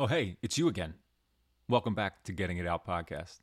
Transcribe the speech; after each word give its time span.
Oh, 0.00 0.06
hey, 0.06 0.36
it's 0.42 0.56
you 0.56 0.68
again. 0.68 0.94
Welcome 1.68 1.96
back 1.96 2.22
to 2.22 2.32
Getting 2.32 2.58
It 2.58 2.68
Out 2.68 2.86
podcast. 2.86 3.40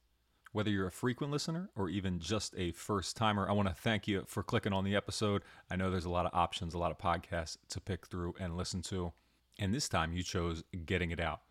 Whether 0.54 0.70
you're 0.70 0.88
a 0.88 0.92
frequent 0.92 1.34
listener 1.34 1.70
or 1.76 1.90
even 1.90 2.18
just 2.18 2.56
a 2.58 2.72
first 2.72 3.18
timer, 3.18 3.46
I 3.50 3.52
want 3.52 3.68
to 3.68 3.74
thank 3.74 4.08
you 4.08 4.24
for 4.26 4.42
clicking 4.42 4.72
on 4.72 4.86
the 4.86 4.96
episode. 4.96 5.42
I 5.70 5.76
know 5.76 5.92
there's 5.92 6.06
a 6.06 6.10
lot 6.10 6.26
of 6.26 6.32
options, 6.34 6.74
a 6.74 6.78
lot 6.78 6.92
of 6.92 6.98
podcasts 6.98 7.58
to 7.68 7.82
pick 7.82 8.08
through 8.08 8.36
and 8.40 8.56
listen 8.56 8.82
to. 8.84 9.12
And 9.60 9.74
this 9.74 9.90
time 9.90 10.14
you 10.14 10.24
chose 10.24 10.64
Getting 10.86 11.12
It 11.12 11.20
Out. 11.20 11.42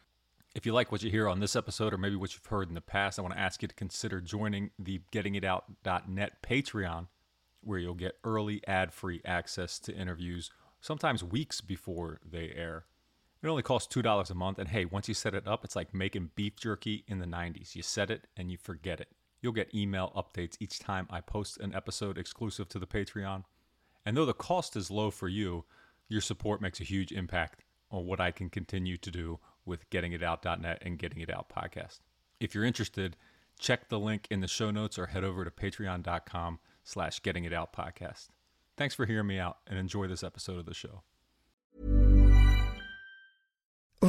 If 0.55 0.65
you 0.65 0.73
like 0.73 0.91
what 0.91 1.03
you 1.03 1.11
hear 1.11 1.29
on 1.29 1.39
this 1.39 1.55
episode 1.55 1.93
or 1.93 1.99
maybe 1.99 2.17
what 2.17 2.33
you've 2.33 2.47
heard 2.47 2.71
in 2.71 2.75
the 2.75 2.81
past, 2.81 3.19
I 3.19 3.23
want 3.23 3.35
to 3.35 3.41
ask 3.41 3.61
you 3.61 3.69
to 3.69 3.75
consider 3.75 4.23
joining 4.23 4.71
the 4.79 5.03
gettingitout.net 5.13 6.43
Patreon, 6.43 7.09
where 7.61 7.79
you'll 7.79 7.93
get 7.93 8.17
early 8.25 8.63
ad 8.67 8.91
free 8.91 9.21
access 9.27 9.79
to 9.81 9.95
interviews, 9.95 10.51
sometimes 10.81 11.23
weeks 11.23 11.61
before 11.61 12.21
they 12.25 12.55
air. 12.57 12.87
It 13.45 13.49
only 13.49 13.63
costs 13.63 13.95
$2 13.95 14.31
a 14.31 14.35
month. 14.35 14.59
And 14.59 14.71
hey, 14.71 14.87
once 14.87 15.07
you 15.07 15.13
set 15.13 15.35
it 15.35 15.47
up, 15.47 15.67
it's 15.67 15.77
like 15.77 15.93
making 15.93 16.31
beef 16.35 16.57
jerky 16.57 17.05
in 17.07 17.19
the 17.19 17.27
90s. 17.27 17.75
You 17.75 17.83
set 17.83 18.11
it 18.11 18.27
and 18.39 18.51
you 18.51 18.57
forget 18.57 19.01
it. 19.01 19.09
You'll 19.43 19.53
get 19.53 19.75
email 19.75 20.13
updates 20.17 20.57
each 20.61 20.79
time 20.79 21.07
I 21.11 21.21
post 21.21 21.61
an 21.61 21.75
episode 21.75 22.17
exclusive 22.17 22.71
to 22.71 22.79
the 22.79 22.87
Patreon. 22.87 23.45
And 24.07 24.17
though 24.17 24.25
the 24.25 24.33
cost 24.33 24.77
is 24.77 24.91
low 24.91 25.11
for 25.11 25.29
you, 25.29 25.67
your 26.09 26.23
support 26.23 26.63
makes 26.63 26.81
a 26.81 26.85
huge 26.85 27.13
impact 27.13 27.65
on 27.91 28.07
what 28.07 28.19
I 28.19 28.31
can 28.31 28.49
continue 28.49 28.97
to 28.97 29.11
do 29.11 29.39
with 29.67 29.91
gettingitout.net 29.91 30.79
and 30.81 30.99
Getting 30.99 31.21
It 31.21 31.29
Out 31.29 31.51
podcast. 31.55 32.01
If 32.41 32.55
you're 32.55 32.65
interested, 32.65 33.15
check 33.59 33.91
the 33.91 34.01
link 34.01 34.27
in 34.31 34.41
the 34.41 34.49
show 34.49 34.71
notes 34.71 34.99
or 34.99 35.09
head 35.09 35.23
over 35.23 35.45
to 35.45 35.51
patreon.com 35.51 36.61
slash 36.83 37.21
getting 37.21 37.45
it 37.45 37.53
out 37.53 37.75
podcast. 37.75 38.29
Thanks 38.79 38.95
for 38.95 39.05
hearing 39.05 39.27
me 39.27 39.39
out 39.39 39.59
and 39.67 39.79
enjoy 39.79 40.07
this 40.07 40.25
episode 40.25 40.59
of 40.59 40.65
the 40.65 40.73
show. 40.73 41.03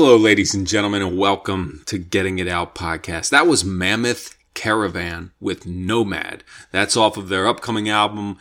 Hello, 0.00 0.16
ladies 0.16 0.54
and 0.54 0.64
gentlemen, 0.64 1.02
and 1.02 1.18
welcome 1.18 1.82
to 1.86 1.98
Getting 1.98 2.38
It 2.38 2.46
Out 2.46 2.76
podcast. 2.76 3.30
That 3.30 3.48
was 3.48 3.64
Mammoth 3.64 4.38
Caravan 4.54 5.32
with 5.40 5.66
Nomad. 5.66 6.44
That's 6.70 6.96
off 6.96 7.16
of 7.16 7.28
their 7.28 7.48
upcoming 7.48 7.88
album, 7.88 8.36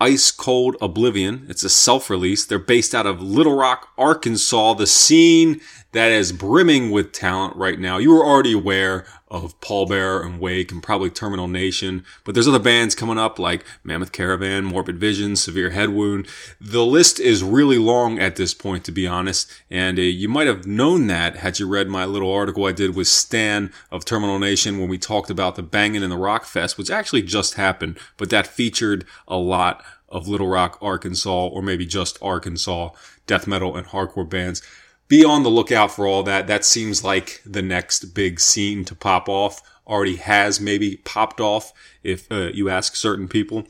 Ice 0.00 0.32
Cold 0.32 0.76
Oblivion. 0.80 1.46
It's 1.48 1.62
a 1.62 1.68
self 1.68 2.10
release. 2.10 2.44
They're 2.44 2.58
based 2.58 2.92
out 2.92 3.06
of 3.06 3.22
Little 3.22 3.54
Rock, 3.54 3.90
Arkansas, 3.96 4.74
the 4.74 4.88
scene 4.88 5.60
that 5.96 6.12
is 6.12 6.30
brimming 6.30 6.90
with 6.90 7.12
talent 7.12 7.56
right 7.56 7.78
now. 7.78 7.96
You 7.96 8.14
are 8.20 8.26
already 8.26 8.52
aware 8.52 9.06
of 9.28 9.58
Pallbearer 9.62 10.26
and 10.26 10.38
Wake 10.38 10.70
and 10.70 10.82
probably 10.82 11.08
Terminal 11.08 11.48
Nation, 11.48 12.04
but 12.22 12.34
there's 12.34 12.46
other 12.46 12.58
bands 12.58 12.94
coming 12.94 13.16
up 13.16 13.38
like 13.38 13.64
Mammoth 13.82 14.12
Caravan, 14.12 14.66
Morbid 14.66 14.98
Vision, 14.98 15.36
Severe 15.36 15.70
Head 15.70 15.88
Wound. 15.88 16.28
The 16.60 16.84
list 16.84 17.18
is 17.18 17.42
really 17.42 17.78
long 17.78 18.18
at 18.18 18.36
this 18.36 18.52
point, 18.52 18.84
to 18.84 18.92
be 18.92 19.06
honest, 19.06 19.50
and 19.70 19.98
uh, 19.98 20.02
you 20.02 20.28
might 20.28 20.46
have 20.46 20.66
known 20.66 21.06
that 21.06 21.36
had 21.36 21.58
you 21.58 21.66
read 21.66 21.88
my 21.88 22.04
little 22.04 22.30
article 22.30 22.66
I 22.66 22.72
did 22.72 22.94
with 22.94 23.08
Stan 23.08 23.72
of 23.90 24.04
Terminal 24.04 24.38
Nation 24.38 24.78
when 24.78 24.90
we 24.90 24.98
talked 24.98 25.30
about 25.30 25.56
the 25.56 25.62
Bangin' 25.62 26.02
in 26.02 26.10
the 26.10 26.18
Rock 26.18 26.44
Fest, 26.44 26.76
which 26.76 26.90
actually 26.90 27.22
just 27.22 27.54
happened, 27.54 27.98
but 28.18 28.28
that 28.28 28.46
featured 28.46 29.06
a 29.26 29.38
lot 29.38 29.82
of 30.10 30.28
Little 30.28 30.48
Rock, 30.48 30.76
Arkansas, 30.82 31.46
or 31.46 31.62
maybe 31.62 31.86
just 31.86 32.18
Arkansas 32.20 32.90
death 33.26 33.46
metal 33.46 33.74
and 33.74 33.86
hardcore 33.86 34.28
bands 34.28 34.60
be 35.08 35.24
on 35.24 35.42
the 35.42 35.50
lookout 35.50 35.92
for 35.92 36.06
all 36.06 36.22
that. 36.24 36.46
That 36.46 36.64
seems 36.64 37.04
like 37.04 37.42
the 37.44 37.62
next 37.62 38.14
big 38.14 38.40
scene 38.40 38.84
to 38.86 38.94
pop 38.94 39.28
off. 39.28 39.62
Already 39.86 40.16
has 40.16 40.60
maybe 40.60 40.96
popped 41.04 41.40
off 41.40 41.72
if 42.02 42.30
uh, 42.30 42.50
you 42.52 42.68
ask 42.68 42.96
certain 42.96 43.28
people. 43.28 43.66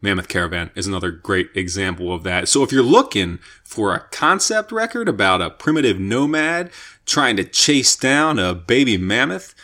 Mammoth 0.00 0.28
Caravan 0.28 0.70
is 0.74 0.86
another 0.86 1.10
great 1.10 1.48
example 1.54 2.12
of 2.12 2.22
that. 2.22 2.48
So 2.48 2.62
if 2.62 2.70
you're 2.70 2.82
looking 2.82 3.38
for 3.64 3.92
a 3.94 4.06
concept 4.10 4.70
record 4.70 5.08
about 5.08 5.42
a 5.42 5.50
primitive 5.50 5.98
nomad 5.98 6.70
trying 7.06 7.36
to 7.36 7.44
chase 7.44 7.96
down 7.96 8.38
a 8.38 8.54
baby 8.54 8.96
mammoth, 8.98 9.54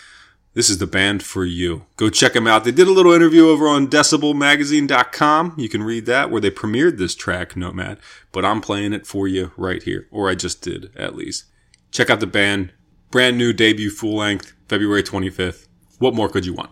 this 0.55 0.69
is 0.69 0.79
the 0.79 0.87
band 0.87 1.23
for 1.23 1.45
you. 1.45 1.87
Go 1.97 2.11
check 2.11 2.35
them 2.35 2.47
out. 2.47 2.65
They 2.65 2.73
did 2.73 2.87
a 2.87 2.93
little 2.93 3.13
interview 3.13 3.49
over 3.49 3.67
on 3.67 3.89
decibelmagazine.com. 3.89 5.55
You 5.57 5.69
can 5.69 5.83
read 5.83 6.07
that 6.07 6.31
where 6.31 6.41
they 6.41 6.51
premiered 6.51 6.99
this 6.99 7.15
track, 7.15 7.57
Nomad, 7.57 7.99
but 8.33 8.45
I'm 8.45 8.61
playing 8.61 8.93
it 8.93 9.07
for 9.07 9.27
you 9.27 9.53
right 9.57 9.83
here, 9.83 10.09
or 10.11 10.29
I 10.29 10.35
just 10.35 10.61
did 10.61 10.95
at 10.97 11.17
least. 11.17 11.45
Check 11.91 12.11
out 12.11 12.21
the 12.21 12.27
band. 12.27 12.73
Brand 13.11 13.39
new 13.39 13.53
debut 13.53 13.91
full 13.91 14.17
length, 14.17 14.53
February 14.69 15.03
25th. 15.03 15.69
What 15.99 16.15
more 16.15 16.29
could 16.29 16.47
you 16.47 16.55
want? 16.55 16.71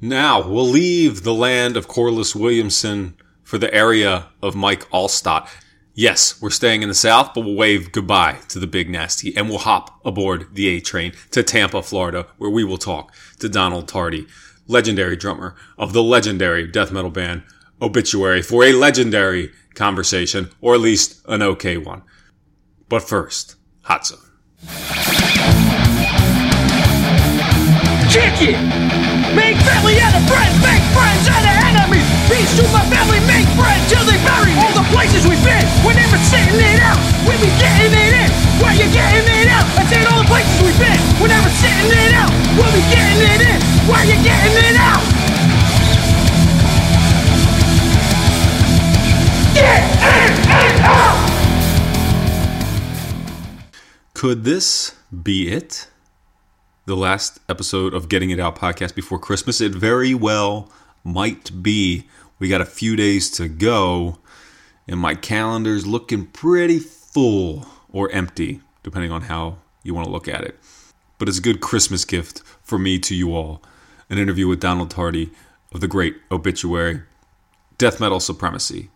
Now, 0.00 0.46
we'll 0.46 0.66
leave 0.66 1.22
the 1.22 1.34
land 1.34 1.76
of 1.76 1.88
Corliss 1.88 2.34
Williamson 2.34 3.16
for 3.42 3.58
the 3.58 3.72
area 3.72 4.28
of 4.42 4.54
Mike 4.54 4.88
Alstott. 4.90 5.48
Yes, 5.96 6.42
we're 6.42 6.50
staying 6.50 6.82
in 6.82 6.88
the 6.88 6.94
South, 6.94 7.34
but 7.34 7.42
we'll 7.42 7.54
wave 7.54 7.92
goodbye 7.92 8.38
to 8.48 8.58
the 8.58 8.66
big 8.66 8.90
nasty 8.90 9.34
and 9.36 9.48
we'll 9.48 9.58
hop 9.58 10.04
aboard 10.04 10.48
the 10.52 10.66
A 10.68 10.80
train 10.80 11.12
to 11.30 11.44
Tampa, 11.44 11.82
Florida, 11.82 12.26
where 12.36 12.50
we 12.50 12.64
will 12.64 12.78
talk 12.78 13.14
to 13.38 13.48
Donald 13.48 13.86
Tardy, 13.86 14.26
legendary 14.66 15.14
drummer 15.14 15.54
of 15.78 15.92
the 15.92 16.02
legendary 16.02 16.66
death 16.66 16.90
metal 16.90 17.10
band 17.10 17.44
Obituary, 17.80 18.42
for 18.42 18.64
a 18.64 18.72
legendary 18.72 19.52
conversation, 19.74 20.50
or 20.60 20.74
at 20.74 20.80
least 20.80 21.20
an 21.28 21.42
okay 21.42 21.76
one. 21.76 22.02
But 22.88 23.02
first, 23.02 23.56
Hot. 23.82 24.10
Kick 28.10 28.40
it! 28.40 28.58
Make 29.34 29.58
family 29.58 29.98
out 30.00 30.14
of 30.14 30.26
friends, 30.26 30.54
make 30.62 30.82
friends 30.94 31.28
out 31.28 31.42
of 31.42 31.54
enemies. 31.66 32.06
Peace 32.30 32.56
to 32.56 32.62
my 32.72 32.82
family, 32.86 33.20
make 33.26 33.46
friends 33.58 33.90
till 33.90 34.04
they 34.04 34.18
bury 34.24 34.54
me. 34.54 34.73
Places 34.94 35.26
we've 35.26 35.42
been, 35.42 35.66
we're 35.82 35.98
never 35.98 36.16
sitting 36.30 36.54
it 36.54 36.78
out. 36.78 36.96
We 37.26 37.34
be 37.42 37.50
getting 37.58 37.90
it 37.90 38.14
in, 38.14 38.30
where 38.62 38.72
you 38.78 38.86
getting 38.94 39.26
it 39.26 39.48
out? 39.50 39.66
I 39.74 39.82
said 39.90 40.06
all 40.06 40.22
the 40.22 40.28
places 40.30 40.62
we've 40.62 40.78
been, 40.78 40.94
we're 41.20 41.34
never 41.34 41.50
sitting 41.50 41.90
it 41.90 42.14
out. 42.14 42.30
We'll 42.54 42.70
be 42.70 42.78
getting 42.94 43.18
it 43.18 43.42
in, 43.42 43.58
where 43.90 44.06
you 44.06 44.14
getting 44.22 44.54
it 44.54 44.78
out? 44.78 45.02
Get 49.54 49.82
in 50.02 50.32
and 50.50 50.80
out! 50.84 51.30
Could 54.14 54.44
this 54.44 54.94
be 55.22 55.48
it? 55.48 55.88
The 56.86 56.96
last 56.96 57.40
episode 57.48 57.94
of 57.94 58.08
Getting 58.08 58.30
It 58.30 58.38
Out 58.38 58.56
podcast 58.56 58.94
before 58.94 59.18
Christmas? 59.18 59.60
It 59.60 59.72
very 59.72 60.14
well 60.14 60.70
might 61.02 61.62
be. 61.62 62.06
We 62.38 62.48
got 62.48 62.60
a 62.60 62.66
few 62.66 62.96
days 62.96 63.30
to 63.32 63.48
go, 63.48 64.18
and 64.86 65.00
my 65.00 65.14
calendar's 65.14 65.86
looking 65.86 66.26
pretty 66.26 66.78
full 66.78 67.66
or 67.90 68.10
empty, 68.10 68.60
depending 68.82 69.10
on 69.10 69.22
how 69.22 69.58
you 69.82 69.94
want 69.94 70.06
to 70.06 70.12
look 70.12 70.28
at 70.28 70.42
it. 70.42 70.58
But 71.18 71.28
it's 71.28 71.38
a 71.38 71.42
good 71.42 71.60
Christmas 71.60 72.04
gift 72.04 72.42
for 72.62 72.78
me 72.78 72.98
to 73.00 73.14
you 73.14 73.34
all. 73.34 73.62
An 74.10 74.18
interview 74.18 74.48
with 74.48 74.60
Donald 74.60 74.90
Tardy 74.90 75.30
of 75.72 75.80
the 75.80 75.88
great 75.88 76.16
Obituary, 76.30 77.02
Death 77.78 78.00
Metal 78.00 78.20
Supremacy, 78.20 78.90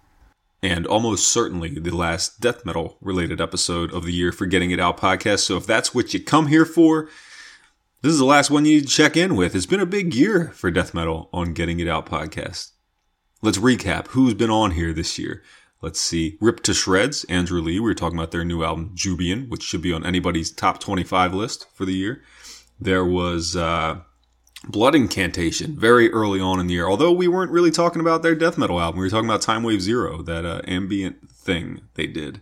and 0.62 0.86
almost 0.86 1.28
certainly 1.28 1.78
the 1.78 1.94
last 1.94 2.40
death 2.40 2.64
metal 2.64 2.96
related 3.00 3.40
episode 3.40 3.92
of 3.92 4.04
the 4.04 4.12
year 4.12 4.32
for 4.32 4.46
Getting 4.46 4.70
It 4.70 4.80
Out 4.80 4.98
podcast. 4.98 5.40
So 5.40 5.56
if 5.56 5.66
that's 5.66 5.94
what 5.94 6.12
you 6.12 6.20
come 6.20 6.48
here 6.48 6.64
for, 6.64 7.08
this 8.02 8.12
is 8.12 8.18
the 8.18 8.24
last 8.24 8.50
one 8.50 8.64
you 8.64 8.76
need 8.76 8.88
to 8.88 8.94
check 8.94 9.16
in 9.16 9.36
with. 9.36 9.54
It's 9.54 9.66
been 9.66 9.80
a 9.80 9.86
big 9.86 10.14
year 10.14 10.50
for 10.54 10.70
death 10.70 10.94
metal 10.94 11.28
on 11.32 11.52
Getting 11.52 11.80
It 11.80 11.88
Out 11.88 12.06
podcast. 12.06 12.72
Let's 13.40 13.58
recap 13.58 14.08
who's 14.08 14.34
been 14.34 14.50
on 14.50 14.72
here 14.72 14.92
this 14.92 15.18
year. 15.18 15.42
Let's 15.80 16.00
see. 16.00 16.36
Ripped 16.40 16.64
to 16.64 16.74
Shreds, 16.74 17.24
Andrew 17.24 17.60
Lee. 17.60 17.74
We 17.74 17.80
were 17.80 17.94
talking 17.94 18.18
about 18.18 18.32
their 18.32 18.44
new 18.44 18.64
album, 18.64 18.90
Jubian, 18.94 19.48
which 19.48 19.62
should 19.62 19.82
be 19.82 19.92
on 19.92 20.04
anybody's 20.04 20.50
top 20.50 20.80
25 20.80 21.34
list 21.34 21.66
for 21.72 21.84
the 21.84 21.94
year. 21.94 22.22
There 22.80 23.04
was 23.04 23.56
uh, 23.56 24.00
Blood 24.64 24.94
Incantation 24.94 25.78
very 25.78 26.10
early 26.10 26.40
on 26.40 26.58
in 26.58 26.66
the 26.66 26.74
year, 26.74 26.88
although 26.88 27.12
we 27.12 27.28
weren't 27.28 27.52
really 27.52 27.70
talking 27.70 28.00
about 28.00 28.22
their 28.22 28.34
death 28.34 28.58
metal 28.58 28.80
album. 28.80 28.98
We 28.98 29.06
were 29.06 29.10
talking 29.10 29.28
about 29.28 29.42
Timewave 29.42 29.80
Zero, 29.80 30.22
that 30.22 30.44
uh, 30.44 30.62
ambient 30.66 31.30
thing 31.30 31.82
they 31.94 32.06
did. 32.06 32.40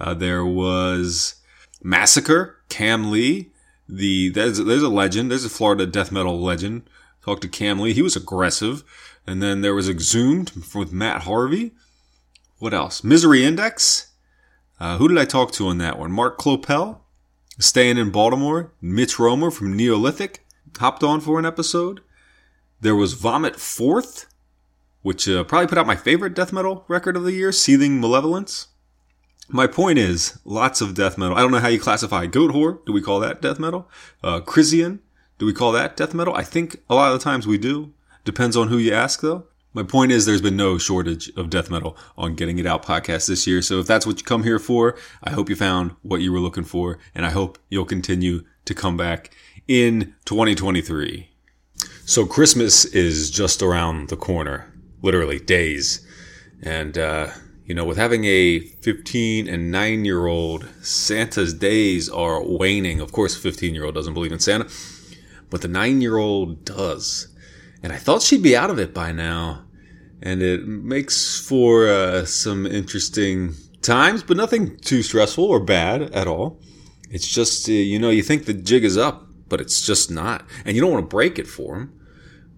Uh, 0.00 0.14
there 0.14 0.44
was 0.44 1.36
Massacre, 1.82 2.58
Kam 2.68 3.10
Lee 3.10 3.52
the 3.88 4.30
there's 4.30 4.58
there's 4.58 4.82
a 4.82 4.88
legend. 4.88 5.30
There's 5.30 5.44
a 5.44 5.50
Florida 5.50 5.86
death 5.86 6.10
metal 6.10 6.40
legend. 6.40 6.88
Talked 7.22 7.42
to 7.42 7.48
Kam 7.48 7.80
Lee. 7.80 7.92
He 7.92 8.02
was 8.02 8.16
aggressive. 8.16 8.84
And 9.26 9.42
then 9.42 9.60
there 9.60 9.74
was 9.74 9.88
Exhumed 9.88 10.52
with 10.74 10.92
Matt 10.92 11.22
Harvey. 11.22 11.72
What 12.58 12.72
else? 12.74 13.04
Misery 13.04 13.44
Index. 13.44 14.12
Uh, 14.80 14.98
who 14.98 15.08
did 15.08 15.18
I 15.18 15.24
talk 15.24 15.52
to 15.52 15.68
on 15.68 15.78
that 15.78 15.98
one? 15.98 16.12
Mark 16.12 16.38
Kloeppel, 16.38 16.98
staying 17.58 17.98
in 17.98 18.10
Baltimore. 18.10 18.72
Mitch 18.80 19.18
Romer 19.18 19.50
from 19.50 19.76
Neolithic 19.76 20.44
hopped 20.78 21.02
on 21.02 21.20
for 21.20 21.38
an 21.38 21.46
episode. 21.46 22.00
There 22.80 22.96
was 22.96 23.14
Vomit 23.14 23.56
Forth, 23.56 24.26
which 25.02 25.28
uh, 25.28 25.44
probably 25.44 25.66
put 25.66 25.78
out 25.78 25.86
my 25.86 25.96
favorite 25.96 26.34
death 26.34 26.52
metal 26.52 26.84
record 26.88 27.16
of 27.16 27.24
the 27.24 27.32
year, 27.32 27.52
Seething 27.52 28.00
Malevolence. 28.00 28.68
My 29.48 29.66
point 29.66 29.98
is, 29.98 30.38
lots 30.44 30.80
of 30.80 30.94
death 30.94 31.16
metal. 31.16 31.36
I 31.36 31.40
don't 31.40 31.52
know 31.52 31.60
how 31.60 31.68
you 31.68 31.80
classify 31.80 32.26
Goatwhore. 32.26 32.84
Do 32.84 32.92
we 32.92 33.00
call 33.00 33.20
that 33.20 33.40
death 33.40 33.58
metal? 33.58 33.88
Uh. 34.22 34.40
Do 34.40 35.44
we 35.44 35.52
call 35.52 35.72
that 35.72 35.96
death 35.96 36.14
metal? 36.14 36.34
I 36.34 36.42
think 36.42 36.82
a 36.90 36.94
lot 36.94 37.12
of 37.12 37.18
the 37.18 37.24
times 37.24 37.46
we 37.46 37.58
do. 37.58 37.92
Depends 38.24 38.56
on 38.56 38.68
who 38.68 38.78
you 38.78 38.92
ask, 38.92 39.20
though. 39.20 39.44
My 39.76 39.82
point 39.82 40.10
is, 40.10 40.24
there's 40.24 40.40
been 40.40 40.56
no 40.56 40.78
shortage 40.78 41.30
of 41.36 41.50
death 41.50 41.70
metal 41.70 41.98
on 42.16 42.34
Getting 42.34 42.58
It 42.58 42.64
Out 42.64 42.82
podcast 42.82 43.28
this 43.28 43.46
year. 43.46 43.60
So 43.60 43.78
if 43.78 43.86
that's 43.86 44.06
what 44.06 44.16
you 44.16 44.24
come 44.24 44.42
here 44.42 44.58
for, 44.58 44.96
I 45.22 45.32
hope 45.32 45.50
you 45.50 45.54
found 45.54 45.94
what 46.00 46.22
you 46.22 46.32
were 46.32 46.40
looking 46.40 46.64
for, 46.64 46.98
and 47.14 47.26
I 47.26 47.30
hope 47.30 47.58
you'll 47.68 47.84
continue 47.84 48.42
to 48.64 48.74
come 48.74 48.96
back 48.96 49.36
in 49.68 50.14
2023. 50.24 51.28
So 52.06 52.24
Christmas 52.24 52.86
is 52.86 53.30
just 53.30 53.60
around 53.60 54.08
the 54.08 54.16
corner, 54.16 54.72
literally 55.02 55.38
days, 55.38 56.06
and 56.62 56.96
uh, 56.96 57.28
you 57.66 57.74
know, 57.74 57.84
with 57.84 57.98
having 57.98 58.24
a 58.24 58.60
15 58.60 59.46
and 59.46 59.70
9 59.70 60.06
year 60.06 60.24
old, 60.24 60.66
Santa's 60.80 61.52
days 61.52 62.08
are 62.08 62.42
waning. 62.42 62.98
Of 63.02 63.12
course, 63.12 63.36
15 63.36 63.74
year 63.74 63.84
old 63.84 63.94
doesn't 63.94 64.14
believe 64.14 64.32
in 64.32 64.38
Santa, 64.38 64.70
but 65.50 65.60
the 65.60 65.68
9 65.68 66.00
year 66.00 66.16
old 66.16 66.64
does. 66.64 67.28
And 67.82 67.92
I 67.92 67.98
thought 67.98 68.22
she'd 68.22 68.42
be 68.42 68.56
out 68.56 68.70
of 68.70 68.78
it 68.78 68.94
by 68.94 69.12
now. 69.12 69.65
And 70.26 70.42
it 70.42 70.66
makes 70.66 71.38
for 71.38 71.86
uh, 71.86 72.24
some 72.24 72.66
interesting 72.66 73.54
times, 73.80 74.24
but 74.24 74.36
nothing 74.36 74.76
too 74.78 75.04
stressful 75.04 75.44
or 75.44 75.60
bad 75.60 76.02
at 76.02 76.26
all. 76.26 76.60
It's 77.10 77.28
just, 77.28 77.68
uh, 77.68 77.72
you 77.72 78.00
know, 78.00 78.10
you 78.10 78.24
think 78.24 78.44
the 78.44 78.52
jig 78.52 78.82
is 78.82 78.96
up, 78.96 79.28
but 79.48 79.60
it's 79.60 79.86
just 79.86 80.10
not. 80.10 80.44
And 80.64 80.74
you 80.74 80.82
don't 80.82 80.90
want 80.90 81.08
to 81.08 81.14
break 81.14 81.38
it 81.38 81.46
for 81.46 81.76
him. 81.76 81.92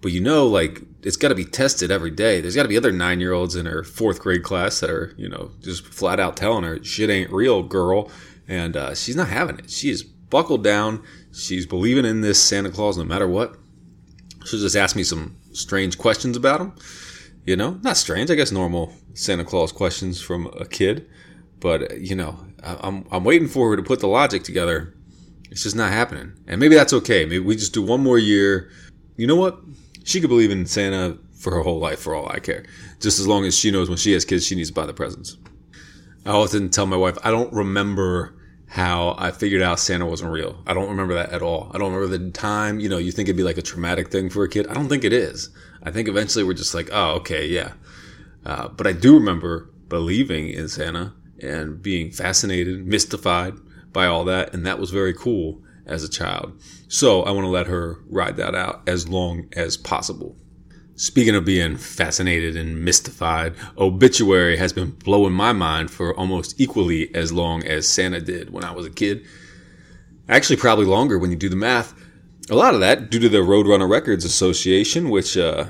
But 0.01 0.13
you 0.13 0.21
know, 0.23 0.47
like 0.47 0.81
it's 1.03 1.19
got 1.19 1.29
to 1.29 1.35
be 1.35 1.45
tested 1.45 1.91
every 1.91 2.11
day. 2.11 2.41
There's 2.41 2.55
got 2.55 2.63
to 2.63 2.71
be 2.71 2.77
other 2.79 2.91
nine 2.91 3.21
year 3.21 3.35
olds 3.35 3.55
in 3.55 3.67
her 3.67 3.85
fourth 3.85 4.21
grade 4.21 4.45
class 4.45 4.81
that 4.81 4.89
are, 4.89 5.13
you 5.19 5.29
know, 5.29 5.51
just 5.61 5.87
flat 5.87 6.19
out 6.19 6.39
telling 6.39 6.65
her 6.65 6.83
shit 6.83 7.11
ain't 7.11 7.31
real, 7.31 7.63
girl. 7.63 8.11
And 8.49 8.79
uh, 8.79 8.95
she's 8.95 9.17
not 9.17 9.29
having 9.29 9.59
it. 9.59 9.71
She 9.71 9.91
is 9.91 10.03
buckled 10.03 10.65
down. 10.65 11.05
She's 11.35 11.67
believing 11.67 12.07
in 12.07 12.23
this 12.23 12.43
Santa 12.43 12.71
Claus 12.71 12.97
no 12.97 13.05
matter 13.05 13.29
what. 13.29 13.57
She'll 14.47 14.59
just 14.59 14.77
ask 14.77 14.97
me 14.97 15.05
some 15.05 15.37
strange 15.53 15.99
questions 15.99 16.35
about 16.35 16.63
him. 16.63 16.73
You 17.49 17.57
know, 17.57 17.81
not 17.83 17.97
strange, 17.97 18.31
I 18.31 18.35
guess 18.35 18.53
normal 18.53 18.93
Santa 19.15 19.43
Claus 19.43 19.73
questions 19.73 20.21
from 20.21 20.53
a 20.61 20.67
kid. 20.67 21.09
But, 21.61 21.99
you 21.99 22.15
know, 22.15 22.39
I'm, 22.63 23.07
I'm 23.11 23.25
waiting 23.25 23.49
for 23.49 23.71
her 23.71 23.77
to 23.79 23.83
put 23.83 24.01
the 24.01 24.07
logic 24.07 24.43
together 24.43 24.95
It's 25.51 25.63
just 25.63 25.75
not 25.75 25.91
happening. 25.91 26.35
And 26.47 26.61
maybe 26.61 26.75
that's 26.75 26.93
okay. 26.93 27.25
Maybe 27.25 27.39
we 27.39 27.57
just 27.57 27.73
do 27.73 27.81
one 27.81 28.03
more 28.03 28.19
year. 28.19 28.71
You 29.17 29.27
know 29.27 29.35
what? 29.35 29.61
She 30.05 30.21
could 30.21 30.29
believe 30.29 30.51
in 30.51 30.67
Santa 30.67 31.17
for 31.39 31.55
her 31.55 31.63
whole 31.63 31.79
life, 31.79 32.01
for 32.01 32.15
all 32.15 32.29
I 32.29 32.39
care. 32.39 32.67
Just 33.01 33.19
as 33.19 33.27
long 33.27 33.47
as 33.47 33.57
she 33.57 33.71
knows 33.71 33.89
when 33.89 33.97
she 33.97 34.13
has 34.13 34.27
kids, 34.27 34.45
she 34.45 34.55
needs 34.55 34.69
to 34.69 34.75
buy 34.75 34.85
the 34.85 34.93
presents. 34.93 35.39
I 36.27 36.33
often 36.33 36.69
tell 36.69 36.85
my 36.85 36.99
wife, 36.99 37.17
I 37.25 37.31
don't 37.31 37.51
remember 37.55 38.37
how 38.69 39.15
I 39.19 39.31
figured 39.31 39.63
out 39.63 39.81
Santa 39.81 40.07
wasn't 40.07 40.31
real. 40.31 40.63
I 40.67 40.75
don't 40.75 40.91
remember 40.91 41.15
that 41.15 41.33
at 41.33 41.43
all. 41.43 41.71
I 41.75 41.79
don't 41.79 41.93
remember 41.93 42.19
the 42.19 42.31
time. 42.31 42.81
You 42.81 42.89
know, 42.89 42.99
you 42.99 43.13
think 43.13 43.29
it'd 43.29 43.37
be 43.37 43.43
like 43.43 43.59
a 43.59 43.63
traumatic 43.63 44.11
thing 44.11 44.29
for 44.29 44.45
a 44.45 44.49
kid. 44.49 44.67
I 44.67 44.75
don't 44.75 44.89
think 44.89 45.05
it 45.05 45.13
is. 45.13 45.51
I 45.83 45.91
think 45.91 46.07
eventually 46.07 46.45
we're 46.45 46.55
just 46.55 46.75
like, 46.75 46.91
oh, 46.93 47.13
okay, 47.17 47.47
yeah. 47.47 47.73
Uh, 48.45 48.69
but 48.69 48.87
I 48.87 48.93
do 48.93 49.15
remember 49.15 49.71
believing 49.89 50.51
in 50.51 50.69
Santa 50.69 51.15
and 51.41 51.81
being 51.81 52.11
fascinated, 52.11 52.87
mystified 52.87 53.55
by 53.93 54.07
all 54.07 54.25
that. 54.25 54.53
And 54.53 54.67
that 54.67 54.79
was 54.79 54.91
very 54.91 55.15
cool 55.15 55.63
as 55.87 56.05
a 56.05 56.09
child. 56.09 56.61
So 56.89 57.23
I 57.23 57.31
want 57.31 57.45
to 57.45 57.51
let 57.51 57.69
her 57.69 58.01
ride 58.11 58.37
that 58.37 58.55
out 58.55 58.83
as 58.87 59.09
long 59.09 59.49
as 59.55 59.79
possible. 59.79 60.37
Speaking 60.99 61.37
of 61.37 61.45
being 61.45 61.77
fascinated 61.77 62.57
and 62.57 62.85
mystified, 62.85 63.55
Obituary 63.79 64.57
has 64.57 64.73
been 64.73 64.91
blowing 64.91 65.33
my 65.33 65.53
mind 65.53 65.93
for 65.93 66.13
almost 66.17 66.61
equally 66.61 67.15
as 67.15 67.33
long 67.33 67.65
as 67.65 67.87
Santa 67.87 68.21
did 68.21 68.51
when 68.51 68.65
I 68.65 68.73
was 68.73 68.85
a 68.85 68.91
kid. 68.91 69.25
Actually, 70.29 70.57
probably 70.57 70.87
longer 70.87 71.17
when 71.17 71.31
you 71.31 71.37
do 71.37 71.49
the 71.49 71.55
math. 71.55 71.95
A 72.51 72.57
lot 72.57 72.75
of 72.75 72.81
that 72.81 73.11
due 73.11 73.21
to 73.21 73.29
the 73.29 73.39
Roadrunner 73.39 73.89
Records 73.89 74.25
Association, 74.25 75.09
which 75.09 75.37
uh, 75.37 75.67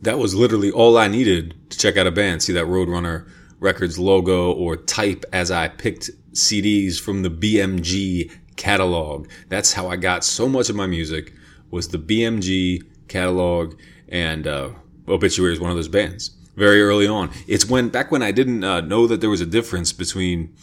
that 0.00 0.18
was 0.18 0.34
literally 0.34 0.70
all 0.70 0.96
I 0.96 1.06
needed 1.06 1.54
to 1.68 1.76
check 1.76 1.98
out 1.98 2.06
a 2.06 2.10
band. 2.10 2.42
See 2.42 2.54
that 2.54 2.64
Roadrunner 2.64 3.28
Records 3.60 3.98
logo 3.98 4.52
or 4.52 4.78
type 4.78 5.26
as 5.34 5.50
I 5.50 5.68
picked 5.68 6.08
CDs 6.32 6.98
from 6.98 7.20
the 7.20 7.30
BMG 7.30 8.32
catalog. 8.56 9.28
That's 9.50 9.74
how 9.74 9.88
I 9.88 9.96
got 9.96 10.24
so 10.24 10.48
much 10.48 10.70
of 10.70 10.76
my 10.76 10.86
music 10.86 11.34
was 11.70 11.88
the 11.88 11.98
BMG 11.98 12.84
catalog 13.08 13.74
and 14.12 14.46
uh, 14.46 14.70
Obituary 15.08 15.54
is 15.54 15.58
one 15.58 15.70
of 15.70 15.76
those 15.76 15.88
bands. 15.88 16.30
Very 16.54 16.82
early 16.82 17.08
on, 17.08 17.30
it's 17.48 17.64
when 17.64 17.88
back 17.88 18.12
when 18.12 18.22
I 18.22 18.30
didn't 18.30 18.62
uh, 18.62 18.82
know 18.82 19.06
that 19.06 19.22
there 19.22 19.30
was 19.30 19.40
a 19.40 19.46
difference 19.46 19.92
between 19.92 20.54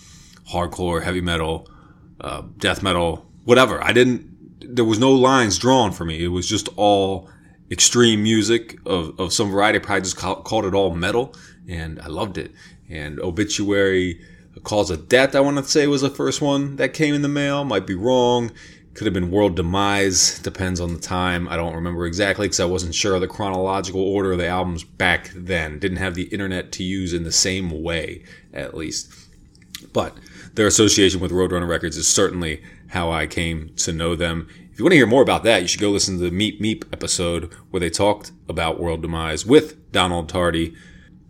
hardcore, 0.51 1.03
heavy 1.03 1.19
metal, 1.19 1.67
uh, 2.21 2.43
death 2.57 2.83
metal, 2.83 3.25
whatever. 3.43 3.83
I 3.83 3.91
didn't. 3.91 4.29
There 4.75 4.85
was 4.85 4.99
no 4.99 5.11
lines 5.11 5.57
drawn 5.57 5.91
for 5.91 6.05
me. 6.05 6.23
It 6.23 6.27
was 6.27 6.47
just 6.47 6.69
all 6.75 7.27
extreme 7.71 8.21
music 8.21 8.77
of, 8.85 9.19
of 9.19 9.33
some 9.33 9.49
variety. 9.49 9.79
I 9.79 9.81
probably 9.81 10.01
just 10.01 10.17
call, 10.17 10.43
called 10.43 10.65
it 10.65 10.75
all 10.75 10.93
metal, 10.93 11.33
and 11.67 11.99
I 12.01 12.07
loved 12.07 12.37
it. 12.37 12.51
And 12.87 13.19
Obituary, 13.19 14.21
Cause 14.63 14.91
of 14.91 15.07
Death, 15.07 15.35
I 15.35 15.39
want 15.39 15.57
to 15.57 15.63
say 15.63 15.87
was 15.87 16.01
the 16.01 16.09
first 16.09 16.39
one 16.39 16.75
that 16.75 16.93
came 16.93 17.15
in 17.15 17.23
the 17.23 17.27
mail. 17.27 17.63
Might 17.63 17.87
be 17.87 17.95
wrong. 17.95 18.51
Could 18.93 19.05
have 19.05 19.13
been 19.13 19.31
World 19.31 19.55
Demise. 19.55 20.39
Depends 20.39 20.79
on 20.79 20.93
the 20.93 20.99
time. 20.99 21.47
I 21.47 21.55
don't 21.55 21.75
remember 21.75 22.05
exactly 22.05 22.47
because 22.47 22.59
I 22.59 22.65
wasn't 22.65 22.95
sure 22.95 23.15
of 23.15 23.21
the 23.21 23.27
chronological 23.27 24.01
order 24.01 24.33
of 24.33 24.39
the 24.39 24.47
albums 24.47 24.83
back 24.83 25.31
then. 25.35 25.79
Didn't 25.79 25.97
have 25.97 26.15
the 26.15 26.23
internet 26.23 26.71
to 26.73 26.83
use 26.83 27.13
in 27.13 27.23
the 27.23 27.31
same 27.31 27.83
way, 27.83 28.23
at 28.53 28.75
least. 28.75 29.13
But 29.93 30.17
their 30.55 30.67
association 30.67 31.21
with 31.21 31.31
Roadrunner 31.31 31.67
Records 31.67 31.97
is 31.97 32.07
certainly 32.07 32.61
how 32.87 33.11
I 33.11 33.27
came 33.27 33.73
to 33.77 33.93
know 33.93 34.15
them. 34.15 34.47
If 34.71 34.79
you 34.79 34.85
want 34.85 34.93
to 34.93 34.97
hear 34.97 35.07
more 35.07 35.21
about 35.21 35.43
that, 35.43 35.61
you 35.61 35.67
should 35.67 35.81
go 35.81 35.91
listen 35.91 36.17
to 36.17 36.29
the 36.29 36.35
Meep 36.35 36.59
Meep 36.59 36.91
episode 36.91 37.53
where 37.69 37.79
they 37.79 37.89
talked 37.89 38.31
about 38.47 38.79
World 38.79 39.01
Demise 39.01 39.45
with 39.45 39.91
Donald 39.91 40.27
Tardy. 40.27 40.73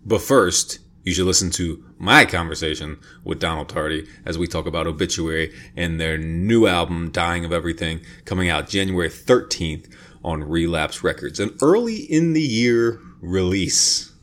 But 0.05 0.21
first, 0.21 0.79
you 1.03 1.13
should 1.13 1.25
listen 1.25 1.51
to 1.51 1.83
my 1.99 2.25
conversation 2.25 2.97
with 3.23 3.39
Donald 3.39 3.69
Tardy 3.69 4.07
as 4.25 4.37
we 4.37 4.47
talk 4.47 4.65
about 4.65 4.87
Obituary 4.87 5.53
and 5.75 5.99
their 5.99 6.17
new 6.17 6.65
album, 6.65 7.11
Dying 7.11 7.43
of 7.43 7.51
Everything, 7.51 7.99
coming 8.25 8.49
out 8.49 8.69
January 8.69 9.09
13th 9.09 9.93
on 10.23 10.43
Relapse 10.43 11.03
Records. 11.03 11.39
An 11.39 11.55
early 11.61 11.97
in 11.97 12.33
the 12.33 12.41
year 12.41 13.01
release, 13.21 14.13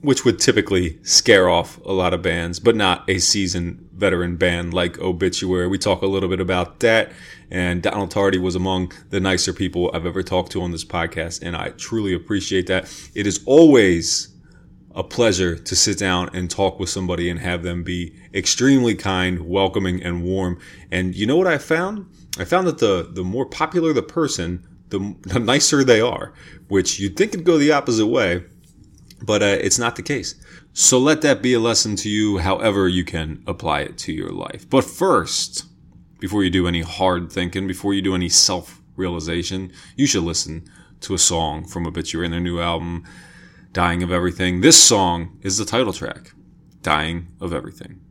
which 0.00 0.24
would 0.24 0.38
typically 0.38 0.98
scare 1.02 1.48
off 1.48 1.78
a 1.84 1.92
lot 1.92 2.14
of 2.14 2.22
bands, 2.22 2.60
but 2.60 2.76
not 2.76 3.08
a 3.10 3.18
seasoned 3.18 3.88
veteran 3.92 4.36
band 4.36 4.72
like 4.72 4.98
Obituary. 5.00 5.66
We 5.66 5.78
talk 5.78 6.02
a 6.02 6.06
little 6.06 6.28
bit 6.28 6.40
about 6.40 6.80
that. 6.80 7.12
And 7.50 7.82
Donald 7.82 8.10
Tardy 8.10 8.38
was 8.38 8.54
among 8.54 8.92
the 9.10 9.20
nicer 9.20 9.52
people 9.52 9.90
I've 9.92 10.06
ever 10.06 10.22
talked 10.22 10.52
to 10.52 10.62
on 10.62 10.72
this 10.72 10.84
podcast. 10.84 11.42
And 11.42 11.56
I 11.56 11.70
truly 11.70 12.14
appreciate 12.14 12.66
that. 12.68 12.92
It 13.14 13.26
is 13.26 13.42
always 13.46 14.33
a 14.94 15.02
pleasure 15.02 15.56
to 15.56 15.76
sit 15.76 15.98
down 15.98 16.30
and 16.34 16.50
talk 16.50 16.78
with 16.78 16.88
somebody 16.88 17.28
and 17.28 17.40
have 17.40 17.62
them 17.62 17.82
be 17.82 18.14
extremely 18.32 18.94
kind, 18.94 19.40
welcoming, 19.40 20.02
and 20.02 20.22
warm. 20.22 20.58
And 20.90 21.14
you 21.14 21.26
know 21.26 21.36
what 21.36 21.46
I 21.46 21.58
found? 21.58 22.06
I 22.38 22.44
found 22.44 22.66
that 22.66 22.78
the 22.78 23.08
the 23.10 23.24
more 23.24 23.46
popular 23.46 23.92
the 23.92 24.02
person, 24.02 24.66
the, 24.90 25.16
the 25.22 25.40
nicer 25.40 25.84
they 25.84 26.00
are, 26.00 26.32
which 26.68 26.98
you'd 27.00 27.16
think 27.16 27.34
it'd 27.34 27.44
go 27.44 27.58
the 27.58 27.72
opposite 27.72 28.06
way, 28.06 28.44
but 29.22 29.42
uh, 29.42 29.58
it's 29.60 29.78
not 29.78 29.96
the 29.96 30.02
case. 30.02 30.34
So 30.72 30.98
let 30.98 31.22
that 31.22 31.42
be 31.42 31.54
a 31.54 31.60
lesson 31.60 31.94
to 31.96 32.08
you, 32.08 32.38
however 32.38 32.88
you 32.88 33.04
can 33.04 33.42
apply 33.46 33.80
it 33.82 33.96
to 33.98 34.12
your 34.12 34.30
life. 34.30 34.68
But 34.68 34.84
first, 34.84 35.66
before 36.18 36.42
you 36.42 36.50
do 36.50 36.66
any 36.66 36.82
hard 36.82 37.30
thinking, 37.32 37.66
before 37.66 37.94
you 37.94 38.02
do 38.02 38.14
any 38.14 38.28
self 38.28 38.80
realization, 38.96 39.72
you 39.96 40.06
should 40.06 40.24
listen 40.24 40.68
to 41.00 41.14
a 41.14 41.18
song 41.18 41.64
from 41.64 41.86
Obituary 41.86 42.28
their 42.28 42.40
new 42.40 42.60
album. 42.60 43.04
Dying 43.74 44.04
of 44.04 44.12
Everything. 44.12 44.60
This 44.60 44.80
song 44.80 45.36
is 45.42 45.58
the 45.58 45.64
title 45.64 45.92
track, 45.92 46.30
Dying 46.82 47.26
of 47.40 47.52
Everything. 47.52 48.03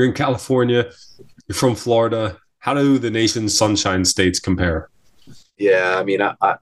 You're 0.00 0.08
in 0.08 0.14
California. 0.14 0.90
You're 1.46 1.54
from 1.54 1.74
Florida. 1.74 2.38
How 2.60 2.72
do 2.72 2.96
the 2.96 3.10
nation's 3.10 3.54
sunshine 3.54 4.06
states 4.06 4.40
compare? 4.40 4.88
Yeah, 5.58 5.98
I 5.98 6.04
mean, 6.04 6.22
I, 6.22 6.34
I 6.40 6.56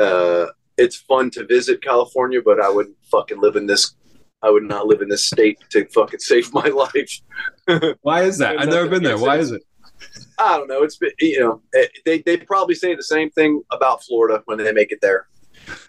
uh, 0.00 0.46
it's 0.78 0.94
fun 0.94 1.30
to 1.30 1.44
visit 1.44 1.82
California, 1.82 2.40
but 2.40 2.60
I 2.60 2.68
wouldn't 2.70 2.94
fucking 3.10 3.40
live 3.40 3.56
in 3.56 3.66
this. 3.66 3.96
I 4.42 4.50
would 4.50 4.62
not 4.62 4.86
live 4.86 5.02
in 5.02 5.08
this 5.08 5.26
state 5.26 5.58
to 5.70 5.86
fucking 5.86 6.20
save 6.20 6.54
my 6.54 6.64
life. 6.68 7.96
Why 8.02 8.22
is 8.22 8.38
that? 8.38 8.60
I've 8.60 8.68
never 8.68 8.88
been 8.88 9.02
there. 9.02 9.18
Why 9.18 9.38
is 9.38 9.50
it? 9.50 9.64
I 10.38 10.56
don't 10.56 10.68
know. 10.68 10.84
It's 10.84 10.98
been, 10.98 11.10
you 11.18 11.40
know, 11.40 11.62
eh, 11.74 11.88
they 12.04 12.22
they 12.22 12.36
probably 12.36 12.76
say 12.76 12.94
the 12.94 13.02
same 13.02 13.30
thing 13.30 13.60
about 13.72 14.04
Florida 14.04 14.40
when 14.44 14.58
they 14.58 14.72
make 14.72 14.92
it 14.92 15.00
there, 15.02 15.26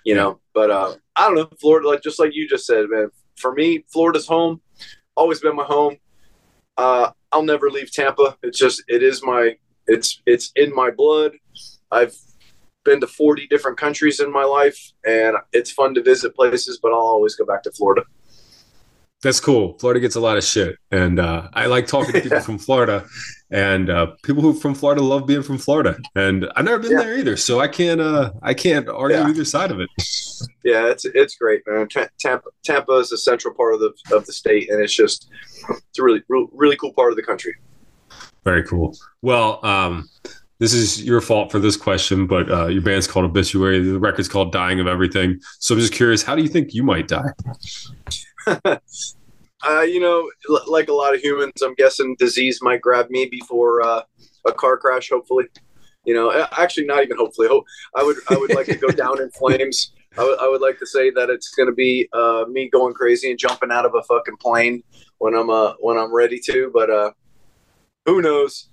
you 0.05 0.15
know. 0.15 0.39
But 0.55 0.71
uh, 0.71 0.95
I 1.15 1.27
don't 1.27 1.35
know. 1.35 1.49
Florida, 1.61 1.87
like 1.87 2.01
just 2.01 2.19
like 2.19 2.33
you 2.33 2.49
just 2.49 2.65
said, 2.65 2.87
man. 2.89 3.09
For 3.35 3.53
me, 3.53 3.85
Florida's 3.93 4.25
home. 4.25 4.59
Always 5.15 5.39
been 5.39 5.55
my 5.55 5.65
home. 5.65 5.97
Uh, 6.77 7.11
I'll 7.31 7.43
never 7.43 7.69
leave 7.69 7.91
Tampa. 7.91 8.37
It's 8.43 8.57
just 8.57 8.83
it 8.87 9.03
is 9.03 9.23
my 9.23 9.57
it's 9.87 10.21
it's 10.25 10.51
in 10.55 10.73
my 10.73 10.91
blood. 10.91 11.33
I've 11.91 12.15
been 12.83 12.99
to 12.99 13.07
40 13.07 13.47
different 13.47 13.77
countries 13.77 14.19
in 14.19 14.31
my 14.31 14.43
life 14.43 14.91
and 15.05 15.37
it's 15.53 15.71
fun 15.71 15.93
to 15.95 16.03
visit 16.03 16.35
places, 16.35 16.79
but 16.81 16.91
I'll 16.91 16.99
always 16.99 17.35
go 17.35 17.45
back 17.45 17.63
to 17.63 17.71
Florida. 17.71 18.03
That's 19.23 19.39
cool. 19.39 19.77
Florida 19.79 19.99
gets 20.01 20.15
a 20.15 20.19
lot 20.19 20.37
of 20.37 20.43
shit, 20.43 20.77
and 20.91 21.19
uh, 21.19 21.47
I 21.53 21.67
like 21.67 21.87
talking 21.87 22.13
to 22.13 22.21
people 22.21 22.41
from 22.41 22.57
Florida, 22.59 23.05
and 23.51 23.89
uh, 23.89 24.07
people 24.23 24.41
who 24.41 24.53
from 24.53 24.75
Florida 24.75 25.01
love 25.01 25.25
being 25.25 25.41
from 25.43 25.57
Florida. 25.57 25.97
And 26.15 26.45
I've 26.57 26.65
never 26.65 26.79
been 26.79 26.91
Yeah. 26.91 27.03
there 27.03 27.17
either, 27.17 27.37
so 27.37 27.61
I 27.61 27.69
can't 27.69 28.01
uh, 28.01 28.31
I 28.41 28.53
can't 28.53 28.87
argue 28.89 29.17
Yeah. 29.17 29.29
either 29.29 29.45
side 29.45 29.71
of 29.71 29.79
it. 29.79 29.89
Yeah, 30.65 30.87
it's 30.89 31.05
it's 31.05 31.35
great, 31.35 31.61
man. 31.65 31.87
Ta- 31.87 32.09
Tampa 32.19 32.49
Tampa 32.65 32.91
is 32.97 33.11
a 33.13 33.17
central 33.17 33.53
part 33.53 33.73
of 33.73 33.79
the 33.79 33.93
of 34.13 34.25
the 34.25 34.33
state, 34.33 34.69
and 34.69 34.81
it's 34.81 34.93
just 34.93 35.29
it's 35.69 35.99
a 35.99 36.03
really 36.03 36.21
really, 36.27 36.47
really 36.51 36.75
cool 36.75 36.91
part 36.93 37.11
of 37.11 37.15
the 37.15 37.23
country. 37.23 37.55
Very 38.43 38.63
cool. 38.63 38.93
Well, 39.21 39.65
um, 39.65 40.09
this 40.59 40.73
is 40.73 41.01
your 41.01 41.21
fault 41.21 41.49
for 41.49 41.59
this 41.59 41.77
question, 41.77 42.27
but 42.27 42.51
uh, 42.51 42.67
your 42.67 42.81
band's 42.81 43.07
called 43.07 43.23
Obituary. 43.25 43.79
The 43.79 43.99
record's 43.99 44.27
called 44.27 44.51
Dying 44.51 44.81
of 44.81 44.87
Everything. 44.87 45.39
So 45.59 45.75
I'm 45.75 45.79
just 45.79 45.93
curious, 45.93 46.23
how 46.23 46.35
do 46.35 46.41
you 46.41 46.49
think 46.49 46.73
you 46.73 46.83
might 46.83 47.07
die? 47.07 47.29
Uh, 49.65 49.79
you 49.81 50.01
know, 50.01 50.29
l- 50.49 50.61
like 50.67 50.89
a 50.89 50.93
lot 50.93 51.15
of 51.15 51.21
humans, 51.21 51.61
I'm 51.61 51.73
guessing 51.75 52.17
disease 52.19 52.59
might 52.61 52.81
grab 52.81 53.09
me 53.09 53.27
before 53.27 53.81
uh, 53.81 54.01
a 54.45 54.51
car 54.51 54.75
crash. 54.77 55.09
Hopefully, 55.09 55.45
you 56.03 56.13
know, 56.13 56.45
actually, 56.51 56.85
not 56.85 57.01
even 57.01 57.15
hopefully. 57.15 57.47
Hope 57.47 57.63
I 57.95 58.03
would 58.03 58.17
I 58.27 58.35
would 58.37 58.53
like 58.53 58.65
to 58.67 58.77
go 58.77 58.91
down 58.91 59.21
in 59.21 59.31
flames. 59.31 59.93
I 60.17 60.23
would 60.25 60.37
would 60.51 60.61
like 60.61 60.79
to 60.79 60.85
say 60.85 61.11
that 61.11 61.29
it's 61.29 61.49
going 61.55 61.69
to 61.69 61.73
be 61.75 62.09
uh, 62.11 62.43
me 62.49 62.69
going 62.69 62.93
crazy 62.93 63.29
and 63.29 63.39
jumping 63.39 63.71
out 63.71 63.85
of 63.85 63.95
a 63.95 64.03
fucking 64.03 64.35
plane 64.35 64.83
when 65.19 65.33
I'm 65.33 65.49
uh, 65.49 65.75
when 65.79 65.97
I'm 65.97 66.13
ready 66.13 66.39
to. 66.47 66.69
But 66.73 66.89
uh, 66.89 67.11
who 68.05 68.21
knows? 68.21 68.67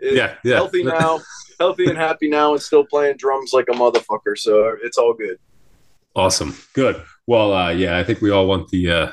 It- 0.00 0.16
Yeah, 0.16 0.34
yeah. 0.42 0.56
healthy 0.56 0.82
now, 0.82 1.20
healthy 1.60 1.88
and 1.88 1.96
happy 1.96 2.28
now, 2.28 2.50
and 2.52 2.60
still 2.60 2.84
playing 2.84 3.16
drums 3.16 3.52
like 3.52 3.66
a 3.70 3.74
motherfucker. 3.74 4.36
So 4.36 4.74
it's 4.82 4.98
all 4.98 5.14
good. 5.14 5.38
Awesome. 6.16 6.56
Good. 6.72 7.04
Well, 7.26 7.52
uh, 7.52 7.70
yeah, 7.70 7.98
I 7.98 8.04
think 8.04 8.20
we 8.20 8.30
all 8.30 8.46
want 8.46 8.68
the 8.68 8.90
uh, 8.90 9.10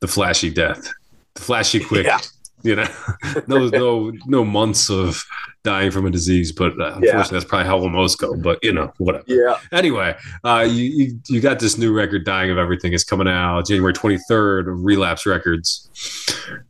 the 0.00 0.08
flashy 0.08 0.50
death, 0.50 0.90
the 1.34 1.42
flashy 1.42 1.80
quick. 1.80 2.06
Yeah. 2.06 2.18
You 2.62 2.76
know, 2.76 2.86
no, 3.46 3.68
no, 3.68 4.12
no 4.26 4.44
months 4.44 4.90
of 4.90 5.24
dying 5.64 5.90
from 5.90 6.04
a 6.04 6.10
disease, 6.10 6.52
but 6.52 6.72
uh, 6.78 6.88
unfortunately, 6.96 7.06
Yeah. 7.08 7.26
that's 7.30 7.44
probably 7.46 7.66
how 7.66 7.78
most 7.88 8.18
go. 8.18 8.36
But 8.36 8.58
you 8.62 8.74
know, 8.74 8.92
whatever. 8.98 9.24
Yeah, 9.26 9.58
Anyway, 9.72 10.14
uh, 10.44 10.66
you, 10.68 10.84
you 10.84 11.20
you 11.30 11.40
got 11.40 11.58
this 11.58 11.78
new 11.78 11.90
record, 11.94 12.26
"Dying 12.26 12.50
of 12.50 12.58
Everything," 12.58 12.92
is 12.92 13.02
coming 13.02 13.28
out 13.28 13.66
January 13.66 13.94
twenty 13.94 14.18
third. 14.28 14.66
Relapse 14.68 15.24
Records. 15.24 15.88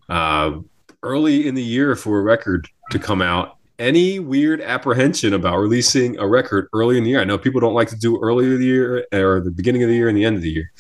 Uh, 0.08 0.60
early 1.02 1.48
in 1.48 1.56
the 1.56 1.62
year 1.62 1.96
for 1.96 2.20
a 2.20 2.22
record 2.22 2.68
to 2.92 2.98
come 3.00 3.20
out. 3.20 3.56
Any 3.80 4.18
weird 4.18 4.60
apprehension 4.60 5.32
about 5.32 5.56
releasing 5.56 6.18
a 6.18 6.28
record 6.28 6.68
early 6.74 6.98
in 6.98 7.04
the 7.04 7.08
year? 7.08 7.20
I 7.22 7.24
know 7.24 7.38
people 7.38 7.62
don't 7.62 7.72
like 7.72 7.88
to 7.88 7.96
do 7.96 8.20
earlier 8.20 8.58
the 8.58 8.64
year 8.66 9.06
or 9.10 9.40
the 9.40 9.50
beginning 9.50 9.82
of 9.82 9.88
the 9.88 9.94
year 9.94 10.06
and 10.06 10.18
the 10.18 10.22
end 10.22 10.36
of 10.36 10.42
the 10.42 10.50
year. 10.50 10.70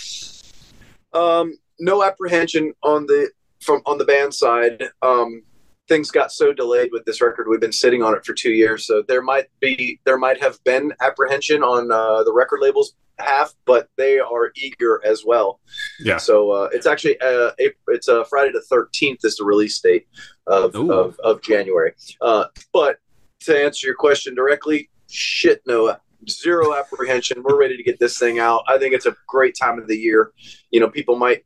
um, 1.14 1.56
no 1.78 2.04
apprehension 2.04 2.74
on 2.82 3.06
the 3.06 3.30
from 3.62 3.80
on 3.86 3.96
the 3.96 4.04
band 4.04 4.34
side. 4.34 4.90
Um, 5.00 5.42
things 5.88 6.10
got 6.10 6.30
so 6.30 6.52
delayed 6.52 6.90
with 6.92 7.06
this 7.06 7.22
record. 7.22 7.48
We've 7.48 7.58
been 7.58 7.72
sitting 7.72 8.02
on 8.02 8.14
it 8.14 8.26
for 8.26 8.34
two 8.34 8.52
years, 8.52 8.86
so 8.86 9.02
there 9.08 9.22
might 9.22 9.46
be 9.60 9.98
there 10.04 10.18
might 10.18 10.38
have 10.42 10.62
been 10.64 10.92
apprehension 11.00 11.62
on 11.62 11.90
uh, 11.90 12.22
the 12.22 12.34
record 12.34 12.58
labels 12.60 12.96
half, 13.20 13.54
but 13.64 13.88
they 13.96 14.18
are 14.18 14.52
eager 14.56 15.00
as 15.04 15.24
well. 15.24 15.60
Yeah. 16.00 16.18
So 16.18 16.50
uh, 16.50 16.68
it's 16.72 16.86
actually 16.86 17.20
uh, 17.20 17.50
April, 17.58 17.82
it's 17.88 18.08
uh, 18.08 18.24
Friday 18.24 18.52
the 18.52 18.62
thirteenth 18.62 19.24
is 19.24 19.36
the 19.36 19.44
release 19.44 19.80
date 19.80 20.06
of 20.46 20.74
of, 20.74 21.18
of 21.22 21.42
January. 21.42 21.92
Uh, 22.20 22.46
but 22.72 22.98
to 23.40 23.58
answer 23.58 23.86
your 23.86 23.96
question 23.96 24.34
directly, 24.34 24.90
shit, 25.08 25.62
no, 25.66 25.96
zero 26.28 26.74
apprehension. 26.76 27.42
We're 27.42 27.58
ready 27.58 27.76
to 27.76 27.82
get 27.82 27.98
this 27.98 28.18
thing 28.18 28.38
out. 28.38 28.62
I 28.68 28.78
think 28.78 28.94
it's 28.94 29.06
a 29.06 29.16
great 29.26 29.56
time 29.60 29.78
of 29.78 29.86
the 29.86 29.96
year. 29.96 30.32
You 30.70 30.80
know, 30.80 30.88
people 30.88 31.16
might 31.16 31.44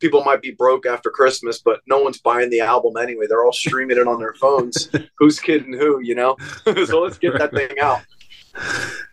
people 0.00 0.24
might 0.24 0.42
be 0.42 0.50
broke 0.50 0.86
after 0.86 1.10
Christmas, 1.10 1.60
but 1.60 1.80
no 1.86 1.98
one's 1.98 2.20
buying 2.20 2.50
the 2.50 2.60
album 2.60 2.96
anyway. 2.96 3.26
They're 3.28 3.44
all 3.44 3.52
streaming 3.52 3.98
it 3.98 4.08
on 4.08 4.18
their 4.18 4.34
phones. 4.34 4.90
Who's 5.18 5.38
kidding 5.38 5.74
who? 5.74 6.00
You 6.00 6.14
know. 6.14 6.36
so 6.86 7.02
let's 7.02 7.18
get 7.18 7.38
that 7.38 7.52
thing 7.52 7.78
out. 7.80 8.00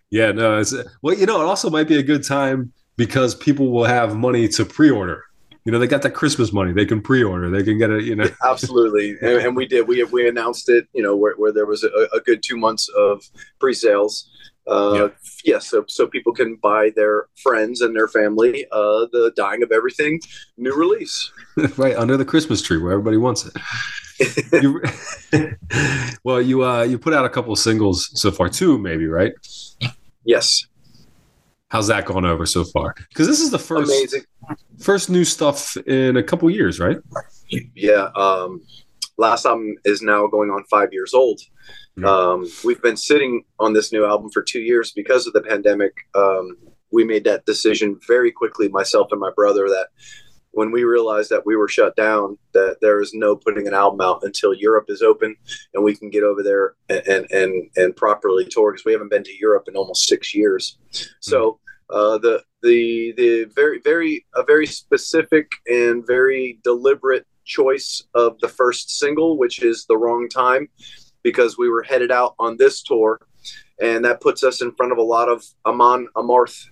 Yeah, 0.09 0.31
no, 0.31 0.59
it's 0.59 0.73
well, 1.01 1.17
you 1.17 1.25
know, 1.25 1.41
it 1.41 1.45
also 1.45 1.69
might 1.69 1.87
be 1.87 1.97
a 1.97 2.03
good 2.03 2.23
time 2.23 2.71
because 2.95 3.35
people 3.35 3.71
will 3.71 3.85
have 3.85 4.15
money 4.15 4.47
to 4.49 4.65
pre-order. 4.65 5.23
You 5.65 5.71
know, 5.71 5.79
they 5.79 5.87
got 5.87 6.01
that 6.03 6.13
Christmas 6.13 6.53
money; 6.53 6.71
they 6.71 6.85
can 6.85 7.01
pre-order. 7.01 7.49
They 7.49 7.61
can 7.61 7.77
get 7.77 7.89
it. 7.89 8.05
You 8.05 8.15
know, 8.15 8.29
Absolutely, 8.45 9.17
and, 9.21 9.47
and 9.47 9.55
we 9.55 9.65
did. 9.65 9.85
We 9.85 10.01
we 10.05 10.27
announced 10.27 10.69
it. 10.69 10.87
You 10.93 11.03
know, 11.03 11.15
where, 11.15 11.35
where 11.35 11.51
there 11.51 11.65
was 11.65 11.83
a, 11.83 12.07
a 12.15 12.21
good 12.21 12.41
two 12.41 12.57
months 12.57 12.89
of 12.97 13.21
pre-sales. 13.59 14.29
Uh, 14.65 14.93
Yeah. 14.95 15.07
Yes, 15.43 15.67
so 15.67 15.83
so 15.87 16.07
people 16.07 16.33
can 16.33 16.55
buy 16.55 16.91
their 16.95 17.27
friends 17.35 17.81
and 17.81 17.95
their 17.95 18.07
family 18.07 18.65
uh, 18.71 19.07
the 19.11 19.33
"Dying 19.35 19.61
of 19.61 19.71
Everything" 19.73 20.21
new 20.57 20.73
release. 20.73 21.31
right 21.77 21.95
under 21.97 22.15
the 22.15 22.25
Christmas 22.25 22.61
tree 22.61 22.77
where 22.77 22.93
everybody 22.93 23.17
wants 23.17 23.45
it. 23.45 23.53
you, 24.53 24.81
well, 26.23 26.41
you 26.41 26.65
uh, 26.65 26.83
you 26.83 26.97
put 26.97 27.13
out 27.13 27.25
a 27.25 27.29
couple 27.29 27.53
of 27.53 27.59
singles 27.59 28.09
so 28.13 28.31
far, 28.31 28.49
two 28.49 28.77
maybe, 28.77 29.07
right? 29.07 29.33
Yes, 30.23 30.65
How's 31.69 31.87
that 31.87 32.05
gone 32.05 32.25
over 32.25 32.45
so 32.45 32.63
far? 32.63 32.95
Because 33.09 33.27
this 33.27 33.41
is 33.41 33.51
the 33.51 33.59
first 33.59 33.91
amazing. 33.91 34.23
first 34.79 35.09
new 35.09 35.25
stuff 35.25 35.75
in 35.85 36.15
a 36.15 36.23
couple 36.23 36.49
years, 36.49 36.79
right? 36.79 36.97
Yeah. 37.75 38.09
Um, 38.15 38.63
last 39.17 39.45
album 39.45 39.75
is 39.83 40.01
now 40.01 40.27
going 40.27 40.49
on 40.49 40.63
five 40.69 40.93
years 40.93 41.13
old. 41.13 41.41
Yeah. 41.97 42.09
Um, 42.09 42.47
we've 42.63 42.81
been 42.81 42.95
sitting 42.95 43.43
on 43.59 43.73
this 43.73 43.91
new 43.91 44.05
album 44.05 44.29
for 44.29 44.41
two 44.41 44.61
years 44.61 44.91
because 44.91 45.27
of 45.27 45.33
the 45.33 45.41
pandemic. 45.41 45.93
Um, 46.15 46.57
we 46.91 47.03
made 47.03 47.25
that 47.25 47.45
decision 47.45 47.99
very 48.07 48.31
quickly, 48.31 48.69
myself 48.69 49.09
and 49.11 49.19
my 49.19 49.31
brother, 49.35 49.67
that 49.67 49.87
when 50.57 50.71
we 50.71 50.83
realized 50.83 51.29
that 51.29 51.45
we 51.45 51.55
were 51.55 51.67
shut 51.67 51.95
down, 51.95 52.35
that 52.53 52.77
there 52.81 52.99
is 52.99 53.13
no 53.13 53.35
putting 53.35 53.67
an 53.67 53.75
album 53.75 54.01
out 54.01 54.23
until 54.23 54.55
Europe 54.55 54.85
is 54.89 55.03
open 55.03 55.35
and 55.75 55.83
we 55.83 55.95
can 55.95 56.09
get 56.09 56.23
over 56.23 56.41
there 56.41 56.73
and 56.89 57.27
and 57.31 57.69
and, 57.75 57.95
properly 57.95 58.43
tour 58.43 58.71
because 58.71 58.83
we 58.83 58.91
haven't 58.91 59.11
been 59.11 59.23
to 59.23 59.37
Europe 59.39 59.65
in 59.67 59.75
almost 59.75 60.07
six 60.07 60.33
years. 60.33 60.79
So 61.19 61.59
uh, 61.91 62.17
the 62.17 62.43
the 62.63 63.13
the 63.17 63.45
very 63.53 63.79
very 63.83 64.25
a 64.33 64.41
very 64.41 64.65
specific 64.65 65.47
and 65.67 66.05
very 66.07 66.59
deliberate 66.63 67.27
choice 67.45 68.01
of 68.15 68.39
the 68.39 68.49
first 68.49 68.97
single, 68.97 69.37
which 69.37 69.61
is 69.61 69.85
the 69.85 69.97
wrong 69.97 70.27
time, 70.27 70.69
because 71.21 71.55
we 71.59 71.69
were 71.69 71.83
headed 71.83 72.11
out 72.11 72.33
on 72.39 72.57
this 72.57 72.81
tour, 72.81 73.21
and 73.79 74.03
that 74.05 74.21
puts 74.21 74.43
us 74.43 74.63
in 74.63 74.71
front 74.71 74.91
of 74.91 74.97
a 74.97 75.09
lot 75.15 75.29
of 75.29 75.45
Amon 75.67 76.07
Amarth 76.15 76.65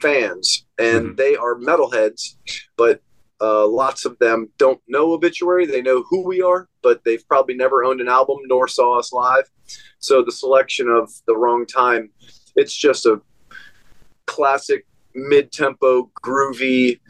fans, 0.00 0.64
and 0.78 1.02
Mhm. 1.08 1.16
they 1.16 1.36
are 1.36 1.56
metalheads, 1.56 2.36
but 2.76 3.00
uh, 3.40 3.66
lots 3.66 4.04
of 4.04 4.18
them 4.18 4.48
don't 4.58 4.80
know 4.88 5.12
Obituary. 5.12 5.66
They 5.66 5.82
know 5.82 6.04
who 6.08 6.26
we 6.26 6.40
are, 6.40 6.68
but 6.82 7.04
they've 7.04 7.26
probably 7.28 7.54
never 7.54 7.84
owned 7.84 8.00
an 8.00 8.08
album 8.08 8.38
nor 8.44 8.68
saw 8.68 8.98
us 8.98 9.12
live. 9.12 9.50
So 9.98 10.22
the 10.22 10.32
selection 10.32 10.88
of 10.88 11.10
the 11.26 11.36
wrong 11.36 11.66
time, 11.66 12.10
it's 12.54 12.74
just 12.74 13.06
a 13.06 13.20
classic 14.26 14.86
mid-tempo, 15.14 16.10
groovy, 16.22 17.00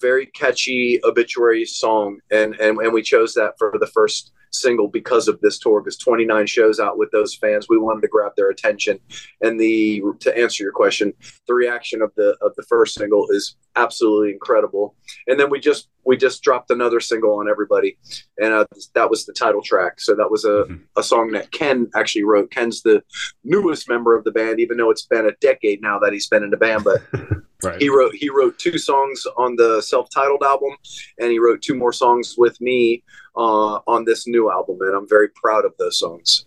very 0.00 0.26
catchy 0.26 1.00
obituary 1.04 1.64
song, 1.64 2.18
and 2.30 2.54
and 2.54 2.78
and 2.78 2.92
we 2.92 3.02
chose 3.02 3.34
that 3.34 3.54
for 3.58 3.76
the 3.78 3.86
first 3.88 4.32
single 4.54 4.88
because 4.88 5.28
of 5.28 5.40
this 5.40 5.58
tour 5.58 5.80
because 5.80 5.98
29 5.98 6.46
shows 6.46 6.78
out 6.78 6.96
with 6.96 7.10
those 7.10 7.34
fans 7.34 7.66
we 7.68 7.76
wanted 7.76 8.00
to 8.00 8.08
grab 8.08 8.32
their 8.36 8.50
attention 8.50 8.98
and 9.40 9.58
the 9.58 10.00
to 10.20 10.36
answer 10.38 10.62
your 10.62 10.72
question 10.72 11.12
the 11.48 11.54
reaction 11.54 12.00
of 12.00 12.12
the 12.16 12.36
of 12.40 12.54
the 12.56 12.62
first 12.62 12.94
single 12.94 13.26
is 13.30 13.56
absolutely 13.76 14.32
incredible 14.32 14.94
and 15.26 15.38
then 15.38 15.50
we 15.50 15.58
just 15.60 15.88
we 16.04 16.16
just 16.16 16.42
dropped 16.42 16.70
another 16.70 17.00
single 17.00 17.38
on 17.38 17.48
everybody 17.48 17.96
and 18.38 18.52
uh, 18.52 18.64
that 18.94 19.08
was 19.10 19.24
the 19.26 19.32
title 19.32 19.62
track 19.62 20.00
so 20.00 20.14
that 20.14 20.30
was 20.30 20.44
a, 20.44 20.64
Mhm. 20.68 20.80
a 20.96 21.02
song 21.02 21.30
that 21.32 21.50
ken 21.50 21.90
actually 21.94 22.24
wrote 22.24 22.50
ken's 22.50 22.82
the 22.82 23.02
newest 23.44 23.88
member 23.88 24.16
of 24.16 24.24
the 24.24 24.30
band 24.32 24.60
even 24.60 24.76
though 24.76 24.90
it's 24.90 25.06
been 25.06 25.26
a 25.26 25.32
decade 25.40 25.80
now 25.82 25.98
that 25.98 26.12
he's 26.12 26.28
been 26.28 26.42
in 26.42 26.50
the 26.50 26.56
band 26.56 26.84
but 26.84 27.00
Right. 27.62 27.80
he 27.80 27.88
wrote 27.88 28.14
he 28.14 28.28
wrote 28.28 28.58
two 28.58 28.76
songs 28.76 29.24
on 29.38 29.56
the 29.56 29.80
self-titled 29.80 30.42
album 30.42 30.72
and 31.18 31.30
he 31.30 31.38
wrote 31.38 31.62
two 31.62 31.74
more 31.74 31.92
songs 31.94 32.34
with 32.36 32.60
me 32.60 33.02
uh, 33.36 33.76
on 33.86 34.04
this 34.04 34.26
new 34.28 34.50
album, 34.50 34.76
and 34.82 34.94
I'm 34.94 35.08
very 35.08 35.28
proud 35.42 35.64
of 35.64 35.72
those 35.78 35.98
songs. 35.98 36.44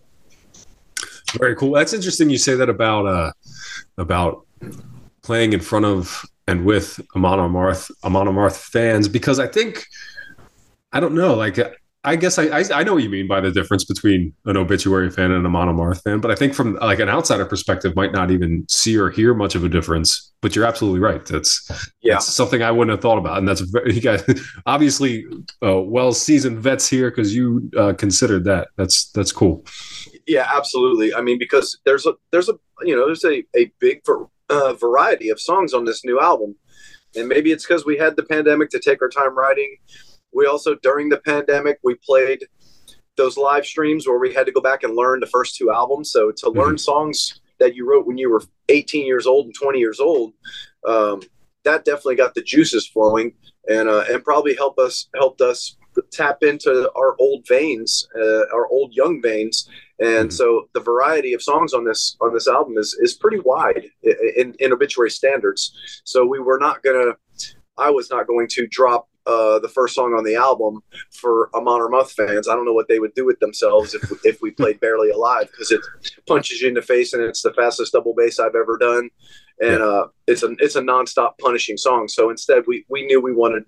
Very 1.36 1.54
cool. 1.56 1.72
That's 1.72 1.92
interesting. 1.92 2.30
You 2.30 2.38
say 2.38 2.54
that 2.54 2.68
about 2.70 3.06
uh, 3.06 3.32
about 3.98 4.46
playing 5.22 5.52
in 5.54 5.60
front 5.60 5.84
of 5.84 6.24
and 6.48 6.64
with 6.64 7.00
Amon 7.14 7.38
Amarth 7.38 7.90
Amon 8.02 8.26
Amarth 8.26 8.56
fans 8.56 9.06
because 9.06 9.38
I 9.38 9.46
think 9.46 9.86
I 10.92 10.98
don't 10.98 11.14
know. 11.14 11.34
Like 11.34 11.58
I 12.04 12.16
guess 12.16 12.38
I, 12.38 12.44
I, 12.44 12.64
I 12.72 12.84
know 12.84 12.94
what 12.94 13.02
you 13.02 13.10
mean 13.10 13.28
by 13.28 13.40
the 13.40 13.50
difference 13.50 13.84
between 13.84 14.32
an 14.46 14.56
obituary 14.56 15.10
fan 15.10 15.30
and 15.30 15.44
a 15.44 15.48
Amon 15.48 15.68
Amarth 15.68 16.02
fan, 16.02 16.20
but 16.20 16.30
I 16.30 16.36
think 16.36 16.54
from 16.54 16.76
like 16.76 17.00
an 17.00 17.08
outsider 17.08 17.44
perspective, 17.44 17.94
might 17.96 18.12
not 18.12 18.30
even 18.30 18.64
see 18.68 18.96
or 18.96 19.10
hear 19.10 19.34
much 19.34 19.54
of 19.54 19.62
a 19.62 19.68
difference. 19.68 20.32
But 20.40 20.56
you're 20.56 20.64
absolutely 20.64 21.00
right. 21.00 21.24
That's 21.26 21.68
yeah, 22.00 22.14
that's 22.14 22.32
something 22.32 22.62
I 22.62 22.70
wouldn't 22.70 22.92
have 22.92 23.02
thought 23.02 23.18
about, 23.18 23.38
and 23.38 23.46
that's 23.46 23.60
very, 23.60 23.94
you 23.94 24.00
guys 24.00 24.24
obviously 24.64 25.26
uh, 25.62 25.80
well 25.82 26.12
seasoned 26.12 26.60
vets 26.60 26.88
here 26.88 27.10
because 27.10 27.34
you 27.34 27.70
uh, 27.76 27.92
considered 27.92 28.44
that. 28.44 28.68
That's 28.76 29.10
that's 29.10 29.32
cool. 29.32 29.66
Yeah, 30.26 30.48
absolutely. 30.54 31.12
I 31.12 31.20
mean, 31.20 31.38
because 31.38 31.78
there's 31.84 32.06
a 32.06 32.14
there's 32.30 32.48
a 32.48 32.54
you 32.82 32.96
know 32.96 33.04
there's 33.06 33.24
a 33.24 33.44
a 33.56 33.70
big 33.80 34.02
uh, 34.50 34.74
variety 34.74 35.28
of 35.28 35.40
songs 35.40 35.74
on 35.74 35.84
this 35.84 36.04
new 36.04 36.20
album, 36.20 36.56
and 37.16 37.28
maybe 37.28 37.52
it's 37.52 37.66
because 37.66 37.84
we 37.84 37.96
had 37.96 38.16
the 38.16 38.22
pandemic 38.22 38.70
to 38.70 38.80
take 38.80 39.02
our 39.02 39.08
time 39.08 39.36
writing. 39.36 39.76
We 40.32 40.46
also 40.46 40.74
during 40.76 41.08
the 41.08 41.18
pandemic 41.18 41.78
we 41.82 41.94
played 41.96 42.44
those 43.16 43.36
live 43.36 43.66
streams 43.66 44.06
where 44.06 44.18
we 44.18 44.32
had 44.32 44.46
to 44.46 44.52
go 44.52 44.60
back 44.60 44.84
and 44.84 44.94
learn 44.94 45.20
the 45.20 45.26
first 45.26 45.56
two 45.56 45.70
albums. 45.70 46.12
So 46.12 46.30
to 46.30 46.50
learn 46.50 46.68
mm-hmm. 46.68 46.76
songs 46.76 47.40
that 47.58 47.74
you 47.74 47.88
wrote 47.88 48.06
when 48.06 48.16
you 48.16 48.30
were 48.30 48.42
18 48.68 49.04
years 49.04 49.26
old 49.26 49.46
and 49.46 49.54
20 49.54 49.78
years 49.78 50.00
old, 50.00 50.32
um, 50.86 51.20
that 51.64 51.84
definitely 51.84 52.16
got 52.16 52.34
the 52.34 52.42
juices 52.42 52.86
flowing 52.86 53.34
and 53.68 53.88
uh, 53.88 54.04
and 54.10 54.24
probably 54.24 54.54
help 54.54 54.78
us 54.78 55.08
helped 55.14 55.40
us 55.40 55.76
tap 56.10 56.42
into 56.42 56.90
our 56.96 57.16
old 57.18 57.46
veins, 57.46 58.08
uh, 58.16 58.46
our 58.54 58.66
old 58.68 58.94
young 58.94 59.20
veins, 59.22 59.68
and 59.98 60.28
mm-hmm. 60.28 60.30
so 60.30 60.68
the 60.74 60.80
variety 60.80 61.32
of 61.34 61.42
songs 61.42 61.72
on 61.72 61.84
this 61.84 62.16
on 62.20 62.32
this 62.32 62.48
album 62.48 62.78
is 62.78 62.96
is 63.00 63.14
pretty 63.14 63.40
wide 63.40 63.90
in, 64.36 64.54
in 64.58 64.72
obituary 64.72 65.10
standards. 65.10 66.02
So 66.04 66.24
we 66.24 66.38
were 66.38 66.58
not 66.58 66.82
gonna, 66.82 67.12
I 67.76 67.90
was 67.90 68.10
not 68.10 68.26
going 68.26 68.48
to 68.48 68.66
drop 68.66 69.08
uh, 69.28 69.58
the 69.58 69.68
first 69.68 69.94
song 69.94 70.14
on 70.14 70.24
the 70.24 70.34
album 70.34 70.80
for 71.12 71.50
Amon 71.54 71.82
Amarth 71.82 72.12
fans. 72.12 72.48
I 72.48 72.54
don't 72.54 72.64
know 72.64 72.72
what 72.72 72.88
they 72.88 72.98
would 72.98 73.12
do 73.14 73.26
with 73.26 73.38
themselves 73.40 73.94
if, 73.94 74.10
if 74.24 74.40
we 74.40 74.50
played 74.50 74.80
Barely 74.80 75.10
Alive 75.10 75.50
because 75.50 75.70
it 75.70 75.82
punches 76.26 76.62
you 76.62 76.68
in 76.68 76.74
the 76.74 76.82
face 76.82 77.12
and 77.12 77.22
it's 77.22 77.42
the 77.42 77.52
fastest 77.52 77.92
double 77.92 78.14
bass 78.14 78.38
I've 78.40 78.54
ever 78.54 78.78
done. 78.78 79.10
And 79.60 79.82
uh, 79.82 80.06
it's 80.26 80.42
a 80.42 80.54
it's 80.58 80.76
a 80.76 80.80
nonstop 80.80 81.32
punishing 81.40 81.76
song. 81.76 82.06
So 82.08 82.30
instead, 82.30 82.64
we, 82.66 82.84
we 82.88 83.04
knew 83.06 83.20
we 83.20 83.32
wanted 83.32 83.64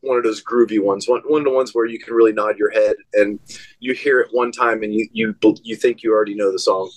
one 0.00 0.18
of 0.18 0.24
those 0.24 0.42
groovy 0.42 0.82
ones, 0.82 1.08
one, 1.08 1.22
one 1.26 1.40
of 1.40 1.44
the 1.44 1.50
ones 1.50 1.74
where 1.74 1.86
you 1.86 1.98
can 1.98 2.14
really 2.14 2.32
nod 2.32 2.58
your 2.58 2.70
head 2.70 2.96
and 3.14 3.38
you 3.80 3.94
hear 3.94 4.20
it 4.20 4.28
one 4.32 4.52
time 4.52 4.82
and 4.82 4.92
you 4.94 5.08
you 5.12 5.34
you 5.62 5.76
think 5.76 6.02
you 6.02 6.12
already 6.12 6.34
know 6.34 6.52
the 6.52 6.58
song. 6.58 6.90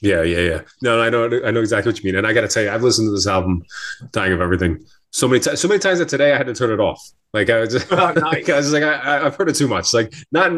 Yeah, 0.00 0.22
yeah, 0.22 0.40
yeah. 0.40 0.60
No, 0.80 1.00
I 1.00 1.10
know, 1.10 1.24
I 1.44 1.50
know 1.50 1.60
exactly 1.60 1.90
what 1.90 2.02
you 2.02 2.06
mean. 2.06 2.16
And 2.16 2.26
I 2.26 2.32
got 2.32 2.42
to 2.42 2.48
tell 2.48 2.62
you, 2.62 2.70
I've 2.70 2.84
listened 2.84 3.08
to 3.08 3.12
this 3.12 3.26
album, 3.26 3.64
"Dying 4.12 4.32
of 4.32 4.40
Everything," 4.40 4.84
so 5.10 5.28
many 5.28 5.40
times, 5.40 5.60
so 5.60 5.68
many 5.68 5.78
times 5.78 5.98
that 5.98 6.08
today 6.08 6.32
I 6.32 6.36
had 6.36 6.46
to 6.46 6.54
turn 6.54 6.70
it 6.70 6.80
off. 6.80 7.00
Like 7.34 7.50
I 7.50 7.60
was, 7.60 7.72
just, 7.72 7.86
oh, 7.92 8.12
nice. 8.12 8.48
I 8.48 8.56
was 8.56 8.72
like, 8.72 8.82
I, 8.82 9.24
have 9.24 9.36
heard 9.36 9.50
it 9.50 9.56
too 9.56 9.68
much. 9.68 9.92
Like 9.92 10.14
not, 10.32 10.50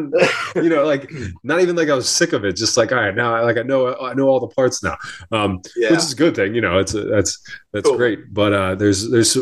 you 0.54 0.68
know, 0.68 0.84
like 0.84 1.10
not 1.42 1.60
even 1.60 1.76
like 1.76 1.88
I 1.88 1.94
was 1.94 2.08
sick 2.08 2.32
of 2.32 2.44
it. 2.44 2.56
Just 2.56 2.76
like, 2.76 2.92
all 2.92 2.98
right, 2.98 3.14
now, 3.14 3.34
I 3.34 3.40
like 3.42 3.58
I 3.58 3.62
know, 3.62 3.96
I 3.96 4.14
know 4.14 4.28
all 4.28 4.40
the 4.40 4.48
parts 4.48 4.82
now, 4.82 4.96
um, 5.32 5.60
yeah. 5.76 5.90
which 5.90 6.00
is 6.00 6.12
a 6.12 6.16
good 6.16 6.36
thing. 6.36 6.54
You 6.54 6.60
know, 6.60 6.78
it's 6.78 6.94
a, 6.94 7.02
that's 7.02 7.42
that's 7.72 7.88
cool. 7.88 7.96
great. 7.96 8.32
But 8.32 8.52
uh, 8.52 8.74
there's 8.76 9.10
there's 9.10 9.36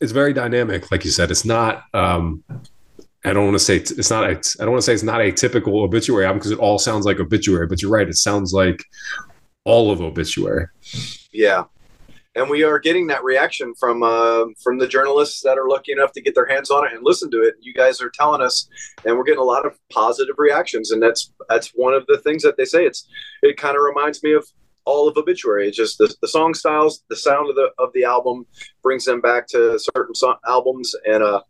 it's 0.00 0.12
very 0.12 0.32
dynamic, 0.32 0.90
like 0.90 1.04
you 1.04 1.10
said. 1.10 1.30
It's 1.30 1.44
not. 1.44 1.84
Um, 1.94 2.44
I 3.24 3.32
don't 3.32 3.44
want 3.44 3.56
to 3.56 3.64
say 3.64 3.76
it's 3.76 4.10
not. 4.10 4.24
I 4.24 4.34
don't 4.34 4.70
want 4.70 4.78
to 4.78 4.82
say 4.82 4.92
it's 4.92 5.02
not 5.02 5.20
a 5.20 5.32
typical 5.32 5.80
obituary 5.80 6.26
album 6.26 6.38
because 6.38 6.52
it 6.52 6.58
all 6.58 6.78
sounds 6.78 7.06
like 7.06 7.18
obituary. 7.18 7.66
But 7.66 7.82
you're 7.82 7.90
right. 7.90 8.08
It 8.08 8.16
sounds 8.16 8.52
like 8.52 8.84
all 9.64 9.90
of 9.90 10.00
obituary. 10.00 10.66
Yeah, 11.32 11.64
and 12.36 12.50
we 12.50 12.62
are 12.62 12.78
getting 12.78 13.06
that 13.06 13.24
reaction 13.24 13.74
from 13.74 14.02
uh, 14.02 14.44
from 14.62 14.78
the 14.78 14.86
journalists 14.86 15.40
that 15.40 15.58
are 15.58 15.68
lucky 15.68 15.92
enough 15.92 16.12
to 16.12 16.20
get 16.20 16.34
their 16.34 16.46
hands 16.46 16.70
on 16.70 16.86
it 16.86 16.92
and 16.92 17.02
listen 17.02 17.30
to 17.30 17.42
it. 17.42 17.54
You 17.60 17.72
guys 17.72 18.00
are 18.00 18.10
telling 18.10 18.42
us, 18.42 18.68
and 19.04 19.16
we're 19.16 19.24
getting 19.24 19.40
a 19.40 19.44
lot 19.44 19.66
of 19.66 19.76
positive 19.90 20.36
reactions, 20.38 20.90
and 20.90 21.02
that's 21.02 21.32
that's 21.48 21.70
one 21.74 21.94
of 21.94 22.06
the 22.06 22.18
things 22.18 22.42
that 22.42 22.56
they 22.56 22.66
say. 22.66 22.84
It's 22.84 23.08
it 23.42 23.56
kind 23.56 23.74
of 23.74 23.82
reminds 23.82 24.22
me 24.22 24.34
of 24.34 24.46
all 24.84 25.08
of 25.08 25.16
obituary. 25.16 25.66
It's 25.66 25.76
just 25.76 25.98
the, 25.98 26.14
the 26.20 26.28
song 26.28 26.54
styles, 26.54 27.02
the 27.08 27.16
sound 27.16 27.48
of 27.48 27.56
the 27.56 27.70
of 27.78 27.88
the 27.94 28.04
album 28.04 28.46
brings 28.82 29.06
them 29.06 29.20
back 29.22 29.48
to 29.48 29.78
certain 29.94 30.14
so- 30.14 30.38
albums, 30.46 30.94
and 31.06 31.22
uh, 31.22 31.40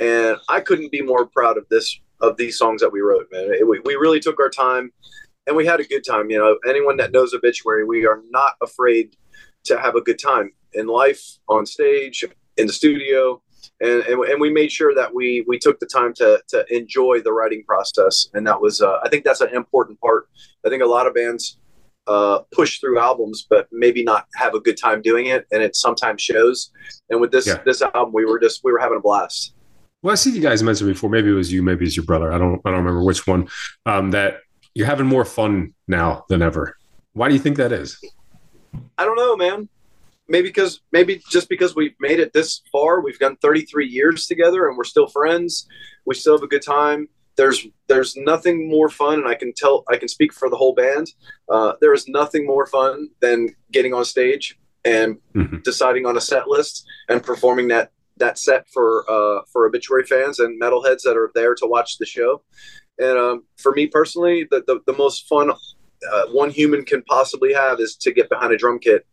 and 0.00 0.36
I 0.48 0.60
couldn't 0.60 0.90
be 0.90 1.00
more 1.00 1.26
proud 1.26 1.56
of 1.56 1.66
this 1.70 2.00
of 2.20 2.36
these 2.36 2.58
songs 2.58 2.80
that 2.80 2.90
we 2.90 3.00
wrote, 3.00 3.26
man. 3.30 3.52
It, 3.52 3.68
we, 3.68 3.80
we 3.84 3.94
really 3.94 4.18
took 4.18 4.40
our 4.40 4.50
time, 4.50 4.92
and 5.46 5.54
we 5.54 5.64
had 5.64 5.78
a 5.78 5.84
good 5.84 6.02
time. 6.04 6.28
You 6.28 6.38
know, 6.38 6.58
anyone 6.68 6.96
that 6.96 7.12
knows 7.12 7.34
obituary, 7.34 7.84
we 7.84 8.04
are 8.04 8.20
not 8.30 8.54
afraid 8.60 9.16
to 9.64 9.78
have 9.78 9.94
a 9.94 10.00
good 10.00 10.18
time 10.18 10.52
in 10.72 10.86
life, 10.86 11.22
on 11.48 11.66
stage, 11.66 12.24
in 12.56 12.66
the 12.66 12.72
studio. 12.72 13.40
And, 13.80 14.02
and, 14.02 14.24
and, 14.24 14.40
we 14.40 14.50
made 14.50 14.70
sure 14.70 14.94
that 14.94 15.12
we 15.14 15.44
we 15.48 15.58
took 15.58 15.80
the 15.80 15.86
time 15.86 16.12
to 16.14 16.40
to 16.48 16.64
enjoy 16.74 17.20
the 17.20 17.32
writing 17.32 17.64
process, 17.64 18.28
and 18.34 18.46
that 18.46 18.60
was 18.60 18.80
uh, 18.80 18.98
I 19.02 19.08
think 19.08 19.24
that's 19.24 19.40
an 19.40 19.54
important 19.54 20.00
part. 20.00 20.28
I 20.64 20.68
think 20.68 20.82
a 20.82 20.86
lot 20.86 21.06
of 21.06 21.14
bands 21.14 21.58
uh, 22.06 22.40
push 22.52 22.78
through 22.78 22.98
albums, 22.98 23.46
but 23.48 23.68
maybe 23.72 24.02
not 24.02 24.26
have 24.36 24.54
a 24.54 24.60
good 24.60 24.76
time 24.76 25.02
doing 25.02 25.26
it, 25.26 25.46
and 25.50 25.62
it 25.62 25.76
sometimes 25.76 26.22
shows. 26.22 26.70
And 27.10 27.20
with 27.20 27.32
this 27.32 27.46
yeah. 27.46 27.62
this 27.64 27.82
album, 27.82 28.12
we 28.12 28.24
were 28.24 28.38
just 28.38 28.62
we 28.64 28.72
were 28.72 28.78
having 28.78 28.98
a 28.98 29.00
blast. 29.00 29.54
Well, 30.02 30.12
I 30.12 30.16
see 30.16 30.30
you 30.30 30.42
guys 30.42 30.62
mentioned 30.62 30.92
before. 30.92 31.08
Maybe 31.08 31.30
it 31.30 31.34
was 31.34 31.52
you, 31.52 31.62
maybe 31.62 31.86
it's 31.86 31.96
your 31.96 32.04
brother. 32.04 32.32
I 32.32 32.38
don't 32.38 32.60
I 32.64 32.70
don't 32.70 32.84
remember 32.84 33.02
which 33.02 33.26
one. 33.26 33.48
Um, 33.86 34.10
that 34.10 34.40
you're 34.74 34.86
having 34.86 35.06
more 35.06 35.24
fun 35.24 35.74
now 35.88 36.24
than 36.28 36.42
ever. 36.42 36.76
Why 37.14 37.28
do 37.28 37.34
you 37.34 37.40
think 37.40 37.56
that 37.56 37.72
is? 37.72 37.98
I 38.98 39.04
don't 39.04 39.16
know, 39.16 39.36
man. 39.36 39.68
Maybe 40.28 40.48
because 40.48 40.80
maybe 40.90 41.22
just 41.30 41.48
because 41.48 41.74
we've 41.76 41.94
made 42.00 42.18
it 42.18 42.32
this 42.32 42.62
far, 42.72 43.00
we've 43.00 43.18
done 43.18 43.36
33 43.36 43.86
years 43.86 44.26
together, 44.26 44.68
and 44.68 44.76
we're 44.76 44.84
still 44.84 45.06
friends. 45.06 45.66
We 46.06 46.14
still 46.14 46.34
have 46.34 46.42
a 46.42 46.48
good 46.48 46.62
time. 46.62 47.08
There's 47.36 47.66
there's 47.88 48.16
nothing 48.16 48.70
more 48.70 48.88
fun, 48.88 49.18
and 49.18 49.28
I 49.28 49.34
can 49.34 49.52
tell 49.54 49.84
I 49.90 49.96
can 49.96 50.08
speak 50.08 50.32
for 50.32 50.48
the 50.48 50.56
whole 50.56 50.74
band. 50.74 51.12
Uh, 51.48 51.74
there 51.80 51.92
is 51.92 52.08
nothing 52.08 52.46
more 52.46 52.66
fun 52.66 53.10
than 53.20 53.54
getting 53.70 53.92
on 53.92 54.04
stage 54.04 54.58
and 54.84 55.16
mm-hmm. 55.34 55.58
deciding 55.62 56.06
on 56.06 56.16
a 56.16 56.20
set 56.20 56.48
list 56.48 56.86
and 57.08 57.22
performing 57.22 57.68
that 57.68 57.90
that 58.16 58.38
set 58.38 58.66
for 58.72 59.04
uh, 59.10 59.42
for 59.52 59.66
obituary 59.66 60.04
fans 60.04 60.38
and 60.38 60.60
metalheads 60.60 61.02
that 61.04 61.16
are 61.16 61.30
there 61.34 61.54
to 61.56 61.66
watch 61.66 61.98
the 61.98 62.06
show. 62.06 62.42
And 62.98 63.18
um, 63.18 63.44
for 63.56 63.72
me 63.72 63.88
personally, 63.88 64.46
the, 64.50 64.62
the, 64.66 64.80
the 64.86 64.92
most 64.92 65.26
fun 65.28 65.50
uh, 66.12 66.26
one 66.26 66.50
human 66.50 66.84
can 66.84 67.02
possibly 67.02 67.52
have 67.52 67.80
is 67.80 67.96
to 67.96 68.12
get 68.12 68.28
behind 68.28 68.52
a 68.52 68.56
drum 68.56 68.78
kit 68.78 69.06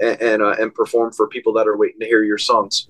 and 0.00 0.20
and, 0.20 0.42
uh, 0.42 0.56
and, 0.58 0.74
perform 0.74 1.12
for 1.12 1.28
people 1.28 1.52
that 1.54 1.66
are 1.66 1.76
waiting 1.76 2.00
to 2.00 2.06
hear 2.06 2.22
your 2.22 2.38
songs. 2.38 2.88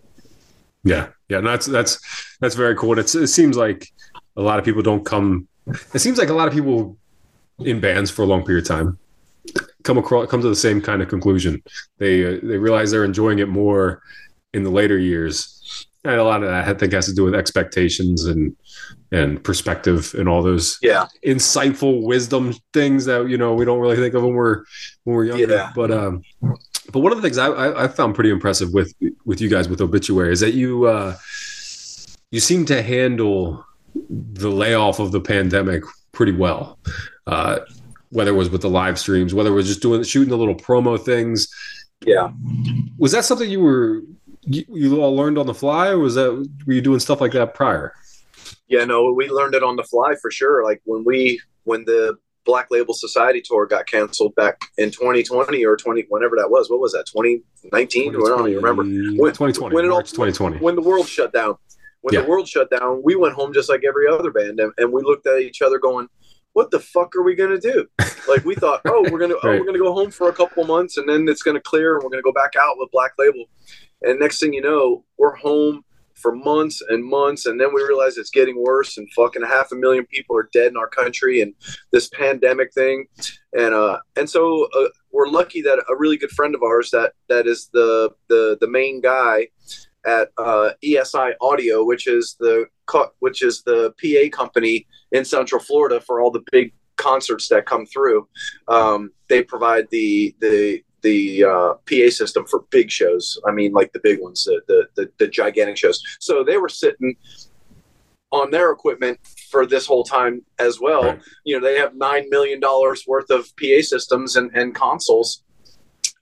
Yeah, 0.84 1.08
yeah, 1.28 1.40
that's 1.40 1.66
that's 1.66 1.98
that's 2.40 2.54
very 2.54 2.76
cool. 2.76 2.92
And 2.92 3.00
it's, 3.00 3.14
it 3.14 3.28
seems 3.28 3.56
like 3.56 3.88
a 4.36 4.42
lot 4.42 4.58
of 4.58 4.64
people 4.64 4.82
don't 4.82 5.04
come. 5.04 5.48
It 5.94 5.98
seems 5.98 6.18
like 6.18 6.28
a 6.28 6.34
lot 6.34 6.48
of 6.48 6.54
people 6.54 6.96
in 7.60 7.80
bands 7.80 8.10
for 8.10 8.22
a 8.22 8.26
long 8.26 8.44
period 8.44 8.64
of 8.64 8.68
time 8.68 8.98
come 9.82 9.98
across 9.98 10.28
come 10.30 10.40
to 10.40 10.48
the 10.48 10.56
same 10.56 10.80
kind 10.80 11.02
of 11.02 11.08
conclusion. 11.08 11.62
They 11.98 12.24
uh, 12.24 12.40
they 12.42 12.58
realize 12.58 12.90
they're 12.90 13.04
enjoying 13.04 13.38
it 13.38 13.48
more 13.48 14.02
in 14.54 14.62
the 14.62 14.70
later 14.70 14.98
years 14.98 15.86
a 16.04 16.16
lot 16.22 16.42
of 16.42 16.48
that 16.48 16.68
I 16.68 16.74
think 16.74 16.92
has 16.92 17.06
to 17.06 17.14
do 17.14 17.24
with 17.24 17.34
expectations 17.34 18.24
and 18.24 18.56
and 19.10 19.42
perspective 19.42 20.14
and 20.18 20.28
all 20.28 20.42
those 20.42 20.78
yeah 20.82 21.06
insightful 21.24 22.02
wisdom 22.02 22.54
things 22.72 23.04
that 23.06 23.28
you 23.28 23.36
know 23.36 23.54
we 23.54 23.64
don't 23.64 23.80
really 23.80 23.96
think 23.96 24.14
of 24.14 24.22
when 24.22 24.34
we're 24.34 24.64
when 25.04 25.16
we're 25.16 25.24
younger. 25.24 25.54
Yeah. 25.54 25.72
But 25.74 25.90
um, 25.90 26.22
but 26.92 27.00
one 27.00 27.12
of 27.12 27.18
the 27.18 27.22
things 27.22 27.38
I, 27.38 27.48
I, 27.48 27.84
I 27.84 27.88
found 27.88 28.14
pretty 28.14 28.30
impressive 28.30 28.72
with 28.72 28.92
with 29.24 29.40
you 29.40 29.48
guys 29.48 29.68
with 29.68 29.80
obituary 29.80 30.32
is 30.32 30.40
that 30.40 30.54
you 30.54 30.86
uh, 30.86 31.16
you 32.30 32.40
seem 32.40 32.64
to 32.66 32.82
handle 32.82 33.64
the 34.08 34.50
layoff 34.50 35.00
of 35.00 35.12
the 35.12 35.20
pandemic 35.20 35.82
pretty 36.12 36.32
well. 36.32 36.78
Uh, 37.26 37.60
whether 38.10 38.30
it 38.30 38.34
was 38.34 38.48
with 38.48 38.62
the 38.62 38.70
live 38.70 38.98
streams, 38.98 39.34
whether 39.34 39.50
it 39.50 39.54
was 39.54 39.66
just 39.66 39.82
doing 39.82 40.02
shooting 40.02 40.30
the 40.30 40.38
little 40.38 40.54
promo 40.54 40.98
things. 40.98 41.48
Yeah. 42.06 42.30
Was 42.96 43.12
that 43.12 43.24
something 43.24 43.50
you 43.50 43.60
were 43.60 44.02
you, 44.48 44.64
you 44.68 45.02
all 45.02 45.14
learned 45.14 45.38
on 45.38 45.46
the 45.46 45.54
fly, 45.54 45.88
or 45.88 45.98
was 45.98 46.14
that 46.14 46.32
were 46.66 46.72
you 46.72 46.80
doing 46.80 47.00
stuff 47.00 47.20
like 47.20 47.32
that 47.32 47.54
prior? 47.54 47.94
Yeah, 48.68 48.84
no, 48.84 49.12
we 49.12 49.28
learned 49.28 49.54
it 49.54 49.62
on 49.62 49.76
the 49.76 49.84
fly 49.84 50.14
for 50.20 50.30
sure. 50.30 50.64
Like 50.64 50.80
when 50.84 51.04
we 51.04 51.40
when 51.64 51.84
the 51.84 52.16
Black 52.48 52.68
Label 52.70 52.94
Society 52.94 53.42
tour 53.44 53.66
got 53.66 53.86
canceled 53.86 54.34
back 54.34 54.58
in 54.78 54.90
2020 54.90 55.64
or 55.66 55.76
20 55.76 56.06
whenever 56.08 56.34
that 56.36 56.50
was. 56.50 56.70
What 56.70 56.80
was 56.80 56.92
that? 56.92 57.04
2019? 57.06 58.08
I 58.08 58.18
don't 58.18 58.48
even 58.48 58.62
remember. 58.62 58.84
When, 58.84 59.32
2020. 59.32 59.74
When 59.74 59.84
it 59.84 59.90
all, 59.90 60.02
2020. 60.02 60.56
When 60.58 60.74
the 60.74 60.80
world 60.80 61.06
shut 61.06 61.32
down. 61.32 61.56
When 62.00 62.14
yeah. 62.14 62.22
the 62.22 62.28
world 62.28 62.48
shut 62.48 62.70
down, 62.70 63.02
we 63.04 63.16
went 63.16 63.34
home 63.34 63.52
just 63.52 63.68
like 63.68 63.82
every 63.86 64.08
other 64.08 64.30
band, 64.30 64.60
and, 64.60 64.72
and 64.78 64.92
we 64.92 65.02
looked 65.02 65.26
at 65.26 65.40
each 65.40 65.60
other 65.62 65.78
going, 65.78 66.06
"What 66.52 66.70
the 66.70 66.78
fuck 66.78 67.14
are 67.16 67.24
we 67.24 67.34
gonna 67.34 67.58
do?" 67.58 67.86
like 68.28 68.44
we 68.44 68.54
thought, 68.54 68.80
"Oh, 68.86 69.06
we're 69.10 69.18
gonna 69.18 69.34
oh, 69.34 69.48
right. 69.48 69.56
oh, 69.56 69.58
we're 69.58 69.66
gonna 69.66 69.80
go 69.80 69.92
home 69.92 70.12
for 70.12 70.28
a 70.28 70.32
couple 70.32 70.64
months, 70.64 70.96
and 70.96 71.08
then 71.08 71.28
it's 71.28 71.42
gonna 71.42 71.60
clear, 71.60 71.96
and 71.96 72.04
we're 72.04 72.10
gonna 72.10 72.22
go 72.22 72.32
back 72.32 72.52
out 72.58 72.76
with 72.78 72.88
Black 72.92 73.12
Label." 73.18 73.46
And 74.02 74.18
next 74.18 74.40
thing 74.40 74.52
you 74.52 74.62
know, 74.62 75.04
we're 75.16 75.36
home 75.36 75.84
for 76.14 76.34
months 76.34 76.82
and 76.88 77.04
months, 77.04 77.46
and 77.46 77.60
then 77.60 77.72
we 77.72 77.82
realize 77.82 78.16
it's 78.16 78.30
getting 78.30 78.60
worse, 78.60 78.98
and 78.98 79.08
fucking 79.12 79.42
half 79.42 79.70
a 79.72 79.76
million 79.76 80.04
people 80.06 80.36
are 80.36 80.48
dead 80.52 80.68
in 80.68 80.76
our 80.76 80.88
country, 80.88 81.40
and 81.40 81.54
this 81.92 82.08
pandemic 82.08 82.72
thing, 82.74 83.06
and 83.52 83.72
uh, 83.72 83.98
and 84.16 84.28
so 84.28 84.68
uh, 84.76 84.88
we're 85.12 85.28
lucky 85.28 85.62
that 85.62 85.78
a 85.88 85.96
really 85.96 86.16
good 86.16 86.30
friend 86.30 86.54
of 86.54 86.62
ours 86.62 86.90
that 86.90 87.12
that 87.28 87.46
is 87.46 87.70
the 87.72 88.10
the 88.28 88.58
the 88.60 88.68
main 88.68 89.00
guy 89.00 89.46
at 90.06 90.28
uh, 90.38 90.70
ESI 90.84 91.32
Audio, 91.40 91.84
which 91.84 92.06
is 92.06 92.36
the 92.40 92.66
which 93.20 93.42
is 93.42 93.62
the 93.62 93.94
PA 94.00 94.36
company 94.36 94.86
in 95.12 95.24
Central 95.24 95.60
Florida 95.60 96.00
for 96.00 96.20
all 96.20 96.30
the 96.30 96.44
big 96.50 96.72
concerts 96.96 97.48
that 97.48 97.66
come 97.66 97.86
through. 97.86 98.28
Um, 98.66 99.12
they 99.28 99.42
provide 99.42 99.88
the 99.90 100.34
the 100.40 100.82
the 101.02 101.44
uh, 101.44 101.74
PA 101.88 102.10
system 102.10 102.44
for 102.46 102.64
big 102.70 102.90
shows. 102.90 103.38
I 103.46 103.52
mean, 103.52 103.72
like 103.72 103.92
the 103.92 104.00
big 104.00 104.20
ones, 104.20 104.44
the, 104.44 104.60
the, 104.66 104.88
the 104.96 105.10
the 105.18 105.28
gigantic 105.28 105.76
shows. 105.76 106.02
So 106.20 106.44
they 106.44 106.56
were 106.56 106.68
sitting 106.68 107.16
on 108.30 108.50
their 108.50 108.72
equipment 108.72 109.18
for 109.50 109.66
this 109.66 109.86
whole 109.86 110.04
time 110.04 110.44
as 110.58 110.80
well. 110.80 111.04
Right. 111.04 111.20
You 111.44 111.58
know, 111.58 111.66
they 111.66 111.78
have 111.78 111.94
nine 111.94 112.28
million 112.28 112.60
dollars 112.60 113.04
worth 113.06 113.30
of 113.30 113.50
PA 113.56 113.80
systems 113.80 114.36
and, 114.36 114.50
and 114.54 114.74
consoles 114.74 115.42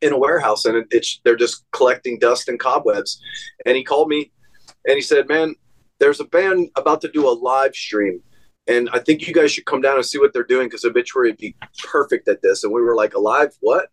in 0.03 0.13
a 0.13 0.19
warehouse, 0.19 0.65
and 0.67 0.77
it, 0.77 0.87
it's 0.91 1.21
they're 1.25 1.37
just 1.37 1.65
collecting 1.73 2.19
dust 2.19 2.49
and 2.49 2.61
cobwebs. 2.61 3.21
And 3.65 3.77
he 3.77 3.83
called 3.85 4.09
me, 4.09 4.31
and 4.87 4.95
he 4.95 5.03
said, 5.03 5.29
"Man, 5.29 5.55
there's 5.99 6.21
a 6.21 6.25
band 6.25 6.71
about 6.77 7.01
to 7.03 7.09
do 7.11 7.29
a 7.29 7.31
live 7.31 7.75
stream." 7.75 8.23
And 8.69 8.91
I 8.93 8.99
think 8.99 9.27
you 9.27 9.33
guys 9.33 9.53
should 9.53 9.65
come 9.65 9.81
down 9.81 9.97
and 9.97 10.05
see 10.05 10.19
what 10.19 10.33
they're 10.33 10.43
doing 10.43 10.67
because 10.67 10.85
Obituary 10.85 11.31
would 11.31 11.39
be 11.39 11.55
perfect 11.85 12.27
at 12.29 12.43
this. 12.43 12.65
And 12.65 12.73
we 12.73 12.83
were 12.83 12.97
like, 12.97 13.15
alive? 13.15 13.57
What? 13.61 13.91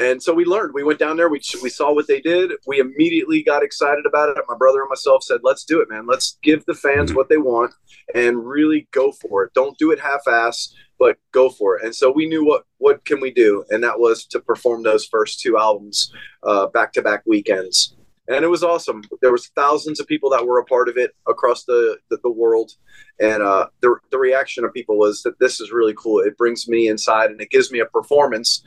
And 0.00 0.22
so 0.22 0.32
we 0.32 0.46
learned. 0.46 0.72
We 0.72 0.82
went 0.82 0.98
down 0.98 1.18
there. 1.18 1.28
We 1.28 1.42
we 1.62 1.68
saw 1.68 1.92
what 1.92 2.06
they 2.06 2.22
did. 2.22 2.52
We 2.66 2.80
immediately 2.80 3.42
got 3.42 3.62
excited 3.62 4.06
about 4.06 4.30
it. 4.30 4.42
My 4.48 4.56
brother 4.56 4.80
and 4.80 4.88
myself 4.88 5.22
said, 5.22 5.40
"Let's 5.42 5.64
do 5.64 5.82
it, 5.82 5.90
man. 5.90 6.06
Let's 6.06 6.38
give 6.42 6.64
the 6.64 6.74
fans 6.74 7.10
mm-hmm. 7.10 7.16
what 7.18 7.28
they 7.28 7.36
want 7.36 7.74
and 8.14 8.46
really 8.48 8.88
go 8.92 9.12
for 9.12 9.44
it. 9.44 9.52
Don't 9.52 9.76
do 9.76 9.90
it 9.90 10.00
half-ass, 10.00 10.74
but 10.98 11.18
go 11.32 11.50
for 11.50 11.76
it." 11.76 11.84
And 11.84 11.94
so 11.94 12.10
we 12.10 12.26
knew 12.26 12.46
what 12.46 12.64
what 12.78 13.04
can 13.04 13.20
we 13.20 13.30
do, 13.30 13.62
and 13.68 13.84
that 13.84 14.00
was 14.00 14.24
to 14.26 14.40
perform 14.40 14.82
those 14.82 15.04
first 15.04 15.40
two 15.40 15.58
albums 15.58 16.10
uh, 16.44 16.68
back-to-back 16.68 17.22
weekends. 17.26 17.94
And 18.26 18.44
it 18.44 18.48
was 18.48 18.62
awesome. 18.62 19.02
There 19.20 19.32
was 19.32 19.48
thousands 19.48 19.98
of 19.98 20.06
people 20.06 20.30
that 20.30 20.46
were 20.46 20.60
a 20.60 20.64
part 20.64 20.88
of 20.88 20.96
it 20.96 21.10
across 21.28 21.64
the 21.64 21.98
the, 22.08 22.16
the 22.22 22.30
world, 22.30 22.70
and 23.20 23.42
uh, 23.42 23.66
the 23.82 23.96
the 24.10 24.18
reaction 24.18 24.64
of 24.64 24.72
people 24.72 24.96
was 24.96 25.22
that 25.24 25.38
this 25.40 25.60
is 25.60 25.72
really 25.72 25.94
cool. 25.94 26.20
It 26.20 26.38
brings 26.38 26.66
me 26.68 26.88
inside, 26.88 27.30
and 27.30 27.40
it 27.42 27.50
gives 27.50 27.70
me 27.70 27.80
a 27.80 27.86
performance 27.86 28.62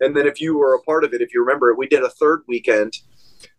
and 0.00 0.16
then 0.16 0.26
if 0.26 0.40
you 0.40 0.56
were 0.56 0.74
a 0.74 0.82
part 0.82 1.04
of 1.04 1.12
it, 1.12 1.20
if 1.20 1.34
you 1.34 1.40
remember, 1.40 1.74
we 1.74 1.86
did 1.86 2.02
a 2.02 2.10
third 2.10 2.42
weekend. 2.48 2.94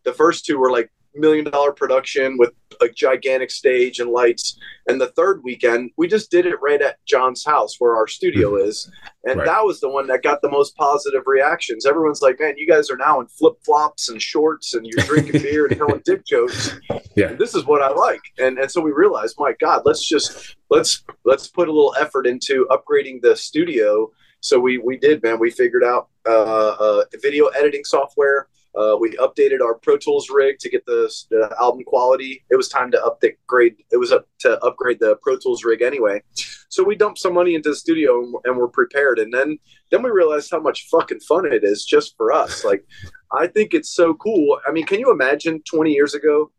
The 0.04 0.14
first 0.14 0.46
two 0.46 0.58
were 0.58 0.72
like 0.72 0.92
million 1.16 1.46
dollar 1.46 1.72
production 1.72 2.38
with 2.38 2.52
a 2.80 2.90
gigantic 2.90 3.52
stage 3.52 4.00
and 4.00 4.10
lights. 4.12 4.58
And 4.88 5.00
the 5.00 5.08
third 5.08 5.44
weekend, 5.44 5.92
we 5.98 6.08
just 6.08 6.32
did 6.32 6.46
it 6.46 6.56
right 6.62 6.82
at 6.82 7.04
John's 7.06 7.46
house 7.46 7.76
where 7.80 7.96
our 7.96 8.08
studio 8.08 8.52
mm-hmm. 8.52 8.70
is. 8.70 8.90
And 9.26 9.40
right. 9.40 9.46
that 9.46 9.66
was 9.66 9.80
the 9.80 9.90
one 9.90 10.08
that 10.08 10.24
got 10.24 10.42
the 10.42 10.50
most 10.50 10.76
positive 10.76 11.24
reactions. 11.26 11.86
Everyone's 11.86 12.22
like, 12.22 12.40
man, 12.40 12.56
you 12.58 12.68
guys 12.68 12.90
are 12.90 12.98
now 12.98 13.20
in 13.20 13.28
flip 13.28 13.56
flops 13.64 14.10
and 14.10 14.22
shorts 14.22 14.74
and 14.74 14.86
you're 14.86 15.06
drinking 15.06 15.42
beer 15.44 15.68
and 15.68 15.78
telling 15.78 16.02
dick 16.06 16.26
jokes. 16.26 16.80
Yeah. 17.16 17.28
And 17.28 17.40
this 17.40 17.56
is 17.56 17.66
what 17.66 17.82
I 17.82 17.90
like. 17.90 18.22
And 18.40 18.58
and 18.58 18.72
so 18.72 18.82
we 18.82 18.92
realized, 18.92 19.36
my 19.38 19.54
God, 19.60 19.84
let's 19.86 20.08
just 20.08 20.56
let's 20.70 21.04
let's 21.26 21.48
put 21.48 21.68
a 21.68 21.72
little 21.72 21.96
effort 22.00 22.26
into 22.26 22.68
upgrading 22.72 23.22
the 23.22 23.36
studio 23.36 24.10
so 24.42 24.60
we 24.60 24.78
we 24.78 24.98
did, 24.98 25.24
man. 25.24 25.40
We 25.40 25.52
figured 25.52 25.84
out 25.84 26.10
uh, 26.28 26.76
uh, 26.80 27.04
video 27.22 27.48
editing 27.48 27.84
software. 27.86 28.48
Uh, 28.74 28.96
we 29.00 29.12
updated 29.18 29.62
our 29.62 29.76
Pro 29.76 29.98
Tools 29.98 30.30
rig 30.30 30.58
to 30.60 30.70
get 30.70 30.86
the, 30.86 31.12
the, 31.30 31.54
album 31.60 31.84
quality. 31.84 32.42
It 32.50 32.56
was 32.56 32.70
time 32.70 32.90
to 32.92 33.04
upgrade. 33.04 33.76
It 33.92 33.98
was 33.98 34.14
up 34.14 34.28
to 34.40 34.58
upgrade 34.64 35.00
the 35.02 35.18
Pro 35.22 35.38
Tools 35.38 35.66
rig 35.66 35.82
anyway. 35.82 36.22
So 36.70 36.82
we 36.82 36.96
dumped 36.96 37.20
some 37.20 37.34
money 37.34 37.56
into 37.56 37.70
the 37.70 37.76
studio 37.76 38.24
and, 38.24 38.34
and 38.46 38.58
we're 38.58 38.70
prepared. 38.70 39.20
And 39.20 39.34
then 39.34 39.60
then 39.90 40.02
we 40.02 40.10
realized 40.10 40.52
how 40.52 40.62
much 40.62 40.88
fucking 40.90 41.20
fun 41.20 41.46
it 41.46 41.66
is 41.66 41.84
just 41.84 42.16
for 42.16 42.32
us. 42.32 42.64
Like 42.64 42.86
I 43.32 43.48
think 43.48 43.74
it's 43.74 43.90
so 43.90 44.14
cool. 44.14 44.60
I 44.66 44.72
mean, 44.72 44.86
can 44.86 45.00
you 45.00 45.12
imagine 45.12 45.62
20 45.70 45.92
years 45.92 46.14
ago 46.14 46.52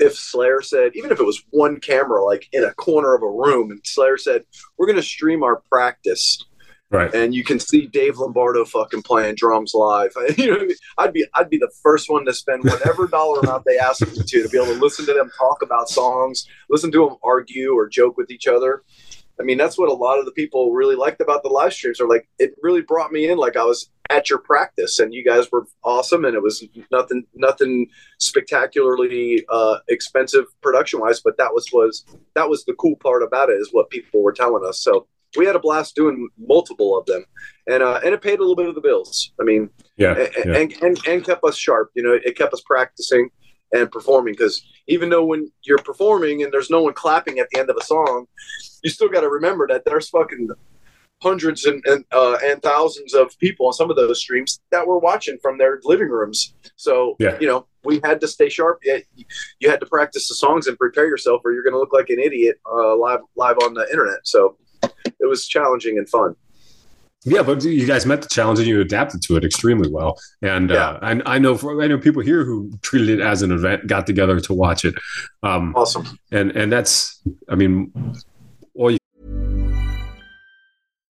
if 0.00 0.14
Slayer 0.16 0.62
said, 0.62 0.92
even 0.94 1.12
if 1.12 1.20
it 1.20 1.26
was 1.26 1.44
one 1.50 1.78
camera, 1.78 2.24
like 2.24 2.48
in 2.52 2.64
a 2.64 2.74
corner 2.74 3.14
of 3.14 3.22
a 3.22 3.30
room, 3.30 3.70
and 3.70 3.80
Slayer 3.84 4.16
said, 4.16 4.44
"We're 4.76 4.86
going 4.86 4.96
to 4.96 5.02
stream 5.02 5.42
our 5.42 5.62
practice." 5.70 6.42
Right. 6.90 7.14
And 7.14 7.32
you 7.32 7.44
can 7.44 7.60
see 7.60 7.86
Dave 7.86 8.18
Lombardo 8.18 8.64
fucking 8.64 9.02
playing 9.02 9.36
drums 9.36 9.74
live. 9.74 10.10
you 10.36 10.48
know, 10.48 10.56
I 10.56 10.64
mean? 10.64 10.76
I'd 10.98 11.12
be 11.12 11.24
I'd 11.34 11.48
be 11.48 11.58
the 11.58 11.70
first 11.82 12.10
one 12.10 12.24
to 12.26 12.34
spend 12.34 12.64
whatever 12.64 13.06
dollar 13.06 13.38
amount 13.40 13.64
they 13.64 13.78
ask 13.78 14.00
me 14.00 14.12
to 14.12 14.24
to 14.24 14.48
be 14.48 14.58
able 14.58 14.74
to 14.74 14.80
listen 14.80 15.06
to 15.06 15.14
them 15.14 15.30
talk 15.38 15.62
about 15.62 15.88
songs, 15.88 16.48
listen 16.68 16.90
to 16.92 17.06
them 17.06 17.16
argue 17.22 17.74
or 17.74 17.88
joke 17.88 18.16
with 18.16 18.30
each 18.30 18.48
other. 18.48 18.82
I 19.38 19.42
mean, 19.42 19.56
that's 19.56 19.78
what 19.78 19.88
a 19.88 19.94
lot 19.94 20.18
of 20.18 20.26
the 20.26 20.32
people 20.32 20.72
really 20.72 20.96
liked 20.96 21.20
about 21.20 21.42
the 21.42 21.48
live 21.48 21.72
streams. 21.72 22.00
Are 22.00 22.08
like, 22.08 22.28
it 22.38 22.54
really 22.60 22.82
brought 22.82 23.12
me 23.12 23.30
in 23.30 23.38
like 23.38 23.56
I 23.56 23.64
was 23.64 23.88
at 24.10 24.28
your 24.28 24.40
practice, 24.40 24.98
and 24.98 25.14
you 25.14 25.24
guys 25.24 25.50
were 25.52 25.66
awesome, 25.84 26.24
and 26.24 26.34
it 26.34 26.42
was 26.42 26.64
nothing 26.90 27.24
nothing 27.34 27.86
spectacularly 28.18 29.46
uh, 29.48 29.78
expensive 29.88 30.46
production 30.60 30.98
wise, 30.98 31.20
but 31.20 31.36
that 31.38 31.54
was 31.54 31.68
was 31.72 32.04
that 32.34 32.48
was 32.48 32.64
the 32.64 32.74
cool 32.74 32.96
part 32.96 33.22
about 33.22 33.48
it 33.48 33.54
is 33.54 33.68
what 33.70 33.90
people 33.90 34.22
were 34.22 34.32
telling 34.32 34.66
us. 34.66 34.80
So 34.80 35.06
we 35.36 35.46
had 35.46 35.56
a 35.56 35.60
blast 35.60 35.94
doing 35.94 36.28
multiple 36.38 36.98
of 36.98 37.06
them, 37.06 37.24
and 37.68 37.82
uh, 37.82 38.00
and 38.04 38.14
it 38.14 38.22
paid 38.22 38.38
a 38.38 38.42
little 38.42 38.56
bit 38.56 38.68
of 38.68 38.74
the 38.74 38.80
bills. 38.80 39.32
I 39.40 39.44
mean, 39.44 39.70
yeah, 39.96 40.14
and, 40.14 40.56
and, 40.56 40.72
and 40.82 41.06
and 41.06 41.24
kept 41.24 41.44
us 41.44 41.56
sharp. 41.56 41.90
You 41.94 42.02
know, 42.02 42.18
it 42.24 42.36
kept 42.36 42.52
us 42.52 42.62
practicing 42.62 43.30
and 43.72 43.90
performing 43.90 44.34
because 44.34 44.64
even 44.88 45.08
though 45.08 45.24
when 45.24 45.50
you're 45.62 45.78
performing 45.78 46.42
and 46.42 46.52
there's 46.52 46.70
no 46.70 46.82
one 46.82 46.94
clapping 46.94 47.38
at 47.38 47.48
the 47.52 47.60
end 47.60 47.70
of 47.70 47.76
a 47.80 47.84
song, 47.84 48.26
you 48.82 48.90
still 48.90 49.08
got 49.08 49.20
to 49.20 49.28
remember 49.28 49.68
that 49.68 49.84
there's 49.84 50.08
fucking 50.08 50.48
hundreds 51.22 51.64
and 51.64 51.84
and, 51.86 52.04
uh, 52.12 52.38
and 52.42 52.62
thousands 52.62 53.14
of 53.14 53.38
people 53.38 53.66
on 53.66 53.72
some 53.72 53.90
of 53.90 53.96
those 53.96 54.20
streams 54.20 54.60
that 54.70 54.86
were 54.86 54.98
watching 54.98 55.38
from 55.40 55.58
their 55.58 55.80
living 55.84 56.08
rooms. 56.08 56.54
So 56.76 57.16
yeah. 57.18 57.38
you 57.40 57.46
know, 57.46 57.66
we 57.84 58.00
had 58.02 58.20
to 58.22 58.28
stay 58.28 58.48
sharp. 58.48 58.80
You 59.58 59.70
had 59.70 59.80
to 59.80 59.86
practice 59.86 60.28
the 60.28 60.34
songs 60.34 60.66
and 60.66 60.76
prepare 60.76 61.06
yourself, 61.06 61.42
or 61.44 61.52
you're 61.52 61.62
going 61.62 61.74
to 61.74 61.78
look 61.78 61.92
like 61.92 62.10
an 62.10 62.18
idiot 62.18 62.56
uh, 62.70 62.96
live 62.96 63.20
live 63.36 63.56
on 63.62 63.74
the 63.74 63.86
internet. 63.90 64.20
So 64.24 64.56
it 65.20 65.28
was 65.28 65.46
challenging 65.46 65.98
and 65.98 66.08
fun. 66.08 66.36
Yeah, 67.24 67.42
but 67.42 67.62
you 67.62 67.86
guys 67.86 68.06
met 68.06 68.22
the 68.22 68.28
challenge 68.28 68.60
and 68.60 68.68
you 68.68 68.80
adapted 68.80 69.20
to 69.22 69.36
it 69.36 69.44
extremely 69.44 69.90
well. 69.90 70.18
And 70.40 70.70
yeah. 70.70 70.92
uh, 70.92 70.98
I, 71.02 71.34
I, 71.34 71.38
know 71.38 71.56
for, 71.56 71.82
I 71.82 71.86
know 71.86 71.98
people 71.98 72.22
here 72.22 72.44
who 72.44 72.72
treated 72.80 73.10
it 73.10 73.20
as 73.20 73.42
an 73.42 73.52
event, 73.52 73.86
got 73.86 74.06
together 74.06 74.40
to 74.40 74.54
watch 74.54 74.86
it. 74.86 74.94
Um, 75.42 75.74
awesome. 75.76 76.18
And 76.32 76.50
and 76.52 76.72
that's, 76.72 77.20
I 77.48 77.56
mean, 77.56 77.92
all 78.74 78.90
you. 78.90 78.98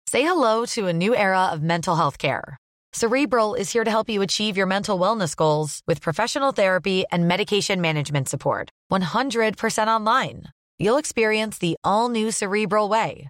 Say 0.08 0.24
hello 0.24 0.66
to 0.66 0.88
a 0.88 0.94
new 0.94 1.16
era 1.16 1.46
of 1.54 1.62
mental 1.62 1.96
health 1.96 2.18
care. 2.18 2.58
Cerebral 2.94 3.54
is 3.54 3.72
here 3.72 3.84
to 3.86 3.92
help 3.92 4.10
you 4.10 4.22
achieve 4.22 4.58
your 4.58 4.66
mental 4.66 5.00
wellness 5.00 5.36
goals 5.36 5.82
with 5.88 6.02
professional 6.02 6.52
therapy 6.52 7.06
and 7.12 7.28
medication 7.28 7.80
management 7.80 8.28
support. 8.28 8.70
100% 8.92 9.88
online. 9.88 10.44
You'll 10.78 10.98
experience 10.98 11.60
the 11.60 11.78
all 11.86 12.10
new 12.10 12.32
Cerebral 12.32 12.90
Way 12.90 13.30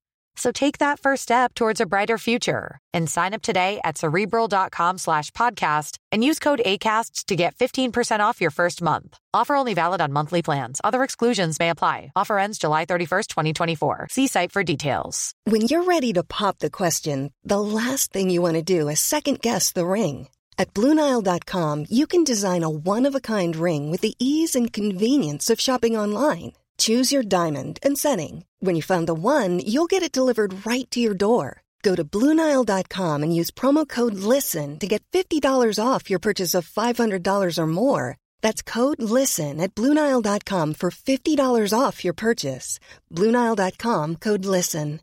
So 0.35 0.51
take 0.51 0.77
that 0.77 0.99
first 0.99 1.23
step 1.23 1.53
towards 1.53 1.81
a 1.81 1.85
brighter 1.85 2.17
future 2.17 2.79
and 2.93 3.09
sign 3.09 3.33
up 3.33 3.41
today 3.41 3.79
at 3.83 3.97
cerebral.com 3.97 4.97
slash 4.97 5.31
podcast 5.31 5.97
and 6.11 6.23
use 6.23 6.39
code 6.39 6.61
ACasts 6.65 7.25
to 7.25 7.35
get 7.35 7.55
15% 7.55 8.19
off 8.19 8.41
your 8.41 8.51
first 8.51 8.81
month. 8.81 9.17
Offer 9.33 9.55
only 9.55 9.73
valid 9.73 10.01
on 10.01 10.13
monthly 10.13 10.41
plans. 10.41 10.81
Other 10.83 11.03
exclusions 11.03 11.59
may 11.59 11.69
apply. 11.69 12.11
Offer 12.15 12.39
ends 12.39 12.57
July 12.57 12.85
31st, 12.85 13.27
2024. 13.27 14.07
See 14.09 14.27
site 14.27 14.51
for 14.51 14.63
details. 14.63 15.33
When 15.43 15.61
you're 15.61 15.83
ready 15.83 16.13
to 16.13 16.23
pop 16.23 16.59
the 16.59 16.69
question, 16.69 17.33
the 17.43 17.61
last 17.61 18.13
thing 18.13 18.29
you 18.29 18.41
want 18.41 18.55
to 18.55 18.61
do 18.61 18.87
is 18.89 18.99
second 18.99 19.41
guess 19.41 19.71
the 19.71 19.85
ring. 19.85 20.27
At 20.57 20.73
Bluenile.com, 20.75 21.85
you 21.89 22.05
can 22.05 22.23
design 22.23 22.63
a 22.63 22.69
one 22.69 23.07
of 23.07 23.15
a 23.15 23.19
kind 23.19 23.55
ring 23.55 23.89
with 23.89 24.01
the 24.01 24.13
ease 24.19 24.53
and 24.55 24.71
convenience 24.71 25.49
of 25.49 25.59
shopping 25.59 25.97
online. 25.97 26.53
Choose 26.81 27.11
your 27.11 27.21
diamond 27.21 27.77
and 27.83 27.95
setting. 27.95 28.45
When 28.59 28.75
you 28.75 28.81
find 28.81 29.07
the 29.07 29.13
one, 29.13 29.59
you'll 29.59 29.89
get 29.89 30.01
it 30.03 30.11
delivered 30.11 30.65
right 30.65 30.89
to 30.91 30.99
your 30.99 31.13
door. 31.13 31.61
Go 31.83 31.95
to 31.95 32.03
Bluenile.com 32.03 33.23
and 33.23 33.35
use 33.35 33.51
promo 33.51 33.87
code 33.87 34.13
LISTEN 34.13 34.79
to 34.79 34.87
get 34.87 35.03
$50 35.13 35.77
off 35.83 36.09
your 36.09 36.19
purchase 36.19 36.53
of 36.55 36.67
$500 36.67 37.57
or 37.57 37.67
more. 37.67 38.17
That's 38.41 38.61
code 38.63 39.01
LISTEN 39.01 39.61
at 39.61 39.75
Bluenile.com 39.75 40.73
for 40.73 40.89
$50 40.89 41.79
off 41.79 42.03
your 42.03 42.13
purchase. 42.13 42.79
Bluenile.com 43.11 44.15
code 44.15 44.45
LISTEN. 44.45 44.99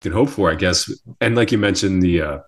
can 0.00 0.12
hope 0.12 0.30
for, 0.30 0.50
I 0.50 0.56
guess. 0.56 0.90
And 1.20 1.36
like 1.36 1.52
you 1.52 1.58
mentioned, 1.58 2.02
the 2.02 2.22
uh, 2.22 2.38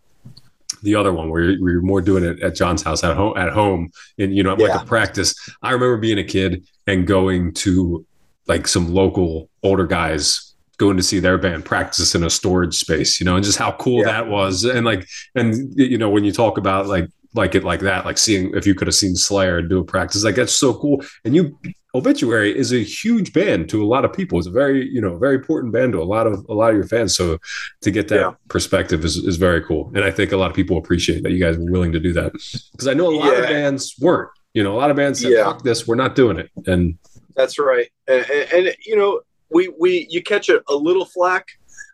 the 0.82 0.94
other 0.94 1.12
one 1.12 1.30
where 1.30 1.42
you're, 1.42 1.60
where 1.62 1.72
you're 1.72 1.82
more 1.82 2.00
doing 2.00 2.24
it 2.24 2.42
at 2.42 2.54
John's 2.54 2.82
house 2.82 3.04
at 3.04 3.16
home 3.16 3.36
at 3.36 3.52
home 3.52 3.90
and 4.18 4.34
you 4.34 4.42
know 4.42 4.54
like 4.54 4.80
a 4.80 4.84
practice. 4.84 5.34
I 5.62 5.72
remember 5.72 5.96
being 5.98 6.18
a 6.18 6.24
kid 6.24 6.64
and 6.86 7.06
going 7.06 7.52
to 7.54 8.04
like 8.46 8.66
some 8.66 8.92
local 8.92 9.48
older 9.62 9.86
guys 9.86 10.54
going 10.78 10.96
to 10.96 11.02
see 11.02 11.20
their 11.20 11.36
band 11.36 11.64
practice 11.64 12.14
in 12.14 12.24
a 12.24 12.30
storage 12.30 12.74
space, 12.74 13.20
you 13.20 13.26
know, 13.26 13.36
and 13.36 13.44
just 13.44 13.58
how 13.58 13.72
cool 13.72 13.98
Yeah. 14.00 14.12
that 14.12 14.28
was. 14.28 14.64
And 14.64 14.86
like 14.86 15.06
and 15.34 15.54
you 15.76 15.98
know 15.98 16.08
when 16.10 16.24
you 16.24 16.32
talk 16.32 16.56
about 16.58 16.86
like 16.86 17.06
like 17.34 17.54
it 17.54 17.62
like 17.64 17.80
that, 17.80 18.04
like 18.04 18.18
seeing 18.18 18.52
if 18.54 18.66
you 18.66 18.74
could 18.74 18.88
have 18.88 18.94
seen 18.94 19.14
Slayer 19.14 19.62
do 19.62 19.78
a 19.80 19.84
practice, 19.84 20.24
like 20.24 20.34
that's 20.36 20.56
so 20.56 20.74
cool. 20.74 21.04
And 21.24 21.36
you 21.36 21.58
Obituary 21.94 22.56
is 22.56 22.72
a 22.72 22.78
huge 22.82 23.32
band 23.32 23.68
to 23.70 23.82
a 23.82 23.86
lot 23.86 24.04
of 24.04 24.12
people. 24.12 24.38
It's 24.38 24.46
a 24.46 24.50
very, 24.52 24.88
you 24.88 25.00
know, 25.00 25.18
very 25.18 25.34
important 25.34 25.72
band 25.72 25.92
to 25.92 26.02
a 26.02 26.04
lot 26.04 26.26
of 26.26 26.44
a 26.48 26.54
lot 26.54 26.70
of 26.70 26.76
your 26.76 26.86
fans. 26.86 27.16
So 27.16 27.38
to 27.80 27.90
get 27.90 28.08
that 28.08 28.20
Yeah. 28.20 28.32
perspective 28.48 29.04
is, 29.04 29.16
is 29.16 29.36
very 29.36 29.62
cool. 29.64 29.90
And 29.94 30.04
I 30.04 30.10
think 30.10 30.30
a 30.32 30.36
lot 30.36 30.50
of 30.50 30.56
people 30.56 30.78
appreciate 30.78 31.22
that 31.24 31.32
you 31.32 31.40
guys 31.40 31.58
were 31.58 31.70
willing 31.70 31.92
to 31.92 32.00
do 32.00 32.12
that. 32.12 32.32
Because 32.72 32.86
I 32.86 32.94
know 32.94 33.08
a 33.10 33.16
lot 33.16 33.36
of 33.36 33.44
bands 33.44 33.96
weren't. 34.00 34.30
You 34.54 34.62
know, 34.62 34.74
a 34.74 34.78
lot 34.78 34.90
of 34.90 34.96
bands 34.96 35.20
said, 35.20 35.32
Yeah. 35.32 35.44
fuck 35.44 35.62
this, 35.62 35.86
we're 35.86 35.96
not 35.96 36.14
doing 36.14 36.36
it. 36.38 36.50
And 36.66 36.96
That's 37.34 37.58
right. 37.58 37.88
And, 38.06 38.24
and, 38.30 38.66
and, 38.68 38.76
you 38.86 38.96
know, 38.96 39.20
we 39.50 39.72
we 39.80 40.06
you 40.10 40.22
catch 40.22 40.48
a, 40.48 40.62
a 40.68 40.74
little 40.74 41.04
flack, 41.04 41.48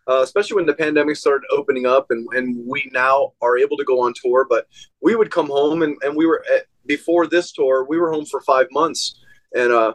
uh, 0.09 0.21
especially 0.23 0.57
when 0.57 0.67
the 0.67 0.75
pandemic 0.75 1.17
started 1.17 1.47
opening 1.51 1.87
up, 1.87 2.11
and 2.11 2.29
and 2.35 2.55
we 2.67 2.91
now 2.93 3.33
are 3.41 3.57
able 3.57 3.79
to 3.79 3.85
go 3.85 4.01
on 4.01 4.13
tour. 4.23 4.47
But 4.49 4.67
we 5.01 5.17
would 5.17 5.31
come 5.31 5.47
home, 5.47 5.81
and 5.83 5.97
and 6.03 6.15
we 6.17 6.27
were 6.27 6.45
at, 6.55 6.65
before 6.85 7.27
this 7.27 7.53
tour, 7.53 7.87
we 7.89 7.97
were 7.99 8.13
home 8.13 8.27
for 8.27 8.41
five 8.43 8.67
months, 8.73 9.19
and 9.55 9.73
uh, 9.73 9.95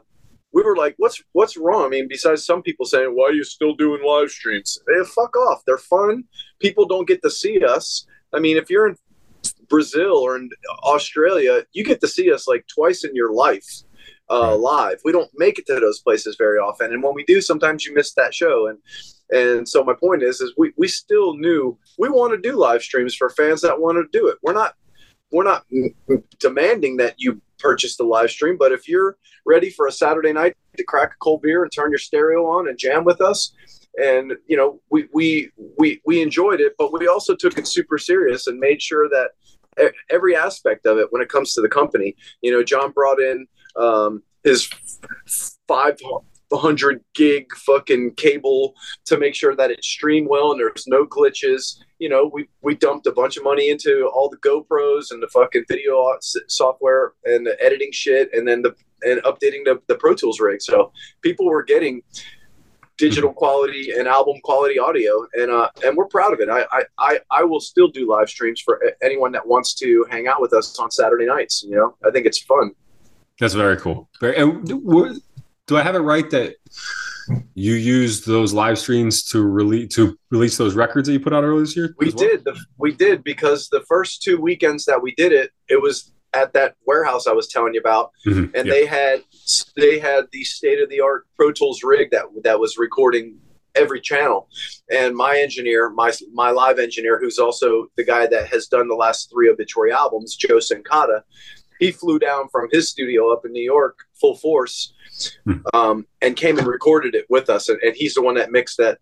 we 0.53 0.63
were 0.63 0.75
like, 0.75 0.95
what's 0.97 1.21
what's 1.33 1.57
wrong? 1.57 1.85
I 1.85 1.89
mean, 1.89 2.07
besides 2.09 2.45
some 2.45 2.61
people 2.61 2.85
saying, 2.85 3.11
why 3.13 3.27
are 3.29 3.33
you 3.33 3.43
still 3.43 3.73
doing 3.75 4.03
live 4.05 4.29
streams? 4.29 4.79
Eh, 4.89 5.03
fuck 5.15 5.35
off. 5.35 5.61
They're 5.65 5.77
fun. 5.77 6.25
People 6.59 6.85
don't 6.85 7.07
get 7.07 7.21
to 7.23 7.29
see 7.29 7.63
us. 7.63 8.05
I 8.33 8.39
mean, 8.39 8.57
if 8.57 8.69
you're 8.69 8.87
in 8.87 8.97
Brazil 9.69 10.17
or 10.17 10.35
in 10.35 10.49
Australia, 10.83 11.63
you 11.73 11.83
get 11.83 12.01
to 12.01 12.07
see 12.07 12.31
us 12.31 12.47
like 12.47 12.65
twice 12.67 13.03
in 13.03 13.15
your 13.15 13.33
life 13.33 13.83
uh, 14.29 14.55
live. 14.55 14.99
We 15.03 15.11
don't 15.11 15.31
make 15.35 15.59
it 15.59 15.65
to 15.67 15.79
those 15.79 15.99
places 15.99 16.35
very 16.37 16.57
often, 16.57 16.91
and 16.91 17.03
when 17.03 17.13
we 17.13 17.23
do, 17.23 17.41
sometimes 17.41 17.85
you 17.85 17.93
miss 17.93 18.13
that 18.13 18.33
show. 18.33 18.67
And 18.67 18.79
and 19.31 19.67
so 19.67 19.83
my 19.83 19.93
point 19.93 20.23
is, 20.23 20.41
is 20.41 20.53
we 20.57 20.73
we 20.77 20.87
still 20.87 21.37
knew 21.37 21.77
we 21.97 22.09
want 22.09 22.33
to 22.33 22.49
do 22.49 22.57
live 22.57 22.81
streams 22.81 23.15
for 23.15 23.29
fans 23.29 23.61
that 23.61 23.79
want 23.79 23.97
to 23.97 24.17
do 24.17 24.27
it. 24.27 24.37
We're 24.43 24.53
not 24.53 24.75
we're 25.31 25.43
not 25.43 25.65
demanding 26.39 26.97
that 26.97 27.15
you 27.17 27.41
purchase 27.59 27.95
the 27.95 28.03
live 28.03 28.29
stream, 28.29 28.57
but 28.57 28.71
if 28.71 28.87
you're 28.87 29.17
ready 29.45 29.69
for 29.69 29.87
a 29.87 29.91
Saturday 29.91 30.33
night 30.33 30.55
to 30.77 30.83
crack 30.83 31.11
a 31.13 31.17
cold 31.19 31.41
beer 31.41 31.63
and 31.63 31.71
turn 31.71 31.91
your 31.91 31.99
stereo 31.99 32.45
on 32.45 32.67
and 32.67 32.77
jam 32.77 33.03
with 33.03 33.21
us. 33.21 33.53
And 34.01 34.33
you 34.47 34.55
know 34.55 34.79
we, 34.89 35.09
we 35.13 35.51
we 35.77 36.01
we 36.05 36.21
enjoyed 36.21 36.61
it, 36.61 36.73
but 36.77 36.93
we 36.93 37.07
also 37.07 37.35
took 37.35 37.57
it 37.57 37.67
super 37.67 37.97
serious 37.97 38.47
and 38.47 38.57
made 38.57 38.81
sure 38.81 39.09
that 39.09 39.31
every 40.09 40.35
aspect 40.35 40.85
of 40.85 40.97
it 40.97 41.07
when 41.11 41.21
it 41.21 41.29
comes 41.29 41.53
to 41.53 41.61
the 41.61 41.69
company. 41.69 42.15
You 42.41 42.51
know, 42.51 42.63
John 42.63 42.91
brought 42.91 43.19
in 43.19 43.47
um, 43.75 44.23
his 44.43 44.69
500 46.51 47.03
gig 47.13 47.53
fucking 47.55 48.15
cable 48.15 48.75
to 49.05 49.17
make 49.17 49.35
sure 49.35 49.55
that 49.55 49.71
it 49.71 49.83
streamed 49.83 50.27
well 50.29 50.51
and 50.51 50.59
there's 50.59 50.85
no 50.87 51.05
glitches. 51.05 51.79
You 51.99 52.09
know, 52.09 52.29
we, 52.33 52.49
we 52.61 52.75
dumped 52.75 53.07
a 53.07 53.11
bunch 53.11 53.37
of 53.37 53.43
money 53.43 53.69
into 53.69 54.09
all 54.13 54.29
the 54.29 54.37
GoPros 54.37 55.11
and 55.11 55.23
the 55.23 55.27
fucking 55.29 55.65
video 55.67 56.17
software 56.47 57.13
and 57.25 57.45
the 57.45 57.61
editing 57.63 57.91
shit 57.91 58.29
and 58.33 58.47
then 58.47 58.61
the 58.61 58.75
and 59.03 59.21
updating 59.23 59.63
the, 59.65 59.81
the 59.87 59.95
Pro 59.95 60.13
Tools 60.13 60.39
rig. 60.39 60.61
So 60.61 60.91
people 61.21 61.47
were 61.47 61.63
getting 61.63 62.03
digital 62.97 63.33
quality 63.33 63.91
and 63.97 64.07
album 64.07 64.35
quality 64.43 64.77
audio 64.77 65.25
and 65.33 65.49
uh 65.49 65.67
and 65.83 65.97
we're 65.97 66.05
proud 66.05 66.33
of 66.33 66.39
it 66.39 66.49
I, 66.49 66.65
I 66.99 67.19
i 67.31 67.43
will 67.43 67.61
still 67.61 67.87
do 67.87 68.07
live 68.07 68.29
streams 68.29 68.61
for 68.61 68.79
anyone 69.01 69.31
that 69.31 69.47
wants 69.47 69.73
to 69.75 70.05
hang 70.11 70.27
out 70.27 70.39
with 70.39 70.53
us 70.53 70.77
on 70.77 70.91
saturday 70.91 71.25
nights 71.25 71.63
you 71.63 71.75
know 71.75 71.95
i 72.05 72.11
think 72.11 72.27
it's 72.27 72.37
fun 72.37 72.75
that's 73.41 73.55
very 73.55 73.75
cool. 73.77 74.07
Very, 74.19 74.37
and 74.37 74.69
do 75.71 75.77
I 75.77 75.83
have 75.83 75.95
it 75.95 75.99
right 75.99 76.29
that 76.31 76.55
you 77.53 77.75
used 77.75 78.27
those 78.27 78.51
live 78.51 78.77
streams 78.77 79.23
to 79.23 79.41
release 79.41 79.95
to 79.95 80.17
release 80.31 80.57
those 80.57 80.75
records 80.75 81.07
that 81.07 81.13
you 81.13 81.19
put 81.21 81.31
out 81.31 81.45
earlier 81.45 81.61
this 81.61 81.77
year? 81.77 81.95
We 81.97 82.07
well? 82.07 82.17
did. 82.17 82.43
The, 82.43 82.59
we 82.77 82.91
did 82.91 83.23
because 83.23 83.69
the 83.69 83.79
first 83.87 84.21
two 84.21 84.37
weekends 84.41 84.83
that 84.83 85.01
we 85.01 85.15
did 85.15 85.31
it, 85.31 85.51
it 85.69 85.81
was 85.81 86.11
at 86.33 86.51
that 86.53 86.75
warehouse 86.85 87.25
I 87.25 87.31
was 87.31 87.47
telling 87.47 87.73
you 87.73 87.79
about, 87.79 88.11
Mhm, 88.27 88.53
and 88.53 88.67
yeah. 88.67 88.73
they 88.73 88.85
had 88.85 89.23
they 89.77 89.97
had 89.97 90.25
the 90.33 90.43
state 90.43 90.81
of 90.81 90.89
the 90.89 90.99
art 90.99 91.25
Pro 91.37 91.53
Tools 91.53 91.83
rig 91.85 92.11
that 92.11 92.25
that 92.43 92.59
was 92.59 92.77
recording 92.77 93.37
every 93.73 94.01
channel. 94.01 94.49
And 94.91 95.15
my 95.15 95.37
engineer, 95.39 95.89
my 95.89 96.11
my 96.33 96.51
live 96.51 96.79
engineer, 96.79 97.17
who's 97.17 97.39
also 97.39 97.87
the 97.95 98.03
guy 98.03 98.27
that 98.27 98.47
has 98.47 98.67
done 98.67 98.89
the 98.89 98.95
last 98.95 99.29
three 99.31 99.49
obituary 99.49 99.93
albums, 99.93 100.35
Joe 100.35 100.57
Cincotta, 100.57 101.21
he 101.81 101.91
flew 101.91 102.17
down 102.19 102.47
from 102.49 102.67
his 102.71 102.87
studio 102.89 103.33
up 103.33 103.43
in 103.45 103.51
New 103.51 103.63
York 103.75 103.99
full 104.13 104.35
force, 104.37 104.93
Hmm. 105.45 105.57
um, 105.73 106.07
and 106.21 106.35
came 106.37 106.57
and 106.57 106.65
recorded 106.67 107.13
it 107.15 107.25
with 107.29 107.49
us. 107.49 107.67
And, 107.69 107.79
and 107.81 107.93
he's 107.95 108.13
the 108.13 108.21
one 108.21 108.35
that 108.35 108.51
mixed 108.51 108.77
that 108.77 108.99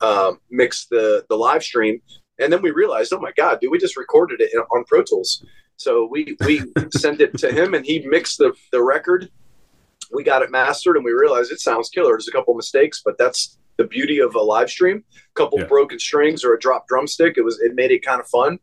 um, 0.00 0.40
mixed 0.50 0.90
the 0.90 1.24
the 1.28 1.36
live 1.36 1.62
stream. 1.62 2.00
And 2.40 2.52
then 2.52 2.60
we 2.62 2.70
realized, 2.72 3.12
oh 3.12 3.20
my 3.20 3.32
god, 3.36 3.60
dude, 3.60 3.70
we 3.70 3.78
just 3.78 3.96
recorded 3.96 4.40
it 4.40 4.50
in, 4.52 4.58
on 4.60 4.84
Pro 4.84 5.02
Tools. 5.02 5.44
So 5.76 6.08
we 6.10 6.36
we 6.46 6.62
sent 6.90 7.20
it 7.20 7.38
to 7.38 7.52
him, 7.52 7.74
and 7.74 7.84
he 7.86 8.00
mixed 8.00 8.38
the 8.38 8.52
the 8.72 8.82
record. 8.82 9.30
We 10.10 10.24
got 10.24 10.42
it 10.42 10.50
mastered, 10.50 10.96
and 10.96 11.04
we 11.04 11.12
realized 11.12 11.52
it 11.52 11.60
sounds 11.60 11.88
killer. 11.90 12.12
There's 12.14 12.28
a 12.28 12.32
couple 12.32 12.54
mistakes, 12.54 13.00
but 13.04 13.16
that's 13.18 13.56
the 13.78 13.84
beauty 13.84 14.18
of 14.18 14.34
a 14.34 14.40
live 14.40 14.68
stream. 14.68 15.02
A 15.14 15.34
couple 15.34 15.58
Yeah. 15.60 15.66
broken 15.66 15.98
strings 15.98 16.44
or 16.44 16.52
a 16.54 16.58
drop 16.58 16.86
drumstick. 16.88 17.38
It 17.38 17.44
was 17.44 17.58
it 17.60 17.74
made 17.74 17.90
it 17.92 18.04
kind 18.04 18.20
of 18.20 18.26
fun, 18.28 18.58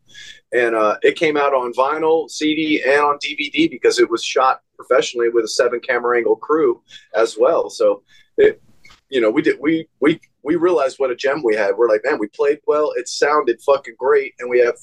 and 0.51 0.75
uh, 0.75 0.97
it 1.01 1.15
came 1.15 1.37
out 1.37 1.53
on 1.53 1.73
vinyl, 1.73 2.29
CD, 2.29 2.83
and 2.83 3.01
on 3.01 3.17
DVD 3.19 3.69
because 3.69 3.99
it 3.99 4.09
was 4.09 4.23
shot 4.23 4.61
professionally 4.75 5.29
with 5.29 5.45
a 5.45 5.47
seven 5.47 5.79
camera 5.79 6.17
angle 6.17 6.35
crew 6.35 6.81
as 7.13 7.37
well. 7.39 7.69
So 7.69 8.03
it, 8.37 8.61
you 9.09 9.21
know, 9.21 9.29
we 9.29 9.41
did 9.41 9.57
we 9.59 9.87
we 9.99 10.19
we 10.43 10.55
realized 10.55 10.97
what 10.97 11.11
a 11.11 11.15
gem 11.15 11.43
we 11.43 11.55
had. 11.55 11.75
We're 11.75 11.89
like, 11.89 12.01
man, 12.03 12.19
we 12.19 12.27
played 12.27 12.59
well. 12.65 12.91
It 12.95 13.07
sounded 13.07 13.61
fucking 13.61 13.95
great, 13.97 14.33
and 14.39 14.49
we 14.49 14.59
have 14.59 14.75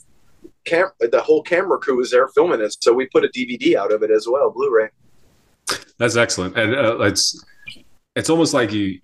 cam 0.65 0.89
the 1.01 1.21
whole 1.21 1.43
camera 1.43 1.79
crew 1.79 1.97
was 1.97 2.11
there 2.11 2.29
filming 2.29 2.61
it. 2.61 2.77
So 2.81 2.93
we 2.93 3.07
put 3.07 3.25
a 3.25 3.29
DVD 3.29 3.77
out 3.77 3.93
of 3.93 4.03
it 4.03 4.11
as 4.11 4.27
well, 4.29 4.51
Blu-ray. 4.51 4.89
That's 5.99 6.17
excellent, 6.17 6.57
and 6.59 6.75
uh, 6.75 6.99
it's 7.01 7.43
it's 8.15 8.31
almost 8.31 8.55
like 8.55 8.73
you 8.73 9.01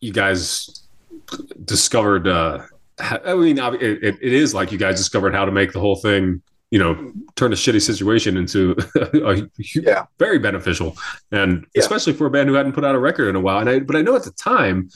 you 0.00 0.12
guys 0.12 0.86
discovered. 1.64 2.26
Uh, 2.26 2.62
I 3.00 3.34
mean, 3.34 3.58
it, 3.58 3.82
it 3.82 4.16
it 4.20 4.32
is 4.32 4.54
like 4.54 4.72
you 4.72 4.78
guys 4.78 4.96
discovered 4.96 5.34
how 5.34 5.44
to 5.44 5.52
make 5.52 5.72
the 5.72 5.80
whole 5.80 5.96
thing. 5.96 6.42
You 6.70 6.78
know, 6.78 7.12
turn 7.34 7.52
a 7.52 7.56
shitty 7.56 7.82
situation 7.82 8.36
into 8.36 8.76
a, 8.96 9.42
Yeah. 9.74 10.04
very 10.20 10.38
beneficial, 10.38 10.96
and 11.32 11.66
Yeah. 11.74 11.80
especially 11.80 12.12
for 12.12 12.26
a 12.26 12.30
band 12.30 12.48
who 12.48 12.54
hadn't 12.54 12.72
put 12.74 12.84
out 12.84 12.94
a 12.94 12.98
record 13.00 13.28
in 13.28 13.34
a 13.34 13.40
while. 13.40 13.58
And 13.58 13.68
I, 13.68 13.80
but 13.80 13.96
I 13.96 14.02
know 14.02 14.14
at 14.14 14.22
the 14.22 14.30
time, 14.30 14.88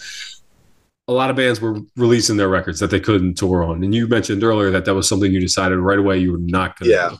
a 1.09 1.13
lot 1.13 1.31
of 1.31 1.37
bands 1.37 1.61
were 1.61 1.79
releasing 1.97 2.37
their 2.37 2.49
records 2.49 2.79
that 2.79 2.91
they 2.91 3.01
couldn't 3.01 3.35
tour 3.35 3.65
on. 3.65 3.83
And 3.83 3.93
you 3.93 4.07
mentioned 4.07 4.45
earlier 4.45 4.71
that 4.71 4.85
that 4.85 4.95
was 4.95 5.09
something 5.09 5.33
you 5.33 5.41
decided 5.41 5.79
right 5.79 5.99
away 5.99 6.19
you 6.19 6.31
were 6.33 6.39
not 6.39 6.79
going 6.79 6.91
to. 6.91 6.95
Yeah. 6.95 7.17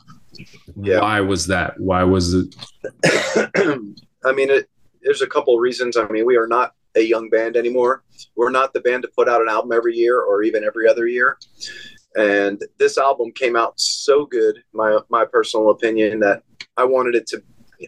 Yeah. 0.81 1.01
Why 1.01 1.19
was 1.19 1.47
that? 1.47 1.77
Why 1.79 2.03
was 2.03 2.33
it? 2.33 2.55
I 4.25 4.31
mean, 4.33 4.49
it, 4.49 4.69
there's 5.01 5.21
a 5.21 5.27
couple 5.27 5.53
of 5.55 5.59
reasons. 5.61 5.97
I 5.97 6.07
mean, 6.07 6.25
we 6.25 6.35
are 6.37 6.47
not 6.47 6.73
a 6.95 7.01
young 7.01 7.29
band 7.29 7.55
anymore. 7.55 8.03
We're 8.35 8.51
not 8.51 8.73
the 8.73 8.81
band 8.81 9.03
to 9.03 9.09
put 9.15 9.29
out 9.29 9.41
an 9.41 9.49
album 9.49 9.71
every 9.71 9.95
year 9.95 10.21
or 10.21 10.43
even 10.43 10.63
every 10.63 10.87
other 10.87 11.07
year. 11.07 11.37
And 12.15 12.61
this 12.79 12.97
album 12.97 13.31
came 13.33 13.55
out 13.55 13.79
so 13.79 14.25
good, 14.25 14.59
my 14.73 14.99
my 15.09 15.25
personal 15.25 15.69
opinion, 15.69 16.19
that 16.21 16.43
I 16.77 16.85
wanted 16.85 17.15
it 17.15 17.27
to, 17.27 17.43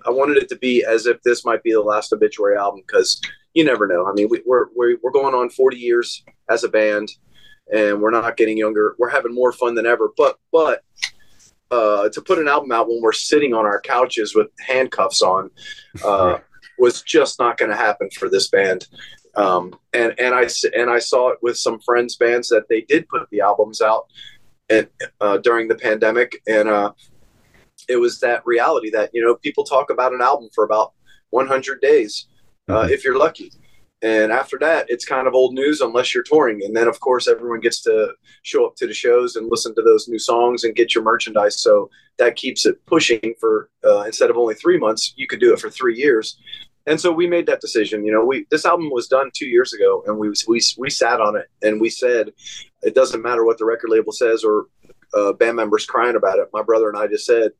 I 0.06 0.10
wanted 0.10 0.38
it 0.38 0.50
to 0.50 0.58
be 0.58 0.84
as 0.84 1.06
if 1.06 1.22
this 1.24 1.46
might 1.46 1.64
be 1.64 1.72
the 1.72 1.82
last 1.82 2.12
obituary 2.12 2.58
album 2.58 2.82
because 2.86 3.22
you 3.54 3.64
never 3.64 3.88
know. 3.88 4.06
I 4.06 4.14
mean, 4.14 4.28
we, 4.30 4.42
we're 4.46 4.68
we're 4.76 4.98
we're 5.02 5.12
going 5.12 5.34
on 5.34 5.50
40 5.50 5.78
years 5.78 6.24
as 6.50 6.66
a 6.66 6.70
band, 6.70 7.10
and 7.74 8.02
we're 8.02 8.12
not 8.12 8.36
getting 8.36 8.58
younger. 8.58 8.96
We're 9.00 9.10
having 9.10 9.34
more 9.34 9.54
fun 9.54 9.76
than 9.76 9.86
ever. 9.86 10.12
But 10.18 10.38
but 10.52 10.84
uh, 11.72 12.10
to 12.10 12.22
put 12.22 12.40
an 12.40 12.48
album 12.48 12.72
out 12.72 12.88
when 12.88 13.02
we're 13.02 13.12
sitting 13.12 13.54
on 13.54 13.66
our 13.66 13.82
couches 13.82 14.36
with 14.36 14.48
handcuffs 14.66 15.22
on 15.22 15.50
uh, 16.04 16.38
was 16.78 17.02
just 17.02 17.40
not 17.40 17.58
going 17.58 17.72
to 17.72 17.78
happen 17.78 18.10
for 18.12 18.30
this 18.30 18.50
band. 18.50 18.88
Um, 19.36 19.76
and 19.94 20.14
and 20.20 20.34
I 20.34 20.48
and 20.76 20.90
I 20.90 21.00
saw 21.00 21.30
it 21.30 21.38
with 21.42 21.58
some 21.58 21.80
friends' 21.80 22.16
bands 22.16 22.50
that 22.50 22.68
they 22.70 22.82
did 22.82 23.08
put 23.08 23.30
the 23.30 23.42
albums 23.42 23.82
out 23.82 24.08
and 24.70 24.88
uh, 25.22 25.38
during 25.38 25.68
the 25.68 25.76
pandemic, 25.76 26.42
and 26.48 26.68
uh, 26.68 26.92
it 27.88 27.98
was 27.98 28.20
that 28.20 28.46
reality 28.46 28.90
that 28.92 29.12
you 29.14 29.24
know 29.24 29.36
people 29.36 29.64
talk 29.64 29.90
about 29.90 30.14
an 30.14 30.22
album 30.22 30.50
for 30.56 30.64
about 30.64 30.94
100 31.30 31.82
days 31.82 32.28
uh, 32.70 32.84
Mhm. 32.84 32.90
if 32.92 33.04
you're 33.04 33.18
lucky. 33.18 33.52
And 34.04 34.32
after 34.32 34.60
that, 34.60 34.86
it's 34.90 35.06
kind 35.06 35.28
of 35.28 35.34
old 35.34 35.56
news 35.56 35.82
unless 35.82 36.14
you're 36.14 36.24
touring. 36.24 36.64
And 36.64 36.76
then, 36.76 36.88
of 36.88 37.00
course, 37.00 37.28
everyone 37.28 37.60
gets 37.62 37.82
to 37.82 38.14
show 38.44 38.66
up 38.68 38.76
to 38.76 38.86
the 38.86 38.94
shows 38.94 39.36
and 39.36 39.50
listen 39.50 39.74
to 39.74 39.82
those 39.82 40.08
new 40.08 40.20
songs 40.20 40.64
and 40.64 40.76
get 40.76 40.94
your 40.94 41.04
merchandise. 41.04 41.60
So 41.60 41.90
that 42.20 42.36
keeps 42.36 42.68
it 42.68 42.86
pushing 42.86 43.34
for 43.40 43.72
uh, 43.84 44.02
instead 44.02 44.30
of 44.30 44.38
only 44.38 44.54
three 44.54 44.78
months, 44.78 45.14
you 45.18 45.26
could 45.26 45.40
do 45.40 45.52
it 45.52 45.60
for 45.60 45.72
three 45.72 45.96
years. 45.96 46.38
And 46.88 47.00
so 47.00 47.12
we 47.12 47.28
made 47.28 47.46
that 47.48 47.62
decision. 47.62 48.06
You 48.06 48.14
know, 48.14 48.26
we 48.26 48.46
this 48.50 48.66
album 48.66 48.90
was 48.90 49.08
done 49.08 49.30
two 49.34 49.48
years 49.48 49.74
ago, 49.74 50.04
and 50.08 50.18
we 50.18 50.30
we 50.48 50.62
we 50.78 50.90
sat 50.90 51.20
on 51.20 51.36
it, 51.36 51.48
and 51.62 51.80
we 51.80 51.90
said 51.90 52.32
it 52.82 52.96
doesn't 52.96 53.22
matter 53.22 53.46
what 53.46 53.58
the 53.58 53.66
record 53.66 53.90
label 53.90 54.14
says 54.14 54.44
or 54.44 54.68
uh, 55.14 55.34
band 55.34 55.58
members 55.58 55.86
crying 55.86 56.16
about 56.16 56.40
it. 56.40 56.48
My 56.54 56.64
brother 56.64 56.90
and 56.90 56.98
I 56.98 57.08
just 57.08 57.26
said 57.26 57.52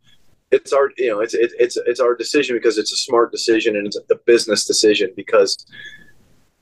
it's 0.52 0.72
our 0.72 0.92
you 0.98 1.10
know 1.10 1.20
it's 1.20 1.34
it, 1.34 1.52
it's 1.60 1.78
it's 1.86 2.00
our 2.00 2.16
decision 2.16 2.56
because 2.56 2.78
it's 2.78 2.94
a 2.94 2.98
smart 2.98 3.32
decision 3.32 3.76
and 3.76 3.86
it's 3.86 3.98
a 4.10 4.16
business 4.26 4.66
decision 4.66 5.12
because 5.16 5.66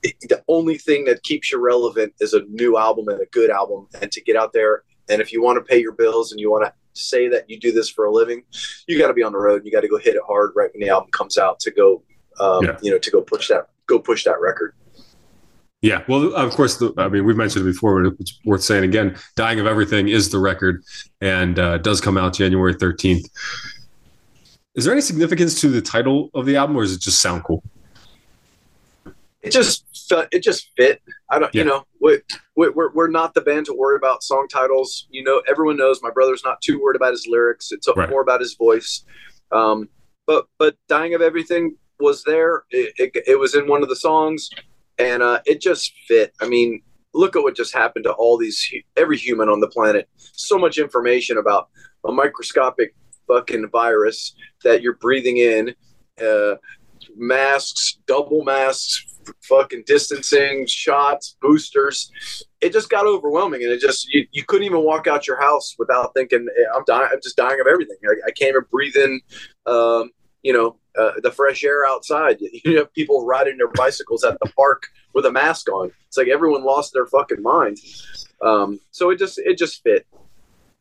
the 0.03 0.43
only 0.47 0.77
thing 0.77 1.05
that 1.05 1.21
keeps 1.23 1.51
you 1.51 1.59
relevant 1.59 2.13
is 2.19 2.33
a 2.33 2.41
new 2.49 2.77
album 2.77 3.07
and 3.09 3.21
a 3.21 3.25
good 3.27 3.49
album 3.49 3.87
and 4.01 4.11
to 4.11 4.21
get 4.21 4.35
out 4.35 4.53
there 4.53 4.83
and 5.09 5.21
if 5.21 5.31
you 5.31 5.41
want 5.41 5.57
to 5.57 5.61
pay 5.61 5.79
your 5.79 5.91
bills 5.91 6.31
and 6.31 6.39
you 6.39 6.49
want 6.49 6.65
to 6.65 6.73
say 6.93 7.27
that 7.27 7.47
you 7.49 7.59
do 7.59 7.71
this 7.71 7.89
for 7.89 8.05
a 8.05 8.11
living 8.11 8.43
you 8.87 8.97
got 8.97 9.07
to 9.07 9.13
be 9.13 9.23
on 9.23 9.33
the 9.33 9.37
road 9.37 9.57
And 9.57 9.65
you 9.65 9.71
got 9.71 9.81
to 9.81 9.87
go 9.87 9.97
hit 9.97 10.15
it 10.15 10.21
hard 10.25 10.51
right 10.55 10.69
when 10.73 10.81
the 10.81 10.89
album 10.89 11.09
comes 11.11 11.37
out 11.37 11.59
to 11.61 11.71
go 11.71 12.01
um, 12.39 12.63
Yeah. 12.65 12.77
you 12.81 12.91
know 12.91 12.97
to 12.99 13.11
go 13.11 13.21
push 13.21 13.47
that 13.49 13.67
go 13.87 13.99
push 13.99 14.23
that 14.25 14.39
record 14.41 14.73
Yeah, 15.81 16.03
well, 16.07 16.33
of 16.33 16.51
course. 16.53 16.77
The, 16.77 16.91
I 16.97 17.09
mean, 17.09 17.25
we've 17.25 17.37
mentioned 17.37 17.67
it 17.67 17.71
before, 17.71 18.01
but 18.03 18.13
it's 18.19 18.39
worth 18.43 18.63
saying 18.63 18.83
again. 18.85 19.15
"Dying 19.35 19.59
of 19.59 19.67
Everything" 19.67 20.07
is 20.07 20.29
the 20.29 20.39
record, 20.39 20.83
and 21.21 21.59
uh, 21.59 21.77
does 21.77 22.01
come 22.01 22.17
out 22.17 22.33
January 22.33 22.73
thirteenth. 22.73 23.27
Is 24.73 24.83
there 24.85 24.93
any 24.93 25.01
significance 25.01 25.61
to 25.61 25.69
the 25.69 25.81
title 25.81 26.31
of 26.33 26.47
the 26.47 26.55
album, 26.55 26.75
or 26.75 26.81
does 26.83 26.93
it 26.95 27.01
just 27.01 27.21
sound 27.21 27.43
cool? 27.43 27.61
it 29.43 29.51
just 29.51 29.85
felt 30.09 30.27
it 30.31 30.41
just 30.41 30.71
fit 30.75 31.01
i 31.29 31.37
don't 31.37 31.53
Yeah. 31.53 31.61
you 31.63 31.69
know 31.69 31.85
we, 32.01 32.19
we, 32.55 32.69
we're, 32.69 32.91
we're 32.93 33.09
not 33.09 33.35
the 33.35 33.41
band 33.41 33.67
to 33.67 33.73
worry 33.75 33.95
about 33.95 34.23
song 34.23 34.47
titles 34.51 35.05
you 35.11 35.23
know 35.23 35.43
everyone 35.47 35.77
knows 35.77 36.01
my 36.01 36.09
brother's 36.09 36.43
not 36.43 36.61
too 36.61 36.81
worried 36.81 36.95
about 36.95 37.11
his 37.11 37.27
lyrics 37.29 37.71
it's 37.71 37.87
Right. 37.95 38.09
more 38.09 38.21
about 38.21 38.39
his 38.39 38.55
voice 38.55 39.03
um, 39.51 39.87
but 40.25 40.47
but 40.57 40.75
dying 40.87 41.13
of 41.13 41.21
everything 41.21 41.75
was 41.99 42.23
there 42.23 42.63
it, 42.71 42.93
it, 42.97 43.23
it 43.27 43.39
was 43.39 43.55
in 43.55 43.67
one 43.67 43.83
of 43.83 43.89
the 43.89 43.95
songs 43.95 44.49
and 44.97 45.21
uh, 45.21 45.39
it 45.45 45.61
just 45.61 45.93
fit. 46.07 46.33
I 46.41 46.47
mean 46.47 46.81
look 47.13 47.35
at 47.35 47.43
what 47.43 47.55
just 47.55 47.73
happened 47.73 48.03
to 48.03 48.11
all 48.13 48.37
these 48.37 48.71
every 48.97 49.17
human 49.17 49.49
on 49.49 49.59
the 49.59 49.67
planet. 49.67 50.07
So 50.17 50.57
much 50.57 50.77
information 50.77 51.37
about 51.37 51.69
a 52.05 52.11
microscopic 52.11 52.93
fucking 53.27 53.69
virus 53.71 54.35
that 54.63 54.81
you're 54.81 54.97
breathing 54.97 55.37
in 55.37 55.73
uh, 56.21 56.55
masks 57.15 57.99
double 58.05 58.43
masks 58.43 59.05
fucking 59.41 59.83
distancing 59.87 60.67
shots 60.67 61.37
boosters. 61.41 62.11
It 62.61 62.73
just 62.73 62.89
got 62.89 63.07
overwhelming 63.07 63.63
and 63.63 63.71
it 63.71 63.79
just 63.79 64.07
you, 64.13 64.27
you 64.31 64.43
couldn't 64.43 64.65
even 64.65 64.83
walk 64.83 65.07
out 65.07 65.27
your 65.27 65.39
house 65.41 65.75
without 65.79 66.13
thinking 66.15 66.47
"Eh, 66.59 66.63
i'm 66.75 66.83
dying 66.85 67.09
i'm 67.11 67.19
just 67.23 67.37
dying 67.37 67.59
of 67.59 67.67
everything. 67.67 67.97
I, 68.05 68.27
I 68.27 68.31
can't 68.31 68.49
even 68.49 68.65
breathe 68.69 68.95
in 68.95 69.21
um, 69.65 70.11
you 70.43 70.53
know 70.53 70.77
uh, 70.99 71.11
the 71.23 71.31
fresh 71.31 71.63
air 71.63 71.85
outside 71.87 72.37
you 72.65 72.77
have 72.77 72.93
people 72.93 73.25
riding 73.25 73.57
their 73.57 73.69
bicycles 73.69 74.23
at 74.23 74.37
the 74.41 74.49
park 74.53 74.87
with 75.13 75.25
a 75.25 75.31
mask 75.31 75.69
on 75.69 75.91
it's 76.07 76.17
like 76.17 76.27
everyone 76.27 76.63
lost 76.63 76.93
their 76.93 77.05
fucking 77.05 77.41
mind 77.41 77.77
um, 78.41 78.79
so 78.91 79.09
it 79.09 79.17
just 79.19 79.37
it 79.39 79.57
just 79.57 79.81
fit 79.83 80.05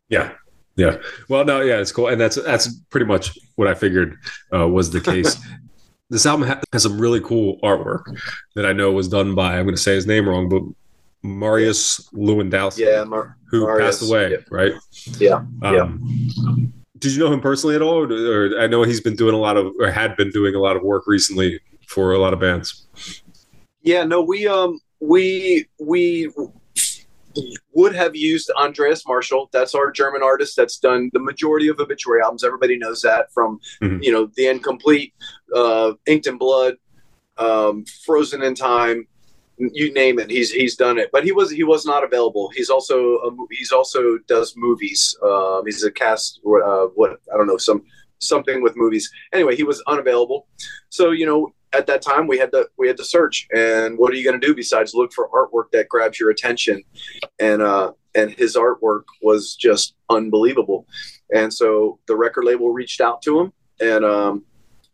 Yeah, 0.09 0.33
yeah. 0.77 0.99
Well, 1.29 1.45
no, 1.45 1.61
yeah, 1.61 1.79
it's 1.79 1.93
cool, 1.93 2.09
and 2.09 2.21
that's 2.21 2.37
that's 2.37 2.69
pretty 2.91 3.07
much 3.07 3.39
what 3.57 3.69
I 3.69 3.75
figured 3.75 4.19
uh, 4.53 4.69
was 4.69 4.91
the 4.91 5.01
case. 5.01 5.37
this 6.11 6.27
album 6.27 6.49
ha- 6.49 6.61
has 6.73 6.83
some 6.83 7.01
really 7.01 7.21
cool 7.21 7.59
artwork 7.63 8.03
that 8.55 8.67
I 8.67 8.73
know 8.73 8.93
was 8.93 9.09
done 9.09 9.35
by 9.35 9.57
I'm 9.57 9.65
going 9.65 9.77
to 9.77 9.81
say 9.81 9.95
his 9.95 10.07
name 10.07 10.29
wrong, 10.29 10.49
but 10.49 10.63
Marius 11.23 12.11
Lewandowski, 12.13 12.81
yeah 12.81 13.05
Mar- 13.05 13.37
who 13.51 13.67
Marius, 13.67 14.01
passed 14.01 14.11
away, 14.11 14.33
yeah. 14.33 14.37
right? 14.51 14.73
yeah 15.19 15.45
Um, 15.63 16.73
Did 17.05 17.13
you 17.13 17.19
know 17.19 17.31
him 17.31 17.43
personally 17.43 17.75
at 17.77 17.83
all? 17.83 17.99
Or, 18.03 18.11
or 18.11 18.59
I 18.59 18.67
know 18.67 18.83
he's 18.83 19.03
been 19.03 19.15
doing 19.15 19.35
a 19.35 19.39
lot 19.39 19.59
of, 19.59 19.75
or 19.79 19.91
had 19.91 20.17
been 20.17 20.31
doing 20.31 20.55
a 20.55 20.59
lot 20.59 20.75
of 20.75 20.83
work 20.83 21.07
recently 21.07 21.61
for 21.87 22.13
a 22.13 22.19
lot 22.19 22.33
of 22.33 22.41
bands. 22.41 22.87
Yeah, 23.83 24.05
no, 24.05 24.23
we 24.23 24.47
um 24.49 24.81
we 25.01 25.67
we 25.79 26.31
would 27.75 27.95
have 27.95 28.17
used 28.17 28.51
Andreas 28.57 29.05
Marschall. 29.05 29.49
That's 29.53 29.75
our 29.75 29.91
German 29.91 30.23
artist 30.23 30.57
that's 30.57 30.79
done 30.79 31.11
the 31.13 31.19
majority 31.21 31.69
of 31.69 31.79
obituary 31.79 32.23
albums. 32.23 32.43
Everybody 32.43 32.79
knows 32.79 33.03
that 33.03 33.31
from 33.35 33.61
Mhm. 33.83 34.03
you 34.03 34.11
know 34.11 34.31
the 34.35 34.47
End 34.47 34.63
Complete, 34.65 35.13
uh, 35.55 35.93
Inked 36.07 36.27
in 36.27 36.39
Blood, 36.39 36.77
um, 37.37 37.85
Frozen 38.07 38.43
in 38.43 38.55
Time. 38.55 39.07
You 39.57 39.93
name 39.93 40.19
it, 40.19 40.31
he's 40.31 40.51
he's 40.51 40.77
done 40.77 40.99
it. 40.99 41.11
But 41.13 41.25
he 41.25 41.33
was 41.33 41.51
he 41.51 41.65
was 41.65 41.87
not 41.87 42.03
available. 42.03 42.51
He's 42.55 42.71
also 42.71 43.17
a, 43.19 43.31
he's 43.51 43.73
also 43.73 44.19
does 44.27 44.55
movies. 44.57 45.17
Um, 45.23 45.63
he's 45.65 45.85
a 45.85 45.93
cast 45.93 46.41
uh, 46.45 46.87
what 46.95 47.21
I 47.33 47.37
don't 47.37 47.47
know 47.47 47.59
some 47.59 47.83
something 48.19 48.63
with 48.63 48.77
movies. 48.77 49.11
Anyway, 49.33 49.55
he 49.55 49.63
was 49.63 49.83
unavailable. 49.87 50.49
So 50.89 51.13
you 51.13 51.27
know 51.27 51.53
at 51.75 51.87
that 51.87 52.03
time 52.03 52.27
we 52.27 52.39
had 52.39 52.53
to 52.53 52.69
we 52.79 52.87
had 52.87 52.97
to 52.97 53.05
search 53.05 53.47
and 53.55 53.99
what 53.99 54.13
are 54.13 54.17
you 54.17 54.25
going 54.25 54.39
to 54.39 54.47
do 54.47 54.55
besides 54.55 54.95
look 54.95 55.13
for 55.13 55.29
artwork 55.31 55.71
that 55.73 55.89
grabs 55.89 56.19
your 56.21 56.31
attention 56.31 56.83
and 57.41 57.63
uh 57.63 57.91
and 58.15 58.31
his 58.31 58.57
artwork 58.57 59.03
was 59.23 59.57
just 59.57 59.95
unbelievable 60.09 60.87
and 61.35 61.53
so 61.53 61.99
the 62.07 62.17
record 62.17 62.45
label 62.45 62.71
reached 62.71 63.01
out 63.01 63.21
to 63.23 63.41
him 63.41 63.53
and 63.81 64.05
um 64.05 64.45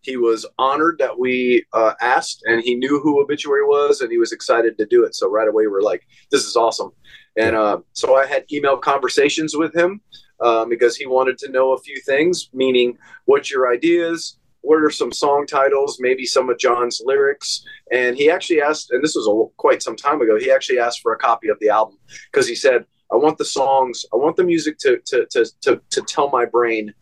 he 0.03 0.17
was 0.17 0.47
honored 0.59 0.97
that 0.99 1.19
we 1.19 1.65
uh, 1.73 1.93
asked 2.01 2.43
and 2.47 2.63
he 2.63 2.75
knew 2.75 3.01
who 3.01 3.23
obituary 3.23 3.65
was 3.65 4.01
and 4.01 4.11
he 4.11 4.19
was 4.19 4.33
excited 4.33 4.79
to 4.79 4.87
do 4.87 5.05
it. 5.05 5.15
So 5.15 5.31
right 5.31 5.49
away 5.49 5.67
we're 5.67 5.83
like 5.83 6.07
this 6.31 6.45
is 6.45 6.57
awesome. 6.57 6.91
And 7.37 7.55
uh, 7.55 7.79
so 7.93 8.17
i 8.17 8.27
had 8.27 8.45
email 8.53 8.77
conversations 8.77 9.57
with 9.57 9.75
him 9.75 10.01
um, 10.41 10.69
because 10.69 10.97
he 10.97 11.07
wanted 11.07 11.39
to 11.39 11.51
know 11.51 11.73
a 11.73 11.79
few 11.79 12.01
things 12.07 12.51
meaning 12.53 12.99
what's 13.27 13.51
your 13.51 13.73
ideas 13.73 14.39
what 14.63 14.83
are 14.83 14.91
some 14.91 15.13
song 15.13 15.47
titles, 15.47 15.99
maybe 16.01 16.27
some 16.27 16.51
of 16.51 16.59
John's 16.59 17.01
lyrics. 17.05 17.65
And 17.91 18.17
he 18.17 18.31
actually 18.31 18.61
asked, 18.61 18.91
and 18.91 19.03
this 19.03 19.15
was 19.15 19.27
a, 19.27 19.57
quite 19.57 19.83
some 19.83 19.97
time 19.97 20.21
ago, 20.21 20.39
he 20.39 20.51
actually 20.51 20.79
asked 20.79 21.01
for 21.01 21.13
a 21.13 21.19
copy 21.19 21.49
of 21.49 21.59
the 21.61 21.71
album 21.71 21.99
because 22.31 22.47
he 22.47 22.55
said, 22.55 22.85
I 23.13 23.17
want 23.17 23.39
the 23.39 23.45
songs, 23.45 24.05
I 24.13 24.17
want 24.17 24.37
the 24.37 24.45
music 24.45 24.79
to, 24.81 24.99
to, 25.07 25.27
to, 25.31 25.47
to, 25.63 25.81
to 25.91 26.03
tell 26.03 26.31
my 26.31 26.45
brain 26.45 26.95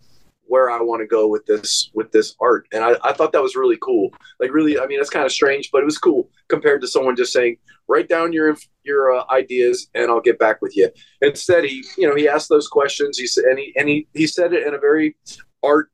where 0.48 0.70
I 0.70 0.80
want 0.80 1.00
to 1.00 1.06
go 1.06 1.28
with 1.28 1.46
this, 1.46 1.90
with 1.94 2.10
this 2.10 2.34
art. 2.40 2.66
And 2.72 2.82
I, 2.84 2.96
I 3.04 3.12
thought 3.12 3.32
that 3.32 3.42
was 3.42 3.56
really 3.56 3.78
cool. 3.80 4.10
Like 4.40 4.52
really, 4.52 4.78
I 4.78 4.86
mean, 4.86 5.00
it's 5.00 5.10
kind 5.10 5.26
of 5.26 5.32
strange, 5.32 5.70
but 5.70 5.82
it 5.82 5.84
was 5.84 5.98
cool 5.98 6.28
compared 6.48 6.80
to 6.80 6.88
someone 6.88 7.16
just 7.16 7.32
saying, 7.32 7.56
write 7.86 8.08
down 8.08 8.32
your, 8.32 8.56
your 8.82 9.14
uh, 9.14 9.24
ideas 9.30 9.88
and 9.94 10.10
I'll 10.10 10.20
get 10.20 10.38
back 10.38 10.60
with 10.60 10.76
you. 10.76 10.90
Instead, 11.22 11.64
he, 11.64 11.84
you 11.96 12.08
know, 12.08 12.14
he 12.14 12.28
asked 12.28 12.48
those 12.48 12.68
questions. 12.68 13.18
He 13.18 13.26
said, 13.26 13.44
and 13.44 13.58
he, 13.58 13.72
and 13.76 13.88
he, 13.88 14.06
he 14.14 14.26
said 14.26 14.52
it 14.52 14.66
in 14.66 14.74
a 14.74 14.78
very 14.78 15.16
art 15.62 15.90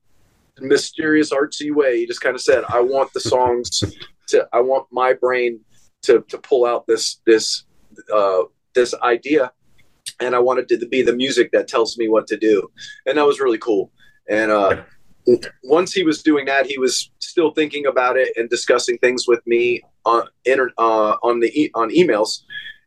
mysterious 0.61 1.31
artsy 1.31 1.73
way. 1.73 1.99
He 1.99 2.07
just 2.07 2.21
kind 2.21 2.35
of 2.35 2.41
said, 2.41 2.63
"I 2.69 2.79
want 2.79 3.11
the 3.13 3.19
songs 3.19 3.83
to. 4.27 4.47
I 4.53 4.61
want 4.61 4.87
my 4.91 5.13
brain 5.13 5.59
to 6.03 6.21
to 6.29 6.37
pull 6.37 6.65
out 6.65 6.87
this 6.87 7.21
this 7.25 7.65
uh, 8.13 8.43
this 8.73 8.93
idea, 9.01 9.51
and 10.19 10.35
I 10.35 10.39
wanted 10.39 10.71
it 10.71 10.79
to 10.79 10.87
be 10.87 11.01
the 11.01 11.15
music 11.15 11.51
that 11.51 11.67
tells 11.67 11.97
me 11.97 12.07
what 12.07 12.27
to 12.27 12.37
do." 12.37 12.69
And 13.05 13.17
that 13.17 13.25
was 13.25 13.39
really 13.39 13.57
cool. 13.57 13.91
And 14.29 14.51
uh, 14.51 14.83
once 15.63 15.93
he 15.93 16.03
was 16.03 16.23
doing 16.23 16.45
that, 16.45 16.65
he 16.65 16.77
was 16.77 17.11
still 17.19 17.51
thinking 17.51 17.85
about 17.85 18.17
it 18.17 18.29
and 18.35 18.49
discussing 18.49 18.97
things 18.99 19.27
with 19.27 19.45
me 19.45 19.81
on 20.05 20.27
inter- 20.45 20.73
uh, 20.77 21.15
on 21.23 21.39
the 21.39 21.47
e- 21.59 21.71
on 21.75 21.89
emails. 21.89 22.41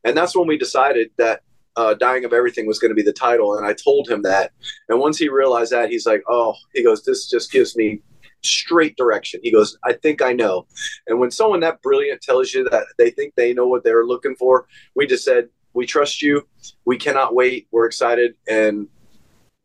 And 0.04 0.16
that's 0.16 0.36
when 0.36 0.46
we 0.46 0.56
decided 0.56 1.10
that 1.18 1.42
uh, 1.76 1.94
dying 1.94 2.24
of 2.24 2.32
everything 2.32 2.66
was 2.66 2.78
going 2.78 2.90
to 2.90 2.94
be 2.94 3.02
the 3.02 3.12
title 3.12 3.56
and 3.56 3.64
i 3.64 3.72
told 3.72 4.08
him 4.08 4.22
that. 4.22 4.52
And 4.88 4.98
once 4.98 5.16
he 5.18 5.28
realized 5.28 5.70
that 5.72 5.90
he's 5.90 6.06
like 6.06 6.22
oh 6.28 6.54
he 6.74 6.82
goes 6.82 7.04
this 7.04 7.30
just 7.30 7.52
gives 7.52 7.76
me 7.76 8.00
straight 8.42 8.96
direction. 8.96 9.40
He 9.44 9.52
goes 9.52 9.78
i 9.84 9.92
think 9.92 10.20
i 10.20 10.32
know. 10.32 10.66
And 11.06 11.20
when 11.20 11.30
someone 11.30 11.60
that 11.60 11.80
brilliant 11.82 12.20
tells 12.20 12.52
you 12.52 12.68
that 12.70 12.84
they 12.98 13.10
think 13.10 13.34
they 13.36 13.52
know 13.52 13.68
what 13.68 13.84
they're 13.84 14.04
looking 14.04 14.34
for 14.34 14.66
we 14.96 15.06
just 15.06 15.24
said 15.24 15.50
we 15.74 15.86
trust 15.86 16.22
you. 16.22 16.44
We 16.86 16.96
cannot 16.96 17.36
wait. 17.36 17.68
We're 17.70 17.86
excited 17.86 18.34
and 18.48 18.88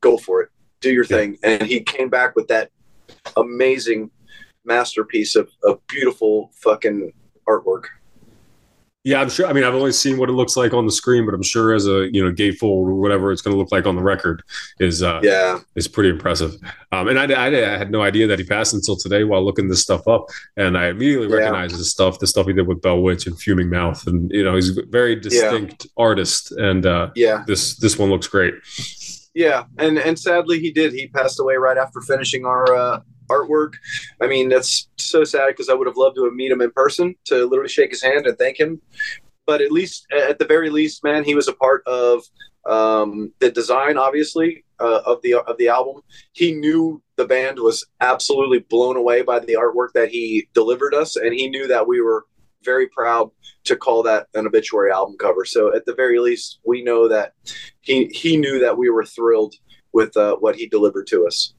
go 0.02 0.18
for 0.18 0.44
it 0.44 0.50
do 0.84 0.92
your 0.92 1.06
thing 1.06 1.38
and 1.44 1.62
he 1.64 1.80
came 1.82 2.10
back 2.10 2.36
with 2.36 2.48
that 2.48 2.70
amazing 3.38 4.12
masterpiece 4.66 5.36
of, 5.36 5.50
of 5.64 5.80
beautiful 5.88 6.52
fucking 6.56 7.12
artwork 7.48 7.86
Yeah, 9.06 9.20
I'm 9.22 9.30
sure. 9.30 9.46
I 9.48 9.52
mean, 9.52 9.66
I've 9.66 9.74
only 9.76 9.92
seen 9.92 10.16
what 10.18 10.30
it 10.30 10.36
looks 10.40 10.56
like 10.56 10.74
on 10.74 10.86
the 10.86 10.92
screen, 11.02 11.26
but 11.26 11.34
I'm 11.36 11.44
sure 11.44 11.74
as 11.74 11.86
a 11.88 12.08
you 12.16 12.24
know 12.24 12.32
gatefold 12.32 12.88
or 12.88 12.96
whatever 12.96 13.34
it's 13.34 13.42
going 13.42 13.54
to 13.54 13.60
look 13.62 13.70
like 13.78 13.86
on 13.86 13.96
the 13.98 14.02
record 14.14 14.38
is 14.80 15.04
uh, 15.04 15.20
yeah 15.22 15.60
is 15.76 15.90
pretty 15.90 16.10
impressive. 16.10 16.52
Um, 16.94 17.10
and 17.10 17.20
I, 17.20 17.26
I, 17.26 17.48
I 17.48 17.78
had 17.78 17.92
no 17.92 18.02
idea 18.02 18.28
that 18.28 18.40
he 18.40 18.46
passed 18.46 18.74
until 18.74 18.96
today 18.96 19.26
while 19.26 19.44
looking 19.44 19.68
this 19.68 19.82
stuff 19.82 20.08
up, 20.08 20.24
and 20.56 20.78
I 20.78 20.88
immediately 20.88 21.28
Yeah. 21.28 21.36
recognized 21.40 21.76
his 21.76 21.92
stuff, 21.92 22.20
the 22.20 22.28
stuff 22.28 22.46
he 22.48 22.54
did 22.54 22.66
with 22.66 22.82
Bell 22.82 23.02
Witch 23.02 23.28
and 23.28 23.36
Fuming 23.38 23.70
Mouth, 23.70 24.08
and 24.08 24.32
you 24.32 24.42
know 24.46 24.56
he's 24.56 24.72
a 24.78 24.86
very 25.00 25.16
distinct 25.28 25.86
artist, 25.98 26.54
and 26.54 26.86
uh, 26.86 27.10
yeah 27.18 27.44
this 27.46 27.76
this 27.84 28.00
one 28.00 28.10
looks 28.10 28.28
great. 28.28 28.54
Yeah, 29.34 29.64
and 29.80 29.98
and 29.98 30.18
sadly 30.18 30.60
he 30.60 30.72
did. 30.72 30.94
He 30.94 31.08
passed 31.08 31.40
away 31.40 31.56
right 31.56 31.78
after 31.78 32.02
finishing 32.02 32.46
our 32.46 32.76
uh, 32.76 33.02
artwork. 33.30 33.74
I 34.22 34.28
mean, 34.28 34.50
that's 34.50 34.90
so 34.98 35.24
sad 35.24 35.48
because 35.48 35.70
I 35.70 35.74
would 35.74 35.88
have 35.88 35.98
loved 35.98 36.16
to 36.18 36.26
have 36.26 36.34
met 36.34 36.52
him 36.52 36.62
in 36.62 36.72
person 36.72 37.16
to 37.26 37.46
literally 37.46 37.70
shake 37.70 37.92
his 37.92 38.04
hand 38.04 38.28
and 38.28 38.38
thank 38.38 38.60
him. 38.60 38.82
But 39.46 39.62
at 39.62 39.72
least, 39.72 40.06
at 40.12 40.40
the 40.40 40.46
very 40.46 40.70
least, 40.70 41.04
man, 41.04 41.24
he 41.24 41.36
was 41.36 41.48
a 41.48 41.54
part 41.54 41.86
of 41.86 42.24
um, 42.66 43.34
the 43.40 43.52
design, 43.52 43.98
obviously, 43.98 44.64
uh, 44.80 45.02
of 45.06 45.22
the 45.22 45.36
of 45.36 45.58
the 45.58 45.68
album. 45.68 46.02
He 46.34 46.54
knew 46.54 47.02
the 47.18 47.26
band 47.26 47.60
was 47.60 47.86
absolutely 48.02 48.60
blown 48.60 48.98
away 48.98 49.22
by 49.22 49.40
the 49.40 49.54
artwork 49.54 49.90
that 49.96 50.10
he 50.10 50.48
delivered 50.54 50.94
us, 50.94 51.16
and 51.16 51.34
he 51.34 51.50
knew 51.50 51.68
that 51.68 51.88
we 51.88 52.02
were 52.02 52.26
very 52.64 52.88
proud 52.88 53.30
to 53.66 53.76
call 53.76 54.04
that 54.04 54.28
an 54.34 54.46
obituary 54.48 54.92
album 54.92 55.16
cover. 55.20 55.46
So 55.46 55.74
at 55.76 55.86
the 55.86 55.94
very 55.94 56.20
least, 56.20 56.60
we 56.66 56.84
know 56.84 57.08
that 57.08 57.34
he 57.82 58.06
he 58.08 58.38
knew 58.38 58.60
that 58.60 58.78
we 58.78 58.90
were 58.90 59.06
thrilled 59.06 59.56
with 59.94 60.16
uh, 60.18 60.36
what 60.38 60.56
he 60.56 60.68
delivered 60.68 61.08
to 61.08 61.26
us. 61.28 61.54